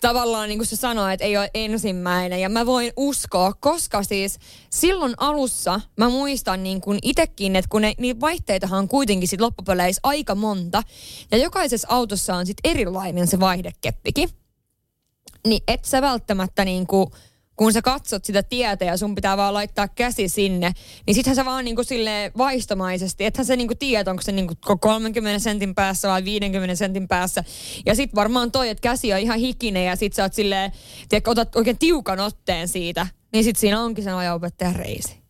tavallaan 0.07 0.49
niin 0.49 0.59
kuin 0.59 0.67
se 0.67 0.75
sanoo, 0.75 1.07
että 1.07 1.25
ei 1.25 1.37
ole 1.37 1.49
ensimmäinen. 1.53 2.41
Ja 2.41 2.49
mä 2.49 2.65
voin 2.65 2.93
uskoa, 2.97 3.53
koska 3.59 4.03
siis 4.03 4.39
silloin 4.69 5.13
alussa 5.17 5.81
mä 5.97 6.09
muistan 6.09 6.63
niin 6.63 6.81
kuin 6.81 6.99
itekin, 7.01 7.55
että 7.55 7.69
kun 7.69 7.81
ne, 7.81 7.93
niin 7.97 8.21
vaihteitahan 8.21 8.79
on 8.79 8.87
kuitenkin 8.87 9.27
sit 9.27 9.41
loppupeleissä 9.41 9.99
aika 10.03 10.35
monta. 10.35 10.83
Ja 11.31 11.37
jokaisessa 11.37 11.87
autossa 11.91 12.35
on 12.35 12.45
sitten 12.45 12.71
erilainen 12.71 13.27
se 13.27 13.39
vaihdekeppikin. 13.39 14.29
Niin 15.47 15.63
et 15.67 15.85
sä 15.85 16.01
välttämättä 16.01 16.65
niin 16.65 16.87
kuin 16.87 17.07
kun 17.55 17.73
sä 17.73 17.81
katsot 17.81 18.25
sitä 18.25 18.43
tietä 18.43 18.85
ja 18.85 18.97
sun 18.97 19.15
pitää 19.15 19.37
vaan 19.37 19.53
laittaa 19.53 19.87
käsi 19.87 20.29
sinne, 20.29 20.71
niin 21.07 21.15
sittenhän 21.15 21.35
sä 21.35 21.45
vaan 21.45 21.65
niinku 21.65 21.83
sille 21.83 22.31
vaistomaisesti, 22.37 23.25
ethän 23.25 23.45
sä 23.45 23.55
niinku 23.55 23.75
tiedä, 23.75 24.11
onko 24.11 24.21
se 24.21 24.31
niinku 24.31 24.53
30 24.79 25.39
sentin 25.39 25.75
päässä 25.75 26.07
vai 26.07 26.23
50 26.23 26.75
sentin 26.75 27.07
päässä. 27.07 27.43
Ja 27.85 27.95
sit 27.95 28.15
varmaan 28.15 28.51
toi, 28.51 28.69
että 28.69 28.81
käsi 28.81 29.13
on 29.13 29.19
ihan 29.19 29.39
hikinen 29.39 29.85
ja 29.85 29.95
sit 29.95 30.13
sä 30.13 30.23
oot 30.23 30.33
silleen, 30.33 30.71
tiedätkö, 31.09 31.31
otat 31.31 31.55
oikein 31.55 31.77
tiukan 31.77 32.19
otteen 32.19 32.67
siitä, 32.67 33.07
niin 33.33 33.43
sit 33.43 33.55
siinä 33.55 33.81
onkin 33.81 34.03
sen 34.03 34.15
ajopettajan 34.15 34.75
reisi. 34.75 35.22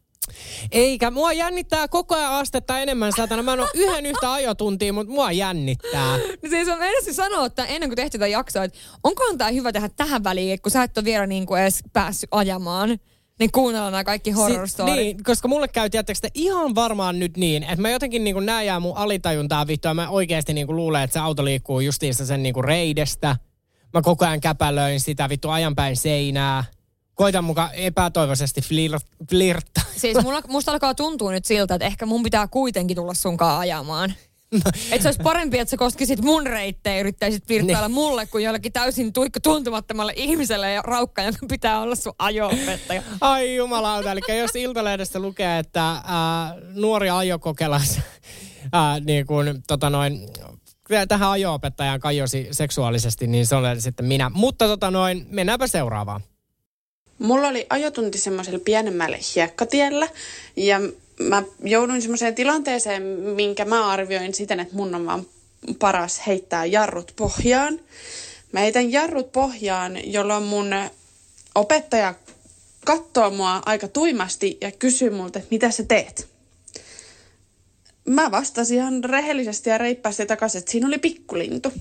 Eikä, 0.71 1.11
mua 1.11 1.33
jännittää 1.33 1.87
koko 1.87 2.15
ajan 2.15 2.31
astetta 2.33 2.79
enemmän 2.79 3.11
satana. 3.17 3.43
Mä 3.43 3.53
en 3.53 3.59
ole 3.59 3.69
yhden 3.73 4.05
yhtä 4.05 4.33
ajotuntia, 4.33 4.93
mutta 4.93 5.13
mua 5.13 5.31
jännittää. 5.31 6.17
No 6.43 6.49
siis 6.49 6.67
on 6.67 6.83
ensin 6.83 7.13
sanoa, 7.13 7.45
että 7.45 7.65
ennen 7.65 7.89
kuin 7.89 7.95
tehtiin 7.95 8.19
tätä 8.19 8.27
jaksoa, 8.27 8.63
että 8.63 8.79
onkohan 9.03 9.37
tämä 9.37 9.49
hyvä 9.51 9.71
tehdä 9.71 9.89
tähän 9.89 10.23
väliin, 10.23 10.61
kun 10.61 10.71
sä 10.71 10.83
et 10.83 10.97
ole 10.97 11.05
vielä 11.05 11.27
niin 11.27 11.45
kuin 11.45 11.61
edes 11.61 11.79
päässyt 11.93 12.27
ajamaan. 12.31 12.97
Niin 13.39 13.51
kuunnellaan 13.51 13.91
nämä 13.91 14.03
kaikki 14.03 14.31
horror 14.31 14.67
si- 14.67 14.83
Niin, 14.83 15.23
koska 15.23 15.47
mulle 15.47 15.67
käy, 15.67 15.89
tietysti 15.89 16.27
ihan 16.33 16.75
varmaan 16.75 17.19
nyt 17.19 17.37
niin, 17.37 17.63
että 17.63 17.81
mä 17.81 17.89
jotenkin 17.89 18.23
niin 18.23 18.33
kuin 18.33 18.45
näen 18.45 18.81
mun 18.81 18.97
alitajuntaa 18.97 19.67
vittua, 19.67 19.89
ja 19.89 19.93
mä 19.95 20.09
oikeasti 20.09 20.53
niin 20.53 20.67
kuin 20.67 20.75
luulen, 20.75 21.03
että 21.03 21.13
se 21.13 21.19
auto 21.19 21.45
liikkuu 21.45 21.79
justiinsa 21.79 22.25
sen 22.25 22.43
niin 22.43 22.53
kuin 22.53 22.63
reidestä. 22.63 23.35
Mä 23.93 24.01
koko 24.01 24.25
ajan 24.25 24.41
käpälöin 24.41 24.99
sitä 24.99 25.29
vittu 25.29 25.49
ajanpäin 25.49 25.97
seinää 25.97 26.63
koitan 27.13 27.43
mukaan 27.43 27.69
epätoivoisesti 27.73 28.61
flirt, 28.61 29.05
flirttaa. 29.29 29.82
Siis 29.97 30.23
mulla, 30.23 30.41
musta 30.47 30.71
alkaa 30.71 30.95
tuntua 30.95 31.31
nyt 31.31 31.45
siltä, 31.45 31.75
että 31.75 31.85
ehkä 31.85 32.05
mun 32.05 32.23
pitää 32.23 32.47
kuitenkin 32.47 32.95
tulla 32.95 33.13
sunkaan 33.13 33.59
ajamaan. 33.59 34.13
No. 34.53 34.71
Että 34.91 35.01
se 35.01 35.07
olisi 35.07 35.23
parempi, 35.23 35.59
että 35.59 35.69
sä 35.69 35.77
koskisit 35.77 36.21
mun 36.21 36.47
reittejä 36.47 36.95
ja 36.95 36.99
yrittäisit 36.99 37.49
virtailla 37.49 37.87
niin. 37.87 37.95
mulle 37.95 38.27
kuin 38.27 38.43
jollekin 38.43 38.73
täysin 38.73 39.13
tuikka 39.13 39.39
tuntumattomalle 39.39 40.13
ihmiselle 40.15 40.73
ja 40.73 40.81
raukka, 40.81 41.21
jonka 41.21 41.45
pitää 41.49 41.79
olla 41.79 41.95
sun 41.95 42.13
ajo 42.19 42.51
Ai 43.21 43.55
jumalauta, 43.55 44.11
eli 44.11 44.39
jos 44.39 44.55
Iltalehdestä 44.55 45.19
lukee, 45.19 45.59
että 45.59 45.89
ää, 45.91 46.55
nuori 46.73 47.09
ajokokelas 47.09 47.99
ää, 48.73 48.99
niin 48.99 49.27
kuin, 49.27 49.63
tota 49.67 49.89
noin, 49.89 50.29
tähän 51.07 51.29
ajo-opettajaan 51.29 51.99
kajosi 51.99 52.47
seksuaalisesti, 52.51 53.27
niin 53.27 53.47
se 53.47 53.55
on 53.55 53.81
sitten 53.81 54.05
minä. 54.05 54.31
Mutta 54.33 54.67
tota 54.67 54.91
noin, 54.91 55.25
mennäänpä 55.29 55.67
seuraavaan. 55.67 56.21
Mulla 57.23 57.47
oli 57.47 57.65
ajotunti 57.69 58.17
semmoisella 58.17 58.59
pienemmällä 58.59 59.17
hiekkatiellä 59.35 60.09
ja 60.55 60.79
mä 61.19 61.43
jouduin 61.63 62.01
semmoiseen 62.01 62.35
tilanteeseen, 62.35 63.03
minkä 63.35 63.65
mä 63.65 63.87
arvioin 63.87 64.33
siten, 64.33 64.59
että 64.59 64.75
mun 64.75 64.95
on 64.95 65.05
vaan 65.05 65.25
paras 65.79 66.27
heittää 66.27 66.65
jarrut 66.65 67.13
pohjaan. 67.15 67.79
Mä 68.51 68.59
heitän 68.59 68.91
jarrut 68.91 69.31
pohjaan, 69.31 70.11
jolloin 70.11 70.43
mun 70.43 70.67
opettaja 71.55 72.15
katsoo 72.85 73.29
mua 73.29 73.61
aika 73.65 73.87
tuimasti 73.87 74.57
ja 74.61 74.71
kysyy 74.71 75.09
multa, 75.09 75.39
että 75.39 75.51
mitä 75.51 75.71
sä 75.71 75.83
teet. 75.83 76.27
Mä 78.05 78.31
vastasin 78.31 78.77
ihan 78.77 79.03
rehellisesti 79.03 79.69
ja 79.69 79.77
reippaasti 79.77 80.25
takaisin, 80.25 80.59
että 80.59 80.71
siinä 80.71 80.87
oli 80.87 80.97
pikkulintu. 80.97 81.73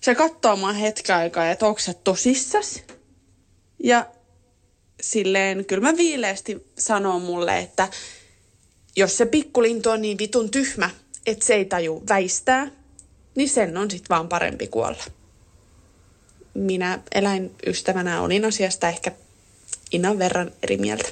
Se 0.00 0.14
katsoo 0.14 0.56
mua 0.56 0.72
hetken 0.72 1.16
aikaa, 1.16 1.50
että 1.50 1.66
onko 1.66 1.80
sä 1.80 1.94
tosissas? 1.94 2.82
Ja 3.84 4.06
silleen 5.02 5.64
kyllä 5.64 5.82
mä 5.82 5.96
viileästi 5.96 6.66
sanon 6.78 7.22
mulle, 7.22 7.58
että 7.58 7.88
jos 8.96 9.16
se 9.16 9.26
pikkulintu 9.26 9.90
on 9.90 10.02
niin 10.02 10.18
vitun 10.18 10.50
tyhmä, 10.50 10.90
että 11.26 11.44
se 11.44 11.54
ei 11.54 11.64
taju 11.64 12.02
väistää, 12.08 12.70
niin 13.34 13.48
sen 13.48 13.76
on 13.76 13.90
sitten 13.90 14.08
vaan 14.08 14.28
parempi 14.28 14.66
kuolla. 14.66 15.04
Minä 16.54 16.98
eläinystävänä 17.14 18.22
olin 18.22 18.44
asiasta 18.44 18.88
ehkä 18.88 19.12
innan 19.92 20.18
verran 20.18 20.50
eri 20.62 20.76
mieltä. 20.76 21.08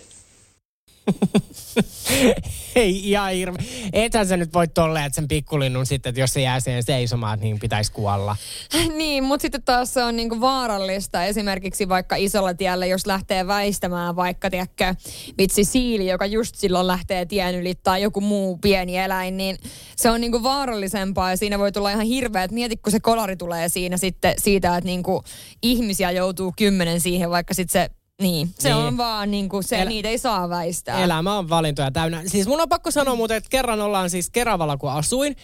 Ei 2.74 3.10
ihan 3.10 3.32
hirve. 3.32 3.58
Ethän 3.92 4.26
sä 4.26 4.36
nyt 4.36 4.54
voi 4.54 4.68
tolleen, 4.68 5.04
että 5.06 5.14
sen 5.14 5.28
pikkulinnun 5.28 5.86
sitten, 5.86 6.10
että 6.10 6.20
jos 6.20 6.32
se 6.32 6.40
jää 6.40 6.60
siihen 6.60 6.82
seisomaan, 6.82 7.40
niin 7.40 7.58
pitäisi 7.58 7.92
kuolla. 7.92 8.36
niin, 8.98 9.24
mutta 9.24 9.42
sitten 9.42 9.62
taas 9.62 9.94
se 9.94 10.02
on 10.02 10.16
niinku 10.16 10.40
vaarallista. 10.40 11.24
Esimerkiksi 11.24 11.88
vaikka 11.88 12.16
isolla 12.16 12.54
tiellä, 12.54 12.86
jos 12.86 13.06
lähtee 13.06 13.46
väistämään 13.46 14.16
vaikka, 14.16 14.50
tiedäkö, 14.50 14.94
vitsi 15.38 15.64
siili, 15.64 16.06
joka 16.06 16.26
just 16.26 16.54
silloin 16.54 16.86
lähtee 16.86 17.26
tien 17.26 17.54
yli 17.54 17.74
tai 17.74 18.02
joku 18.02 18.20
muu 18.20 18.56
pieni 18.56 18.98
eläin, 18.98 19.36
niin 19.36 19.56
se 19.96 20.10
on 20.10 20.20
niinku 20.20 20.42
vaarallisempaa 20.42 21.30
ja 21.30 21.36
siinä 21.36 21.58
voi 21.58 21.72
tulla 21.72 21.90
ihan 21.90 22.06
hirveä, 22.06 22.44
että 22.44 22.54
mieti, 22.54 22.76
kun 22.76 22.92
se 22.92 23.00
kolari 23.00 23.36
tulee 23.36 23.68
siinä 23.68 23.96
sitten 23.96 24.34
siitä, 24.38 24.76
että 24.76 24.86
niinku 24.86 25.22
ihmisiä 25.62 26.10
joutuu 26.10 26.52
kymmenen 26.58 27.00
siihen, 27.00 27.30
vaikka 27.30 27.54
sitten 27.54 27.82
se 27.82 28.05
niin, 28.22 28.50
se 28.58 28.68
niin. 28.68 28.76
on 28.76 28.96
vaan 28.96 29.30
niin 29.30 29.48
kuin 29.48 29.64
se, 29.64 29.82
El- 29.82 29.88
niitä 29.88 30.08
ei 30.08 30.18
saa 30.18 30.48
väistää. 30.48 31.04
Elämä 31.04 31.38
on 31.38 31.48
valintoja 31.48 31.90
täynnä. 31.90 32.22
Siis 32.26 32.46
mun 32.46 32.60
on 32.60 32.68
pakko 32.68 32.90
sanoa 32.90 33.14
muuten, 33.16 33.36
että 33.36 33.50
kerran 33.50 33.80
ollaan 33.80 34.10
siis 34.10 34.30
Keravalla 34.30 34.76
kun 34.76 34.90
asuin, 34.90 35.36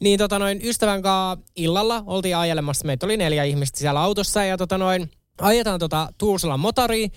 niin 0.00 0.18
tota 0.18 0.38
noin 0.38 0.60
ystävän 0.64 1.02
kanssa 1.02 1.46
illalla 1.56 2.02
oltiin 2.06 2.36
ajelemassa. 2.36 2.86
Meitä 2.86 3.06
oli 3.06 3.16
neljä 3.16 3.44
ihmistä 3.44 3.78
siellä 3.78 4.00
autossa 4.00 4.44
ja 4.44 4.56
tota 4.56 4.78
noin, 4.78 5.10
ajetaan 5.40 5.80
tota 5.80 6.08
Tuusulan 6.18 6.60
motoriin. 6.60 7.12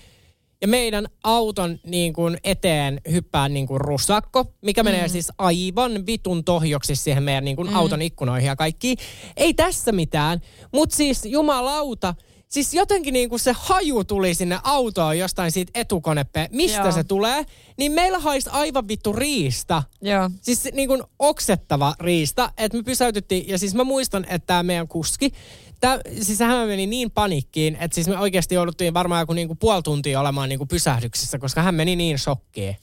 ja 0.60 0.68
meidän 0.68 1.06
auton 1.24 1.78
niin 1.86 2.12
kuin 2.12 2.38
eteen 2.44 3.00
hyppää 3.10 3.48
niin 3.48 3.66
kuin 3.66 3.80
rusakko, 3.80 4.44
mikä 4.62 4.82
mm. 4.82 4.84
menee 4.90 5.08
siis 5.08 5.32
aivan 5.38 6.06
vitun 6.06 6.44
tohjoksi 6.44 6.96
siihen 6.96 7.22
meidän 7.22 7.44
niin 7.44 7.56
kuin 7.56 7.68
mm. 7.68 7.76
auton 7.76 8.02
ikkunoihin 8.02 8.46
ja 8.46 8.56
kaikki. 8.56 8.96
Ei 9.36 9.54
tässä 9.54 9.92
mitään, 9.92 10.40
mutta 10.72 10.96
siis 10.96 11.24
jumalauta, 11.24 12.14
Siis 12.48 12.74
jotenkin 12.74 13.12
niin 13.12 13.28
kuin 13.28 13.40
se 13.40 13.52
haju 13.56 14.04
tuli 14.04 14.34
sinne 14.34 14.58
autoon 14.62 15.18
jostain 15.18 15.52
siitä 15.52 15.72
etukonepe, 15.74 16.48
mistä 16.52 16.80
Joo. 16.80 16.92
se 16.92 17.04
tulee, 17.04 17.46
niin 17.76 17.92
meillä 17.92 18.18
haisi 18.18 18.50
aivan 18.52 18.88
vittu 18.88 19.12
riista. 19.12 19.82
Joo. 20.02 20.30
Siis 20.40 20.68
niin 20.72 20.88
kuin 20.88 21.02
oksettava 21.18 21.94
riista, 22.00 22.52
että 22.58 22.78
me 22.78 22.82
pysäytyttiin, 22.82 23.48
ja 23.48 23.58
siis 23.58 23.74
mä 23.74 23.84
muistan, 23.84 24.24
että 24.24 24.46
tämä 24.46 24.62
meidän 24.62 24.88
kuski, 24.88 25.32
Tää, 25.84 25.98
siis 26.20 26.40
hän 26.40 26.68
meni 26.68 26.86
niin 26.86 27.10
panikkiin, 27.10 27.76
että 27.80 27.94
siis 27.94 28.08
me 28.08 28.18
oikeasti 28.18 28.54
jouduttiin 28.54 28.94
varmaan 28.94 29.22
joku 29.22 29.32
niinku 29.32 29.54
puoli 29.54 29.82
tuntia 29.82 30.20
olemaan 30.20 30.48
niinku 30.48 30.66
pysähdyksissä, 30.66 31.38
koska 31.38 31.62
hän 31.62 31.74
meni 31.74 31.96
niin 31.96 32.18
shokkiin. 32.18 32.76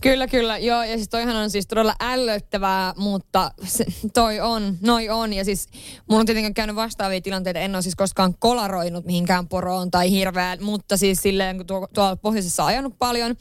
Kyllä, 0.00 0.26
kyllä. 0.26 0.58
Joo, 0.58 0.82
ja 0.82 0.96
siis 0.96 1.08
toihan 1.08 1.36
on 1.36 1.50
siis 1.50 1.66
todella 1.66 1.94
ällöttävää, 2.00 2.94
mutta 2.96 3.50
se, 3.66 3.84
toi 4.14 4.40
on, 4.40 4.78
noi 4.80 5.08
on. 5.08 5.32
Ja 5.32 5.44
siis 5.44 5.68
mun 6.10 6.20
on 6.20 6.26
tietenkin 6.26 6.54
käynyt 6.54 6.76
vastaavia 6.76 7.20
tilanteita. 7.20 7.60
En 7.60 7.74
ole 7.74 7.82
siis 7.82 7.96
koskaan 7.96 8.34
kolaroinut 8.38 9.04
mihinkään 9.04 9.48
poroon 9.48 9.90
tai 9.90 10.10
hirveään, 10.10 10.62
mutta 10.62 10.96
siis 10.96 11.22
silleen, 11.22 11.56
kun 11.56 11.66
tuo, 11.66 11.88
tuolla 11.94 12.16
pohjoisessa 12.16 12.66
ajanut 12.66 12.94
paljon, 12.98 13.36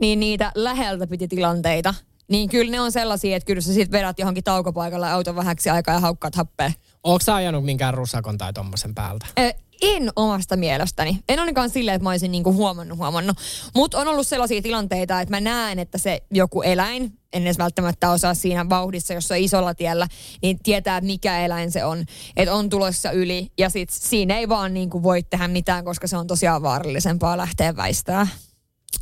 niin 0.00 0.20
niitä 0.20 0.52
läheltä 0.54 1.06
piti 1.06 1.28
tilanteita. 1.28 1.94
Niin 2.28 2.48
kyllä 2.48 2.70
ne 2.70 2.80
on 2.80 2.92
sellaisia, 2.92 3.36
että 3.36 3.46
kyllä 3.46 3.60
sä 3.60 3.72
sit 3.72 3.92
vedät 3.92 4.18
johonkin 4.18 4.44
taukopaikalle 4.44 5.10
auton 5.10 5.36
vähäksi 5.36 5.70
aikaa 5.70 5.94
ja 5.94 6.00
haukkaat 6.00 6.34
happea. 6.34 6.72
Onko 7.04 7.20
sä 7.24 7.34
ajanut 7.34 7.64
minkään 7.64 7.94
rusakon 7.94 8.38
tai 8.38 8.52
tommosen 8.52 8.94
päältä? 8.94 9.26
Ö, 9.38 9.52
en 9.82 10.10
omasta 10.16 10.56
mielestäni. 10.56 11.18
En 11.28 11.38
ainakaan 11.38 11.70
silleen, 11.70 11.94
että 11.94 12.02
mä 12.02 12.10
olisin 12.10 12.32
niinku 12.32 12.52
huomannut, 12.52 12.98
huomannut. 12.98 13.36
Mutta 13.74 13.98
on 13.98 14.08
ollut 14.08 14.26
sellaisia 14.26 14.62
tilanteita, 14.62 15.20
että 15.20 15.36
mä 15.36 15.40
näen, 15.40 15.78
että 15.78 15.98
se 15.98 16.22
joku 16.30 16.62
eläin, 16.62 17.12
en 17.32 17.42
edes 17.42 17.58
välttämättä 17.58 18.10
osaa 18.10 18.34
siinä 18.34 18.68
vauhdissa, 18.68 19.14
jos 19.14 19.30
on 19.30 19.36
isolla 19.36 19.74
tiellä, 19.74 20.08
niin 20.42 20.58
tietää, 20.62 21.00
mikä 21.00 21.44
eläin 21.44 21.70
se 21.70 21.84
on. 21.84 22.04
Että 22.36 22.54
on 22.54 22.68
tulossa 22.68 23.10
yli 23.10 23.52
ja 23.58 23.70
sit 23.70 23.90
siinä 23.90 24.38
ei 24.38 24.48
vaan 24.48 24.74
niinku 24.74 25.02
voi 25.02 25.22
tehdä 25.22 25.48
mitään, 25.48 25.84
koska 25.84 26.06
se 26.06 26.16
on 26.16 26.26
tosiaan 26.26 26.62
vaarallisempaa 26.62 27.36
lähteä 27.36 27.76
väistää. 27.76 28.26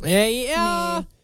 Ei, 0.03 0.51
joo. 0.51 0.99
Niin. 0.99 1.16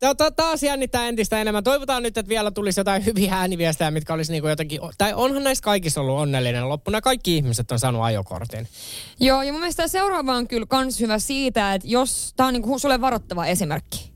Tota, 0.00 0.30
taas 0.30 0.62
jännittää 0.62 1.08
entistä 1.08 1.40
enemmän. 1.40 1.64
Toivotaan 1.64 2.02
nyt, 2.02 2.18
että 2.18 2.28
vielä 2.28 2.50
tulisi 2.50 2.80
jotain 2.80 3.06
hyviä 3.06 3.34
ääniviestejä, 3.34 3.90
mitkä 3.90 4.14
olisi 4.14 4.32
niinku 4.32 4.48
jotenkin... 4.48 4.80
Tai 4.98 5.14
onhan 5.14 5.44
näissä 5.44 5.62
kaikissa 5.62 6.00
ollut 6.00 6.18
onnellinen 6.18 6.68
loppuna. 6.68 7.00
Kaikki 7.00 7.36
ihmiset 7.36 7.72
on 7.72 7.78
saanut 7.78 8.02
ajokortin. 8.02 8.68
Joo, 9.20 9.42
ja 9.42 9.52
mun 9.52 9.60
mielestä 9.60 9.88
seuraava 9.88 10.34
on 10.34 10.48
kyllä 10.48 10.66
kans 10.66 11.00
hyvä 11.00 11.18
siitä, 11.18 11.74
että 11.74 11.88
jos... 11.88 12.32
Tämä 12.36 12.46
on 12.46 12.52
niinku 12.52 12.78
sulle 12.78 13.00
varoittava 13.00 13.46
esimerkki. 13.46 14.12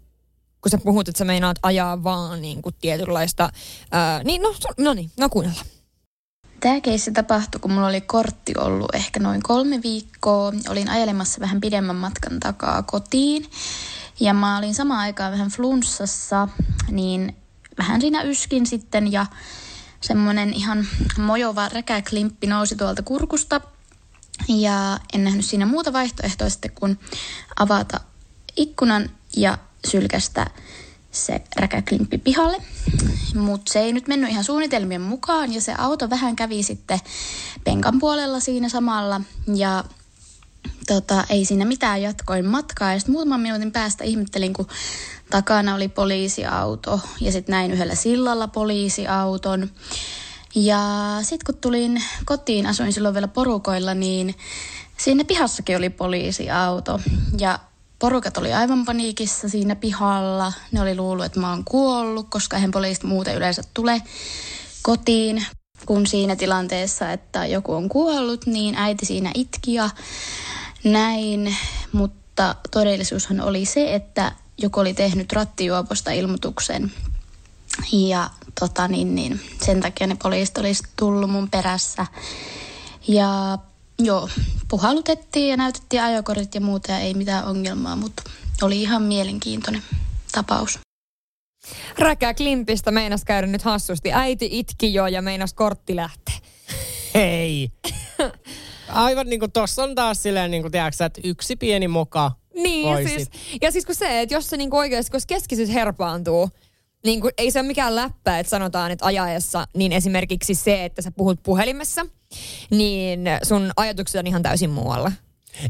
Kun 0.61 0.70
sä 0.70 0.78
puhut, 0.78 1.09
että 1.09 1.18
sä 1.18 1.24
meinaat 1.24 1.57
ajaa 1.62 2.05
vaan 2.05 2.43
niinku 2.43 2.72
tietynlaista... 2.72 3.51
Ää, 3.93 4.22
niin, 4.22 4.43
no, 4.43 4.55
no 4.78 4.95
niin, 4.95 5.11
no 5.20 5.28
kuunnellaan. 5.28 5.66
Tämä 6.61 6.80
keissi 6.80 7.12
tapahtui, 7.12 7.61
kun 7.61 7.72
mulla 7.72 7.87
oli 7.87 8.01
kortti 8.01 8.53
ollut 8.59 8.95
ehkä 8.95 9.20
noin 9.20 9.43
kolme 9.43 9.80
viikkoa. 9.83 10.53
Olin 10.68 10.89
ajelemassa 10.89 11.41
vähän 11.41 11.61
pidemmän 11.61 11.97
matkan 11.97 12.41
takaa 12.41 12.83
kotiin. 12.83 13.47
Ja 14.21 14.35
mä 14.35 14.59
olin 14.59 14.75
samaan 14.75 15.01
aikaan 15.01 15.33
vähän 15.33 15.49
flunssassa, 15.49 16.49
niin 16.91 17.37
vähän 17.79 18.01
siinä 18.01 18.23
yskin 18.23 18.67
sitten 18.67 19.13
ja 19.13 19.27
semmoinen 20.01 20.55
ihan 20.55 20.87
mojova 21.19 21.69
räkäklimppi 21.69 22.47
nousi 22.47 22.77
tuolta 22.77 23.03
kurkusta. 23.03 23.61
Ja 24.49 24.99
en 25.13 25.25
nähnyt 25.25 25.45
siinä 25.45 25.67
muuta 25.67 25.93
vaihtoehtoa 25.93 26.49
sitten 26.49 26.71
kuin 26.75 27.01
avata 27.57 28.01
ikkunan 28.57 29.11
ja 29.37 29.59
sylkästä 29.89 30.47
se 31.11 31.43
räkäklimppi 31.57 32.19
pihalle. 32.19 32.57
Mutta 33.35 33.73
se 33.73 33.81
ei 33.81 33.93
nyt 33.93 34.09
mennyt 34.09 34.31
ihan 34.31 34.45
suunnitelmien 34.45 35.01
mukaan 35.01 35.53
ja 35.53 35.61
se 35.61 35.75
auto 35.79 36.11
vähän 36.11 36.37
kävi 36.37 36.63
sitten 36.63 37.01
penkan 37.65 37.99
puolella 37.99 38.41
siinä 38.41 38.69
samalla. 38.69 39.21
Ja 39.55 39.85
tota, 40.87 41.25
ei 41.29 41.45
siinä 41.45 41.65
mitään 41.65 42.03
jatkoin 42.03 42.47
matkaa. 42.47 42.93
Ja 42.93 42.99
sitten 42.99 43.13
muutaman 43.13 43.41
minuutin 43.41 43.73
päästä 43.73 44.05
ihmettelin, 44.05 44.53
kun 44.53 44.67
takana 45.31 45.75
oli 45.75 45.89
poliisiauto 45.89 47.01
ja 47.21 47.33
sitten 47.33 47.53
näin 47.53 47.71
yhdellä 47.71 47.95
sillalla 47.95 48.49
poliisiauton. 48.49 49.71
Ja 50.55 50.81
sitten 51.23 51.47
kun 51.47 51.61
tulin 51.61 52.03
kotiin, 52.25 52.67
asuin 52.67 52.93
silloin 52.93 53.15
vielä 53.15 53.29
porukoilla, 53.29 53.95
niin 53.95 54.35
siinä 54.97 55.25
pihassakin 55.25 55.77
oli 55.77 55.91
poliisiauto. 55.91 57.01
Ja 57.39 57.59
porukat 57.99 58.37
oli 58.37 58.53
aivan 58.53 58.85
paniikissa 58.85 59.49
siinä 59.49 59.77
pihalla. 59.77 60.53
Ne 60.73 60.81
oli 60.81 60.97
luullut, 60.97 61.27
että 61.27 61.41
mä 61.41 61.51
oon 61.51 61.65
kuollut, 61.65 62.27
koska 62.31 62.57
eihän 62.57 62.71
poliisit 62.71 63.05
muuten 63.05 63.37
yleensä 63.37 63.63
tule 63.75 64.03
kotiin 64.83 65.47
kun 65.87 66.07
siinä 66.07 66.37
tilanteessa, 66.37 67.13
että 67.13 67.47
joku 67.47 67.75
on 67.75 67.89
kuollut, 67.89 68.47
niin 68.47 68.75
äiti 68.75 69.07
siinä 69.07 69.31
itki 69.35 69.75
ja 69.75 69.91
näin, 70.85 71.57
mutta 71.93 72.55
todellisuushan 72.70 73.41
oli 73.41 73.64
se, 73.64 73.95
että 73.95 74.33
joku 74.59 74.80
oli 74.80 74.95
tehnyt 74.95 75.33
rattijuoposta 75.33 76.11
ilmoituksen 76.11 76.93
ja 77.93 78.30
tota 78.61 78.89
niin, 78.89 79.14
niin, 79.14 79.41
sen 79.64 79.80
takia 79.80 80.07
ne 80.07 80.16
poliisit 80.22 80.59
olisi 80.59 80.83
tullut 80.97 81.30
mun 81.30 81.51
perässä. 81.51 82.07
Ja 83.09 83.59
joo, 83.99 84.28
puhalutettiin 84.68 85.51
ja 85.51 85.57
näytettiin 85.57 86.03
ajokortit 86.03 86.55
ja 86.55 86.61
muuta 86.61 86.93
ja 86.93 86.99
ei 86.99 87.14
mitään 87.14 87.45
ongelmaa, 87.45 87.97
mutta 87.97 88.22
oli 88.62 88.83
ihan 88.83 89.03
mielenkiintoinen 89.03 89.83
tapaus. 90.33 90.78
Räkää 91.99 92.35
Klimpistä 92.35 92.91
meinas 92.91 93.24
käydä 93.24 93.47
nyt 93.47 93.62
hassusti. 93.62 94.12
Äiti 94.12 94.49
itki 94.51 94.95
jo 94.95 95.07
ja 95.07 95.22
meinas 95.22 95.55
kortti 95.55 95.97
lähteä. 95.97 96.35
Hei! 97.14 97.70
Aivan 98.93 99.26
niin 99.26 99.40
kuin 99.40 99.53
tossa 99.53 99.82
on 99.82 99.95
taas 99.95 100.22
silleen, 100.22 100.51
niin 100.51 100.62
kuin 100.62 100.72
tiedätkö, 100.72 101.05
että 101.05 101.20
yksi 101.24 101.57
pieni 101.57 101.88
moka 101.88 102.32
Niin, 102.55 102.88
ja 102.88 103.09
siis, 103.09 103.30
ja 103.62 103.70
siis 103.72 103.86
kun 103.86 103.95
se, 103.95 104.20
että 104.20 104.34
jos 104.34 104.51
se 104.51 104.57
niin 104.57 104.74
oikeasti, 104.74 105.11
kun 105.11 105.20
keskisyys 105.26 105.74
herpaantuu, 105.74 106.51
niin 107.05 107.20
kuin, 107.20 107.32
ei 107.38 107.51
se 107.51 107.61
ole 107.61 107.66
mikään 107.66 107.97
läppä, 107.97 108.38
että 108.38 108.51
sanotaan, 108.51 108.90
että 108.90 109.07
ajaessa, 109.07 109.66
niin 109.76 109.93
esimerkiksi 109.93 110.55
se, 110.55 110.84
että 110.84 111.03
sä 111.03 111.11
puhut 111.11 111.43
puhelimessa, 111.43 112.07
niin 112.70 113.20
sun 113.43 113.70
ajatukset 113.76 114.18
on 114.18 114.26
ihan 114.26 114.43
täysin 114.43 114.70
muualla. 114.70 115.12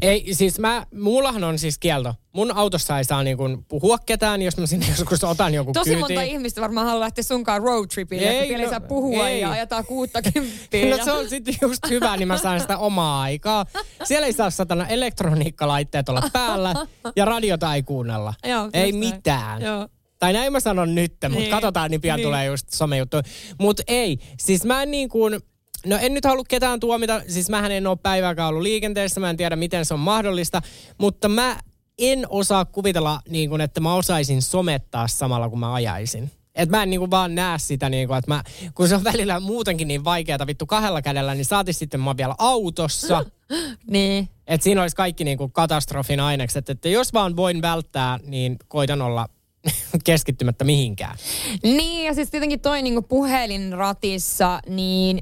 Ei, 0.01 0.33
siis 0.33 0.59
mä, 0.59 0.85
mullahan 0.93 1.43
on 1.43 1.59
siis 1.59 1.77
kielto. 1.77 2.15
Mun 2.33 2.55
autossa 2.55 2.97
ei 2.97 3.03
saa 3.03 3.23
niinku 3.23 3.43
puhua 3.67 3.97
ketään, 4.05 4.41
jos 4.41 4.57
mä 4.57 4.65
sinne 4.65 4.85
joskus 4.97 5.23
otan 5.23 5.53
joku 5.53 5.71
Tosi 5.73 5.89
kyytiin. 5.89 6.19
monta 6.19 6.21
ihmistä 6.21 6.61
varmaan 6.61 6.85
haluaa 6.87 7.03
lähteä 7.03 7.23
sunkaan 7.23 7.61
road 7.61 7.87
tripille, 7.87 8.29
ei, 8.29 8.53
että 8.53 8.63
no, 8.63 8.69
saa 8.69 8.79
puhua 8.79 9.29
ei. 9.29 9.41
ja 9.41 9.51
ajetaan 9.51 9.85
kuutta 9.85 10.21
kymppiä. 10.21 10.97
No 10.97 11.05
se 11.05 11.11
on 11.11 11.29
sitten 11.29 11.55
just 11.61 11.89
hyvä, 11.89 12.17
niin 12.17 12.27
mä 12.27 12.37
saan 12.37 12.59
sitä 12.59 12.77
omaa 12.77 13.21
aikaa. 13.21 13.65
Siellä 14.03 14.27
ei 14.27 14.33
saa 14.33 14.49
satana 14.49 14.87
elektroniikkalaitteet 14.87 16.09
olla 16.09 16.29
päällä 16.33 16.75
ja 17.15 17.25
radiota 17.25 17.75
ei 17.75 17.83
kuunnella. 17.83 18.33
Joo, 18.49 18.69
ei 18.73 18.91
mitään. 18.91 19.61
Joo. 19.61 19.87
Tai 20.19 20.33
näin 20.33 20.51
mä 20.51 20.59
sanon 20.59 20.95
nyt, 20.95 21.11
mutta 21.11 21.29
niin. 21.29 21.51
katsotaan, 21.51 21.91
niin 21.91 22.01
pian 22.01 22.17
niin. 22.17 22.27
tulee 22.27 22.45
just 22.45 22.69
somejuttu. 22.69 23.17
Mutta 23.59 23.83
ei, 23.87 24.17
siis 24.39 24.65
mä 24.65 24.83
en 24.83 24.91
niin 24.91 25.09
kuin, 25.09 25.39
No 25.85 25.97
en 26.01 26.13
nyt 26.13 26.25
halua 26.25 26.43
ketään 26.47 26.79
tuomita, 26.79 27.21
siis 27.27 27.49
mähän 27.49 27.71
en 27.71 27.87
ole 27.87 27.97
päivääkään 28.03 28.49
ollut 28.49 28.61
liikenteessä, 28.61 29.19
mä 29.19 29.29
en 29.29 29.37
tiedä 29.37 29.55
miten 29.55 29.85
se 29.85 29.93
on 29.93 29.99
mahdollista, 29.99 30.61
mutta 30.97 31.29
mä 31.29 31.59
en 31.97 32.25
osaa 32.29 32.65
kuvitella, 32.65 33.19
niin 33.29 33.49
kuin, 33.49 33.61
että 33.61 33.81
mä 33.81 33.95
osaisin 33.95 34.41
somettaa 34.41 35.07
samalla 35.07 35.49
kun 35.49 35.59
mä 35.59 35.73
ajaisin. 35.73 36.31
Et 36.55 36.69
mä 36.69 36.83
en 36.83 36.89
niinku 36.89 37.11
vaan 37.11 37.35
näe 37.35 37.59
sitä, 37.59 37.89
niinku, 37.89 38.13
että 38.13 38.31
mä, 38.31 38.43
kun 38.75 38.87
se 38.87 38.95
on 38.95 39.03
välillä 39.03 39.39
muutenkin 39.39 39.87
niin 39.87 40.03
vaikeaa 40.03 40.47
vittu 40.47 40.65
kahdella 40.65 41.01
kädellä, 41.01 41.35
niin 41.35 41.45
saati 41.45 41.73
sitten 41.73 41.99
mä 41.99 42.17
vielä 42.17 42.35
autossa. 42.37 43.25
niin. 43.91 44.29
Et 44.47 44.61
siinä 44.61 44.81
olisi 44.81 44.95
kaikki 44.95 45.23
niinku 45.23 45.49
katastrofin 45.49 46.19
ainekset, 46.19 46.69
että 46.69 46.89
jos 46.89 47.13
vaan 47.13 47.35
voin 47.35 47.61
välttää, 47.61 48.19
niin 48.25 48.55
koitan 48.67 49.01
olla 49.01 49.29
keskittymättä 50.03 50.63
mihinkään. 50.63 51.17
Niin, 51.63 52.05
ja 52.05 52.13
siis 52.13 52.29
tietenkin 52.29 52.59
toi 52.59 52.81
niinku 52.81 53.01
puhelinratissa, 53.01 54.59
niin 54.69 55.19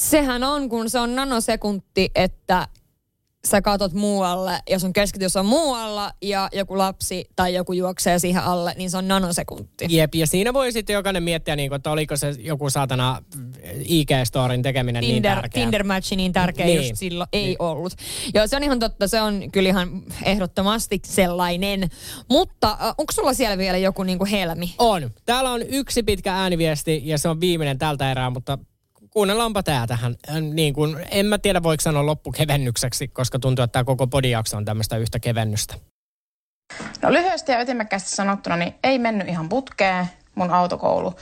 sehän 0.00 0.44
on, 0.44 0.68
kun 0.68 0.90
se 0.90 0.98
on 0.98 1.14
nanosekunti, 1.14 2.10
että 2.14 2.68
sä 3.46 3.62
katot 3.62 3.92
muualle 3.92 4.60
ja 4.70 4.78
sun 4.78 4.92
keskitys 4.92 5.36
on 5.36 5.46
muualla 5.46 6.12
ja 6.22 6.48
joku 6.52 6.78
lapsi 6.78 7.24
tai 7.36 7.54
joku 7.54 7.72
juoksee 7.72 8.18
siihen 8.18 8.42
alle, 8.42 8.74
niin 8.76 8.90
se 8.90 8.96
on 8.96 9.08
nanosekunti. 9.08 9.86
Jep, 9.88 10.14
ja 10.14 10.26
siinä 10.26 10.52
voi 10.52 10.72
sitten 10.72 10.94
jokainen 10.94 11.22
miettiä, 11.22 11.56
niin 11.56 11.70
kuin, 11.70 11.76
että 11.76 11.90
oliko 11.90 12.16
se 12.16 12.34
joku 12.38 12.70
saatana 12.70 13.22
IG-storin 13.78 14.62
tekeminen 14.62 15.00
niin 15.00 15.14
Tinder, 15.14 15.32
niin 15.32 15.42
tärkeä. 15.42 15.64
Tinder-matchi 15.64 16.16
niin 16.16 16.32
tärkeä 16.32 16.66
niin. 16.66 16.76
just 16.76 16.96
silloin 16.96 17.28
ei 17.32 17.44
niin. 17.44 17.56
ollut. 17.58 17.92
Joo, 18.34 18.46
se 18.46 18.56
on 18.56 18.62
ihan 18.62 18.78
totta, 18.78 19.08
se 19.08 19.22
on 19.22 19.42
kyllä 19.52 19.68
ihan 19.68 20.02
ehdottomasti 20.24 21.00
sellainen. 21.04 21.88
Mutta 22.30 22.70
äh, 22.70 22.94
onko 22.98 23.12
sulla 23.12 23.34
siellä 23.34 23.58
vielä 23.58 23.78
joku 23.78 24.02
niin 24.02 24.18
kuin 24.18 24.30
helmi? 24.30 24.74
On. 24.78 25.10
Täällä 25.26 25.50
on 25.50 25.62
yksi 25.62 26.02
pitkä 26.02 26.34
ääniviesti 26.34 27.02
ja 27.04 27.18
se 27.18 27.28
on 27.28 27.40
viimeinen 27.40 27.78
tältä 27.78 28.10
erää, 28.10 28.30
mutta 28.30 28.58
kuunnellaanpa 29.10 29.62
tämä 29.62 29.86
tähän. 29.86 30.16
Niin 30.52 30.74
kuin, 30.74 30.96
en 31.10 31.26
mä 31.26 31.38
tiedä 31.38 31.62
voiko 31.62 31.80
sanoa 31.80 32.06
loppukevennykseksi, 32.06 33.08
koska 33.08 33.38
tuntuu, 33.38 33.62
että 33.62 33.72
tämä 33.72 33.84
koko 33.84 34.06
podijakso 34.06 34.56
on 34.56 34.64
tämmöistä 34.64 34.96
yhtä 34.96 35.18
kevennystä. 35.18 35.74
No 37.02 37.12
lyhyesti 37.12 37.52
ja 37.52 37.62
ytimekkäästi 37.62 38.10
sanottuna, 38.10 38.56
niin 38.56 38.74
ei 38.84 38.98
mennyt 38.98 39.28
ihan 39.28 39.48
putkeen 39.48 40.06
mun 40.34 40.50
autokoulu. 40.50 41.14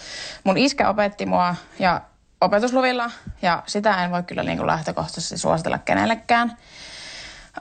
Mun 0.45 0.59
iskä 0.59 0.89
opetti 0.89 1.26
mua 1.26 1.55
ja 1.78 2.01
opetusluvilla 2.41 3.11
ja 3.43 3.62
sitä 3.66 4.05
en 4.05 4.11
voi 4.11 4.22
kyllä 4.22 4.43
niin 4.43 4.59
kuin 4.59 4.66
lähtökohtaisesti 4.66 5.39
suositella 5.39 5.78
kenellekään. 5.78 6.57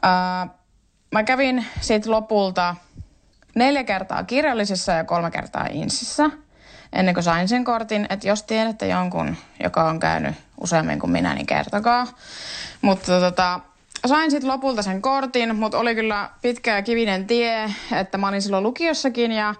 Ää, 0.02 0.48
mä 1.12 1.24
kävin 1.24 1.66
siitä 1.82 2.12
lopulta 2.12 2.76
neljä 3.56 3.84
kertaa 3.84 4.24
kirjallisessa 4.24 4.92
ja 4.92 5.04
kolme 5.04 5.32
kertaa 5.32 5.68
insissä 5.72 6.30
ennen 6.94 7.14
kuin 7.14 7.24
sain 7.24 7.48
sen 7.48 7.64
kortin. 7.64 8.08
Että 8.10 8.28
jos 8.28 8.44
tiedätte 8.44 8.88
jonkun, 8.88 9.36
joka 9.64 9.84
on 9.84 10.00
käynyt 10.00 10.36
useammin 10.62 11.00
kuin 11.00 11.12
minä, 11.12 11.34
niin 11.34 11.46
kertokaa. 11.46 12.08
Mutta 12.82 13.20
tota, 13.20 13.60
sain 14.06 14.32
sitten 14.32 14.50
lopulta 14.50 14.82
sen 14.82 15.02
kortin, 15.02 15.56
mutta 15.56 15.78
oli 15.78 15.96
kyllä 15.96 16.30
pitkä 16.42 16.76
ja 16.76 16.82
kivinen 16.82 17.28
tie, 17.28 17.74
että 17.92 18.18
mä 18.18 18.28
olin 18.28 18.42
silloin 18.42 18.64
lukiossakin 18.64 19.32
ja 19.32 19.56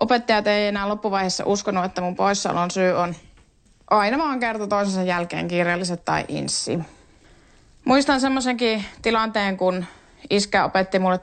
opettajat 0.00 0.46
ei 0.46 0.66
enää 0.66 0.88
loppuvaiheessa 0.88 1.44
uskonut, 1.46 1.84
että 1.84 2.00
mun 2.00 2.16
poissaolon 2.16 2.70
syy 2.70 2.92
on 2.92 3.14
aina 3.90 4.18
vaan 4.18 4.40
kerta 4.40 4.66
toisensa 4.66 5.02
jälkeen 5.02 5.48
kirjalliset 5.48 6.04
tai 6.04 6.24
inssi. 6.28 6.78
Muistan 7.84 8.20
semmoisenkin 8.20 8.84
tilanteen, 9.02 9.56
kun 9.56 9.84
iskä 10.30 10.64
opetti 10.64 10.98
mulle 10.98 11.18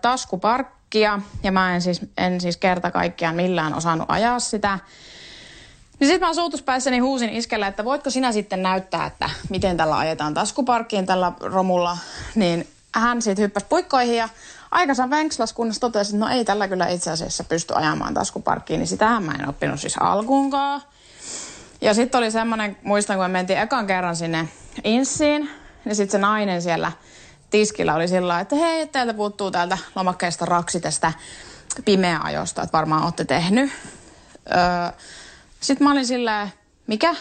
taskuparkkia 0.89 1.19
ja 1.43 1.51
mä 1.51 1.75
en 1.75 1.81
siis, 1.81 2.01
en 2.17 2.41
siis 2.41 2.57
kerta 2.57 2.91
kaikkiaan 2.91 3.35
millään 3.35 3.73
osannut 3.73 4.05
ajaa 4.11 4.39
sitä. 4.39 4.79
Niin 5.99 6.07
sitten 6.07 6.27
mä 6.27 6.33
suutuspäissäni 6.33 6.99
huusin 6.99 7.29
iskelle, 7.29 7.67
että 7.67 7.85
voitko 7.85 8.09
sinä 8.09 8.31
sitten 8.31 8.63
näyttää, 8.63 9.05
että 9.05 9.29
miten 9.49 9.77
tällä 9.77 9.97
ajetaan 9.97 10.33
taskuparkkiin 10.33 11.05
tällä 11.05 11.31
romulla. 11.39 11.97
Niin 12.35 12.67
hän 12.95 13.21
sitten 13.21 13.43
hyppäsi 13.43 13.65
puikkoihin 13.69 14.15
ja 14.15 14.29
aikansa 14.71 15.09
venkslas, 15.09 15.53
kunnes 15.53 15.79
totesi, 15.79 16.15
että 16.15 16.25
no 16.25 16.31
ei 16.31 16.45
tällä 16.45 16.67
kyllä 16.67 16.87
itse 16.87 17.11
asiassa 17.11 17.43
pysty 17.43 17.73
ajamaan 17.75 18.13
taskuparkkiin. 18.13 18.79
Niin 18.79 18.87
sitähän 18.87 19.23
mä 19.23 19.31
en 19.39 19.49
oppinut 19.49 19.79
siis 19.79 19.97
alkuunkaan. 19.99 20.81
Ja 21.81 21.93
sitten 21.93 22.17
oli 22.17 22.31
semmoinen, 22.31 22.77
muistan 22.83 23.17
kun 23.17 23.23
me 23.23 23.27
mentiin 23.27 23.59
ekan 23.59 23.87
kerran 23.87 24.15
sinne 24.15 24.49
Inssiin, 24.83 25.49
niin 25.85 25.95
sitten 25.95 26.11
se 26.11 26.17
nainen 26.17 26.61
siellä 26.61 26.91
tiskillä 27.49 27.95
oli 27.95 28.07
sillä 28.07 28.39
että 28.39 28.55
hei, 28.55 28.87
täältä 28.87 29.13
puuttuu 29.13 29.51
täältä 29.51 29.77
lomakkeesta 29.95 30.45
raksi 30.45 30.79
tästä 30.79 31.13
pimeä 31.85 32.19
ajosta, 32.23 32.61
että 32.61 32.77
varmaan 32.77 33.03
olette 33.03 33.25
tehnyt. 33.25 33.71
Öö, 34.51 34.99
sitten 35.61 35.87
mä 35.87 35.91
olin 35.91 36.05
sillä 36.05 36.49
mikä? 36.87 37.15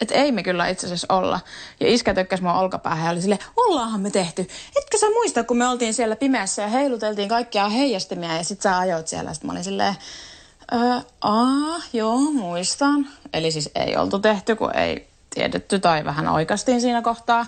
Että 0.00 0.14
ei 0.14 0.32
me 0.32 0.42
kyllä 0.42 0.68
itse 0.68 0.86
asiassa 0.86 1.14
olla. 1.14 1.40
Ja 1.80 1.88
iskä 1.88 2.14
tökkäsi 2.14 2.42
mua 2.42 2.58
olkapäähän 2.58 3.04
ja 3.04 3.10
oli 3.10 3.20
silleen, 3.20 3.44
ollaanhan 3.56 4.00
me 4.00 4.10
tehty. 4.10 4.42
Etkö 4.76 4.98
sä 4.98 5.06
muista, 5.10 5.44
kun 5.44 5.56
me 5.56 5.68
oltiin 5.68 5.94
siellä 5.94 6.16
pimeässä 6.16 6.62
ja 6.62 6.68
heiluteltiin 6.68 7.28
kaikkia 7.28 7.68
heijastimia 7.68 8.36
ja 8.36 8.44
sit 8.44 8.62
sä 8.62 8.78
ajoit 8.78 9.08
siellä. 9.08 9.34
Sitten 9.34 9.48
mä 9.48 9.52
olin 9.52 9.64
silleen, 9.64 9.94
öö, 10.72 11.00
aa, 11.20 11.80
joo, 11.92 12.18
muistan. 12.18 13.06
Eli 13.32 13.50
siis 13.50 13.70
ei 13.74 13.96
oltu 13.96 14.18
tehty, 14.18 14.56
kun 14.56 14.76
ei 14.76 15.08
tiedetty 15.34 15.78
tai 15.78 16.04
vähän 16.04 16.28
oikastiin 16.28 16.80
siinä 16.80 17.02
kohtaa. 17.02 17.46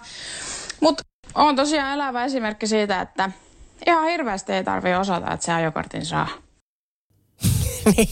On 1.37 1.57
tosiaan 1.57 1.95
elävä 1.95 2.25
esimerkki 2.25 2.67
siitä, 2.67 3.01
että 3.01 3.31
ihan 3.87 4.09
hirveästi 4.09 4.53
ei 4.53 4.65
tarvi 4.65 4.95
osata, 4.95 5.33
että 5.33 5.47
se 5.47 5.53
ajokortin 5.53 6.07
saa. 6.07 6.29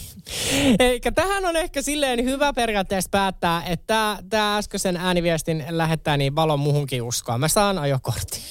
Eikä 0.79 1.11
tähän 1.11 1.45
on 1.45 1.55
ehkä 1.55 1.81
silleen 1.81 2.25
hyvä 2.25 2.53
periaatteessa 2.53 3.09
päättää, 3.09 3.63
että 3.65 4.17
tämä 4.29 4.57
äskeisen 4.57 4.97
ääniviestin 4.97 5.65
lähettää 5.69 6.17
niin 6.17 6.35
valon 6.35 6.59
muhunkin 6.59 7.01
uskoa. 7.01 7.37
Mä 7.37 7.47
saan 7.47 7.77
ajokortin. 7.77 8.41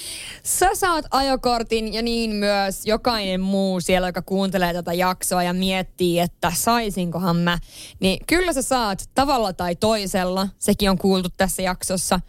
Sä 0.42 0.70
saat 0.74 1.04
ajokortin 1.10 1.94
ja 1.94 2.02
niin 2.02 2.30
myös 2.30 2.86
jokainen 2.86 3.40
muu 3.40 3.80
siellä, 3.80 4.08
joka 4.08 4.22
kuuntelee 4.22 4.72
tätä 4.72 4.92
jaksoa 4.92 5.42
ja 5.42 5.52
miettii, 5.52 6.20
että 6.20 6.52
saisinkohan 6.56 7.36
mä. 7.36 7.58
Niin 8.00 8.18
kyllä 8.26 8.52
sä 8.52 8.62
saat 8.62 9.10
tavalla 9.14 9.52
tai 9.52 9.76
toisella. 9.76 10.48
Sekin 10.58 10.90
on 10.90 10.98
kuultu 10.98 11.28
tässä 11.36 11.62
jaksossa. 11.62 12.20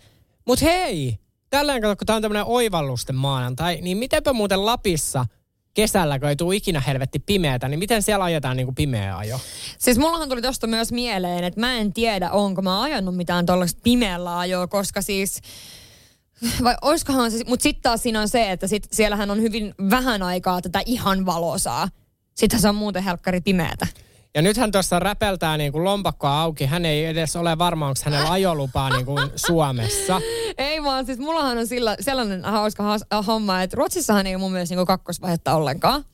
Mut 0.45 0.61
hei, 0.61 1.19
tällä 1.57 1.79
kato, 1.79 1.95
kun 1.95 2.05
tää 2.05 2.15
on 2.15 2.21
tämmönen 2.21 2.45
oivallusten 2.45 3.15
maanantai, 3.15 3.79
niin 3.81 3.97
mitenpä 3.97 4.33
muuten 4.33 4.65
Lapissa 4.65 5.25
kesällä, 5.73 6.19
kun 6.19 6.29
ei 6.29 6.35
tule 6.35 6.55
ikinä 6.55 6.79
helvetti 6.79 7.19
pimeätä, 7.19 7.67
niin 7.67 7.79
miten 7.79 8.03
siellä 8.03 8.25
ajetaan 8.25 8.57
niin 8.57 8.67
kuin 8.67 8.75
pimeä 8.75 9.17
ajo? 9.17 9.39
Siis 9.77 9.97
mullahan 9.97 10.29
tuli 10.29 10.41
tosta 10.41 10.67
myös 10.67 10.91
mieleen, 10.91 11.43
että 11.43 11.59
mä 11.59 11.73
en 11.73 11.93
tiedä, 11.93 12.31
onko 12.31 12.61
mä 12.61 12.81
ajanut 12.81 13.15
mitään 13.15 13.45
tuollaista 13.45 13.81
pimeällä 13.83 14.39
ajoa, 14.39 14.67
koska 14.67 15.01
siis 15.01 15.41
vai 16.63 16.75
oiskohan 16.81 17.31
se, 17.31 17.43
mutta 17.47 17.63
sitten 17.63 17.81
taas 17.81 18.03
siinä 18.03 18.21
on 18.21 18.29
se, 18.29 18.51
että 18.51 18.67
sit 18.67 18.87
siellähän 18.91 19.31
on 19.31 19.41
hyvin 19.41 19.75
vähän 19.89 20.23
aikaa 20.23 20.61
tätä 20.61 20.81
ihan 20.85 21.25
valosaa. 21.25 21.87
Sitten 22.33 22.59
se 22.59 22.69
on 22.69 22.75
muuten 22.75 23.03
helkkari 23.03 23.41
pimeätä. 23.41 23.87
Ja 24.35 24.41
nythän 24.41 24.71
tuossa 24.71 24.99
räpeltää 24.99 25.57
niin 25.57 25.71
kuin 25.71 25.83
lompakkoa 25.83 26.41
auki. 26.41 26.65
Hän 26.65 26.85
ei 26.85 27.05
edes 27.05 27.35
ole 27.35 27.57
varma, 27.57 27.87
onko 27.87 27.99
hänellä 28.05 28.31
ajolupaa 28.31 28.89
niin 28.89 29.05
kuin 29.05 29.29
Suomessa. 29.35 30.21
Ei 30.57 30.83
vaan, 30.83 31.05
siis 31.05 31.19
mullahan 31.19 31.57
on 31.57 31.67
sillä, 31.67 31.97
sellainen 31.99 32.43
hauska 32.43 32.83
has, 32.83 33.05
homma, 33.27 33.61
että 33.61 33.75
Ruotsissahan 33.77 34.27
ei 34.27 34.37
mun 34.37 34.51
mielestä 34.51 34.75
niin 34.75 34.85
kakkosvaihetta 34.85 35.55
ollenkaan. 35.55 36.05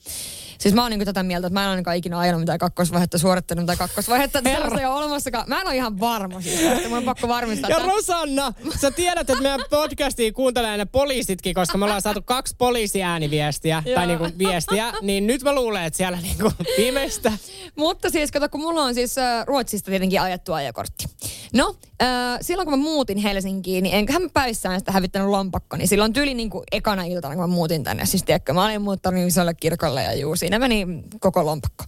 Siis 0.61 0.73
mä 0.73 0.81
oon 0.81 0.91
niinku 0.91 1.05
tätä 1.05 1.23
mieltä, 1.23 1.47
että 1.47 1.53
mä 1.53 1.61
en 1.61 1.67
ole 1.67 1.71
ainakaan 1.71 1.97
ikinä 1.97 2.19
ajanut 2.19 2.41
mitään 2.41 2.59
kakkosvaihetta, 2.59 3.17
suorittanut 3.17 3.63
mitään 3.63 3.77
kakkosvaihetta. 3.77 4.39
Että 4.39 4.51
sellaista 4.51 4.79
ei 4.79 4.85
ole 4.85 4.95
olemassakaan. 4.95 5.45
Mä 5.47 5.61
en 5.61 5.67
ole 5.67 5.75
ihan 5.75 5.99
varma 5.99 6.41
siis. 6.41 6.61
Että 6.61 6.89
mun 6.89 6.97
on 6.97 7.03
pakko 7.03 7.27
varmistaa. 7.27 7.69
Ja 7.69 7.79
Rosanna, 7.79 8.53
sä 8.81 8.91
tiedät, 8.91 9.29
että 9.29 9.43
meidän 9.43 9.59
podcastiin 9.69 10.33
kuuntelee 10.33 10.77
ne 10.77 10.85
poliisitkin, 10.85 11.53
koska 11.53 11.77
me 11.77 11.85
ollaan 11.85 12.01
saatu 12.01 12.21
kaksi 12.25 12.55
poliisiääniviestiä, 12.57 13.83
tai 13.95 14.07
niinku 14.07 14.27
viestiä, 14.37 14.93
niin 15.01 15.27
nyt 15.27 15.43
mä 15.43 15.55
luulen, 15.55 15.83
että 15.83 15.97
siellä 15.97 16.17
niinku 16.21 16.51
pimeistä. 16.75 17.31
Mutta 17.75 18.09
siis, 18.09 18.31
kato, 18.31 18.49
kun 18.49 18.61
mulla 18.61 18.83
on 18.83 18.93
siis 18.93 19.17
äh, 19.17 19.45
Ruotsista 19.45 19.91
tietenkin 19.91 20.21
ajettu 20.21 20.53
ajokortti. 20.53 21.05
No, 21.53 21.75
äh, 22.01 22.07
silloin 22.41 22.69
kun 22.69 22.79
mä 22.79 22.83
muutin 22.83 23.17
Helsinkiin, 23.17 23.83
niin 23.83 23.95
enköhän 23.95 24.21
mä 24.21 24.29
päissään 24.33 24.79
sitä 24.79 24.91
hävittänyt 24.91 25.27
lompakko, 25.27 25.77
niin 25.77 25.87
silloin 25.87 26.13
tyyli 26.13 26.33
niin 26.33 26.49
kuin 26.49 26.63
ekana 26.71 27.03
iltana, 27.03 27.35
kun 27.35 27.43
mä 27.43 27.47
muutin 27.47 27.83
tänne. 27.83 28.05
Siis 28.05 28.23
tiedätkö, 28.23 28.53
mä 28.53 28.65
olin 28.65 28.81
muuttanut 28.81 29.27
isolle 29.27 29.53
kirkolle 29.53 30.03
ja 30.03 30.13
juu, 30.13 30.35
siinä 30.51 30.59
meni 30.59 31.03
koko 31.19 31.45
lompakko. 31.45 31.83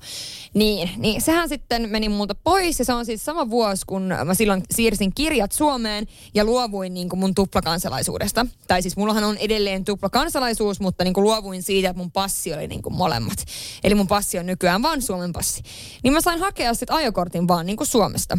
Niin, 0.54 0.90
niin 0.98 1.22
sehän 1.22 1.50
sitten 1.50 1.90
meni 1.90 2.10
multa 2.10 2.36
pois 2.36 2.80
ja 2.80 2.86
se 2.86 2.94
on 2.94 3.06
siis 3.06 3.26
sama 3.26 3.50
vuosi, 3.50 3.86
kun 3.86 4.02
mä 4.26 4.34
silloin 4.34 4.64
siirsin 4.72 5.14
kirjat 5.16 5.52
Suomeen 5.52 6.08
ja 6.34 6.46
luovuin 6.46 6.94
niin 6.94 7.10
kuin 7.10 7.20
mun 7.20 7.36
tuplakansalaisuudesta. 7.36 8.46
Tai 8.68 8.82
siis 8.82 8.98
mullahan 8.98 9.24
on 9.24 9.38
edelleen 9.38 9.86
tuplakansalaisuus, 9.86 10.80
mutta 10.80 11.04
niin 11.04 11.14
kuin 11.14 11.24
luovuin 11.24 11.64
siitä, 11.64 11.90
että 11.90 11.98
mun 11.98 12.12
passi 12.12 12.54
oli 12.54 12.68
niin 12.68 12.82
kuin 12.82 12.96
molemmat. 12.96 13.38
Eli 13.84 13.96
mun 13.96 14.08
passi 14.08 14.40
on 14.40 14.46
nykyään 14.46 14.82
vaan 14.82 15.02
Suomen 15.02 15.34
passi. 15.34 15.64
Niin 16.04 16.14
mä 16.14 16.22
sain 16.22 16.40
hakea 16.40 16.74
sitten 16.74 16.96
ajokortin 16.96 17.48
vaan 17.48 17.66
niin 17.66 17.78
kuin 17.78 17.88
Suomesta. 17.88 18.38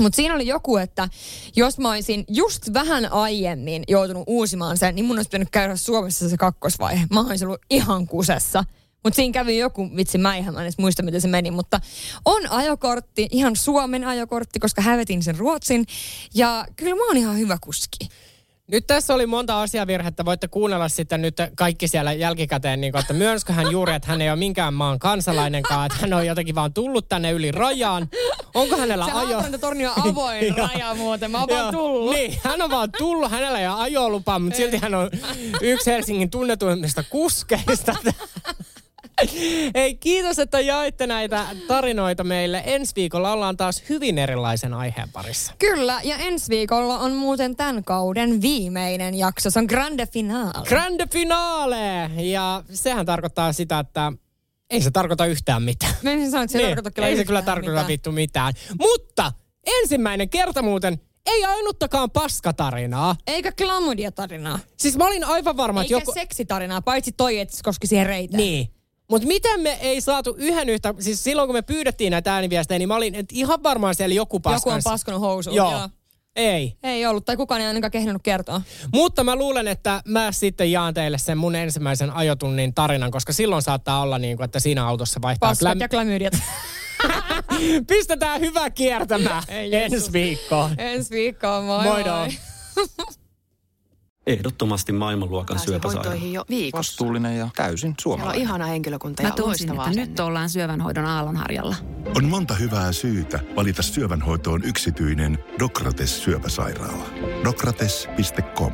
Mutta 0.00 0.16
siinä 0.16 0.34
oli 0.34 0.46
joku, 0.46 0.76
että 0.76 1.08
jos 1.56 1.78
mä 1.78 1.90
olisin 1.90 2.24
just 2.28 2.72
vähän 2.74 3.12
aiemmin 3.12 3.84
joutunut 3.88 4.24
uusimaan 4.26 4.78
sen, 4.78 4.94
niin 4.94 5.04
mun 5.04 5.18
olisi 5.18 5.28
pitänyt 5.28 5.50
käydä 5.50 5.76
Suomessa 5.76 6.28
se 6.28 6.36
kakkosvaihe. 6.36 7.06
Mä 7.10 7.20
olisin 7.20 7.48
ollut 7.48 7.60
ihan 7.70 8.06
kusessa. 8.06 8.64
Mutta 9.04 9.16
siinä 9.16 9.32
kävi 9.32 9.58
joku, 9.58 9.96
vitsi 9.96 10.18
mä 10.18 10.36
ihan 10.36 10.62
edes 10.62 10.78
muista 10.78 11.02
miten 11.02 11.20
se 11.20 11.28
meni, 11.28 11.50
mutta 11.50 11.80
on 12.24 12.50
ajokortti, 12.50 13.26
ihan 13.30 13.56
Suomen 13.56 14.04
ajokortti, 14.04 14.58
koska 14.58 14.82
hävetin 14.82 15.22
sen 15.22 15.36
Ruotsin. 15.38 15.86
Ja 16.34 16.64
kyllä 16.76 16.96
mä 16.96 17.06
oon 17.06 17.16
ihan 17.16 17.38
hyvä 17.38 17.58
kuski. 17.60 18.08
Nyt 18.70 18.86
tässä 18.86 19.14
oli 19.14 19.26
monta 19.26 19.62
asiavirhettä. 19.62 20.24
Voitte 20.24 20.48
kuunnella 20.48 20.88
sitten 20.88 21.22
nyt 21.22 21.36
kaikki 21.56 21.88
siellä 21.88 22.12
jälkikäteen, 22.12 22.80
niin 22.80 22.92
kuin, 22.92 23.00
että 23.00 23.12
myönskö 23.12 23.52
hän 23.52 23.70
juuri, 23.70 23.94
että 23.94 24.08
hän 24.08 24.22
ei 24.22 24.30
ole 24.30 24.38
minkään 24.38 24.74
maan 24.74 24.98
kansalainenkaan, 24.98 25.86
että 25.86 25.98
hän 26.00 26.12
on 26.12 26.26
jotenkin 26.26 26.54
vaan 26.54 26.72
tullut 26.72 27.08
tänne 27.08 27.32
yli 27.32 27.52
rajaan. 27.52 28.08
Onko 28.54 28.76
hänellä 28.76 29.04
Se 29.04 29.12
ajo... 29.12 29.42
torni 29.60 29.86
on 29.86 29.92
avoin 30.10 30.56
raja 30.56 30.94
muuten, 30.94 31.30
mä 31.30 31.38
oon 31.38 31.48
vaan 31.48 31.74
tullut. 31.74 32.14
Niin, 32.14 32.40
hän 32.44 32.62
on 32.62 32.70
vaan 32.70 32.92
tullut, 32.98 33.30
hänellä 33.30 33.60
ei 33.60 33.68
ole 33.68 33.80
ajolupa, 33.80 34.38
mutta 34.38 34.56
silti 34.56 34.76
hän 34.76 34.94
on 34.94 35.10
yksi 35.60 35.90
Helsingin 35.90 36.30
tunnetuimmista 36.30 37.02
kuskeista. 37.02 37.96
Ei, 39.74 39.94
kiitos, 39.94 40.38
että 40.38 40.60
jaitte 40.60 41.06
näitä 41.06 41.46
tarinoita 41.68 42.24
meille. 42.24 42.62
Ensi 42.66 42.92
viikolla 42.96 43.32
ollaan 43.32 43.56
taas 43.56 43.82
hyvin 43.88 44.18
erilaisen 44.18 44.74
aiheen 44.74 45.08
parissa. 45.12 45.52
Kyllä, 45.58 46.00
ja 46.04 46.16
ensi 46.16 46.48
viikolla 46.48 46.98
on 46.98 47.12
muuten 47.12 47.56
tämän 47.56 47.84
kauden 47.84 48.42
viimeinen 48.42 49.14
jakso. 49.14 49.50
Se 49.50 49.58
on 49.58 49.64
grande 49.64 50.06
finale. 50.06 50.64
Grande 50.68 51.06
finale! 51.12 52.10
Ja 52.16 52.62
sehän 52.72 53.06
tarkoittaa 53.06 53.52
sitä, 53.52 53.78
että 53.78 54.12
ei 54.70 54.80
se 54.82 54.90
tarkoita 54.90 55.26
yhtään 55.26 55.62
mitään. 55.62 55.94
Mä 56.02 56.10
en 56.10 56.30
sano, 56.30 56.42
että 56.42 56.52
se 56.52 56.58
niin, 56.58 56.68
tarkoita 56.68 56.90
kyllä 56.90 57.08
Ei 57.08 57.16
se 57.16 57.24
kyllä 57.24 57.42
tarkoita 57.42 57.70
mitään. 57.70 57.88
vittu 57.88 58.12
mitään. 58.12 58.54
Mutta 58.78 59.32
ensimmäinen 59.66 60.30
kerta 60.30 60.62
muuten 60.62 61.00
ei 61.26 61.44
ainuttakaan 61.44 62.10
paskatarinaa. 62.10 63.16
Eikä 63.26 63.52
klamydia-tarinaa. 63.52 64.58
Siis 64.76 64.96
mä 64.96 65.06
olin 65.06 65.24
aivan 65.24 65.56
varma, 65.56 65.80
että 65.82 65.94
Eikä 65.94 66.02
joku... 66.02 66.12
seksitarinaa, 66.12 66.82
paitsi 66.82 67.12
toi, 67.12 67.38
että 67.38 67.56
se 67.56 67.62
koski 67.64 67.86
siihen 67.86 68.06
reitään. 68.06 68.38
Niin. 68.42 68.70
Mutta 69.10 69.28
miten 69.28 69.60
me 69.60 69.78
ei 69.80 70.00
saatu 70.00 70.34
yhden 70.38 70.68
yhtä, 70.68 70.94
siis 70.98 71.24
silloin 71.24 71.48
kun 71.48 71.56
me 71.56 71.62
pyydettiin 71.62 72.10
näitä 72.10 72.34
ääniviestejä, 72.34 72.78
niin 72.78 72.88
mä 72.88 72.96
olin 72.96 73.14
et 73.14 73.26
ihan 73.32 73.62
varmaan 73.62 73.94
siellä 73.94 74.14
joku 74.14 74.40
paskan. 74.40 74.70
Joku 74.70 74.88
on 74.88 74.92
paskonut 74.92 75.20
housuun. 75.20 75.56
Joo. 75.56 75.72
Joo. 75.72 75.88
Ei. 76.36 76.76
Ei 76.82 77.06
ollut, 77.06 77.24
tai 77.24 77.36
kukaan 77.36 77.60
ei 77.60 77.66
ainakaan 77.66 77.90
kehannut 77.90 78.22
kertoa. 78.22 78.62
Mutta 78.92 79.24
mä 79.24 79.36
luulen, 79.36 79.68
että 79.68 80.02
mä 80.04 80.32
sitten 80.32 80.72
jaan 80.72 80.94
teille 80.94 81.18
sen 81.18 81.38
mun 81.38 81.54
ensimmäisen 81.54 82.10
ajotunnin 82.10 82.74
tarinan, 82.74 83.10
koska 83.10 83.32
silloin 83.32 83.62
saattaa 83.62 84.00
olla 84.00 84.18
niin 84.18 84.36
kuin, 84.36 84.44
että 84.44 84.60
siinä 84.60 84.86
autossa 84.86 85.22
vaihtaa 85.22 85.50
Paskat 85.50 85.80
ja 85.80 85.88
klamydiat. 85.88 86.34
Pistetään 87.86 88.40
hyvä 88.40 88.70
kiertämään 88.70 89.42
ensi 89.48 90.12
viikkoon. 90.12 90.70
Ensi 90.78 91.10
viikkoon, 91.10 91.64
moi 91.64 91.84
Moido. 91.84 92.16
moi. 92.16 92.28
Ehdottomasti 94.28 94.92
maailmanluokan 94.92 95.58
syöpäsairaala. 95.58 96.10
hoitoihin 96.10 96.32
jo 96.32 96.44
viikossa. 96.50 96.92
Vastuullinen 96.92 97.38
ja 97.38 97.48
täysin 97.56 97.78
Siellä 97.78 97.90
on 97.90 97.94
suomalainen. 98.02 98.42
ihana 98.42 98.66
henkilökunta 98.66 99.22
Mä 99.22 99.28
ja 99.28 99.34
tunsin, 99.34 99.68
loistavaa 99.68 99.88
että 99.88 100.00
nyt 100.00 100.20
ollaan 100.20 100.50
syövänhoidon 100.50 101.04
aallonharjalla. 101.04 101.76
On 102.16 102.24
monta 102.24 102.54
hyvää 102.54 102.92
syytä 102.92 103.40
valita 103.56 103.82
syövänhoitoon 103.82 104.64
yksityinen 104.64 105.38
Dokrates 105.58 106.24
syöpäsairaala. 106.24 107.04
Dokrates.com 107.44 108.72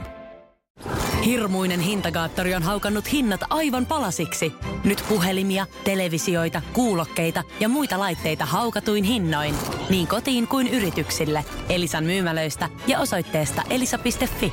Hirmuinen 1.24 1.80
hintakaattori 1.80 2.54
on 2.54 2.62
haukannut 2.62 3.12
hinnat 3.12 3.40
aivan 3.50 3.86
palasiksi. 3.86 4.52
Nyt 4.84 5.04
puhelimia, 5.08 5.66
televisioita, 5.84 6.62
kuulokkeita 6.72 7.42
ja 7.60 7.68
muita 7.68 7.98
laitteita 7.98 8.46
haukatuin 8.46 9.04
hinnoin. 9.04 9.54
Niin 9.90 10.06
kotiin 10.06 10.48
kuin 10.48 10.68
yrityksille. 10.68 11.44
Elisan 11.68 12.04
myymälöistä 12.04 12.68
ja 12.86 13.00
osoitteesta 13.00 13.62
elisa.fi. 13.70 14.52